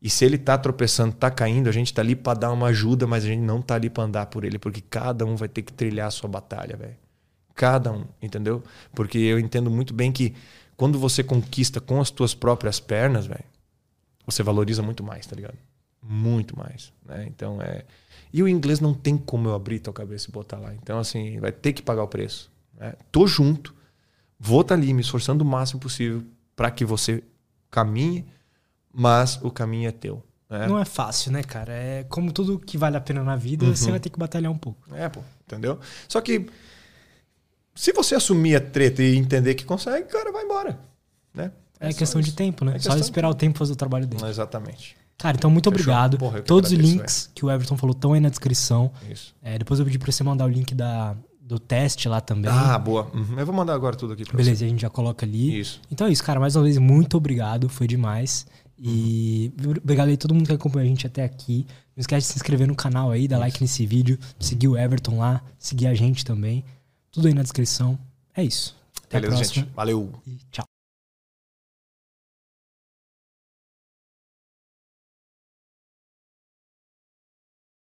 [0.00, 3.06] E se ele tá tropeçando, tá caindo, a gente tá ali para dar uma ajuda,
[3.06, 5.62] mas a gente não tá ali para andar por ele, porque cada um vai ter
[5.62, 6.96] que trilhar a sua batalha, velho.
[7.54, 8.62] Cada um, entendeu?
[8.94, 10.34] Porque eu entendo muito bem que
[10.76, 13.44] quando você conquista com as tuas próprias pernas, velho,
[14.24, 15.58] você valoriza muito mais, tá ligado?
[16.00, 17.26] Muito mais, né?
[17.26, 17.84] Então é.
[18.32, 20.72] E o inglês não tem como eu abrir tua cabeça e botar lá.
[20.74, 22.50] Então, assim, vai ter que pagar o preço.
[22.78, 22.94] Né?
[23.10, 23.74] Tô junto,
[24.38, 26.22] vou estar tá ali me esforçando o máximo possível
[26.54, 27.24] para que você
[27.70, 28.26] caminhe,
[28.98, 30.20] mas o caminho é teu.
[30.50, 30.66] Né?
[30.66, 31.72] Não é fácil, né, cara?
[31.72, 33.76] É como tudo que vale a pena na vida, uhum.
[33.76, 34.80] você vai ter que batalhar um pouco.
[34.92, 35.78] É, pô, entendeu?
[36.08, 36.46] Só que
[37.76, 40.80] se você assumir a treta e entender que consegue, cara, vai embora.
[41.32, 41.52] Né?
[41.78, 42.74] É, é questão de tempo, né?
[42.74, 43.34] É só esperar de...
[43.34, 44.24] o tempo fazer o trabalho dele.
[44.26, 44.96] Exatamente.
[45.16, 45.82] Cara, então muito Fechou.
[45.82, 46.18] obrigado.
[46.18, 48.90] Porra, Todos os links que o Everton falou estão aí na descrição.
[49.08, 49.32] Isso.
[49.40, 52.50] É, depois eu pedi pra você mandar o link da, do teste lá também.
[52.50, 53.10] Ah, boa.
[53.14, 53.38] Uhum.
[53.38, 54.64] Eu vou mandar agora tudo aqui pra Beleza, você.
[54.66, 55.58] a gente já coloca ali.
[55.58, 55.80] Isso.
[55.90, 56.38] Então é isso, cara.
[56.38, 57.68] Mais uma vez, muito obrigado.
[57.68, 58.46] Foi demais.
[58.78, 59.52] E
[59.82, 61.66] obrigado aí a todo mundo que acompanhou a gente até aqui.
[61.96, 63.40] Não esquece de se inscrever no canal aí, dar isso.
[63.40, 66.64] like nesse vídeo, seguir o Everton lá, seguir a gente também.
[67.10, 67.98] Tudo aí na descrição.
[68.36, 68.76] É isso.
[69.04, 69.64] Até Beleza, a próxima.
[69.64, 69.74] gente.
[69.74, 70.12] Valeu.
[70.26, 70.64] E tchau.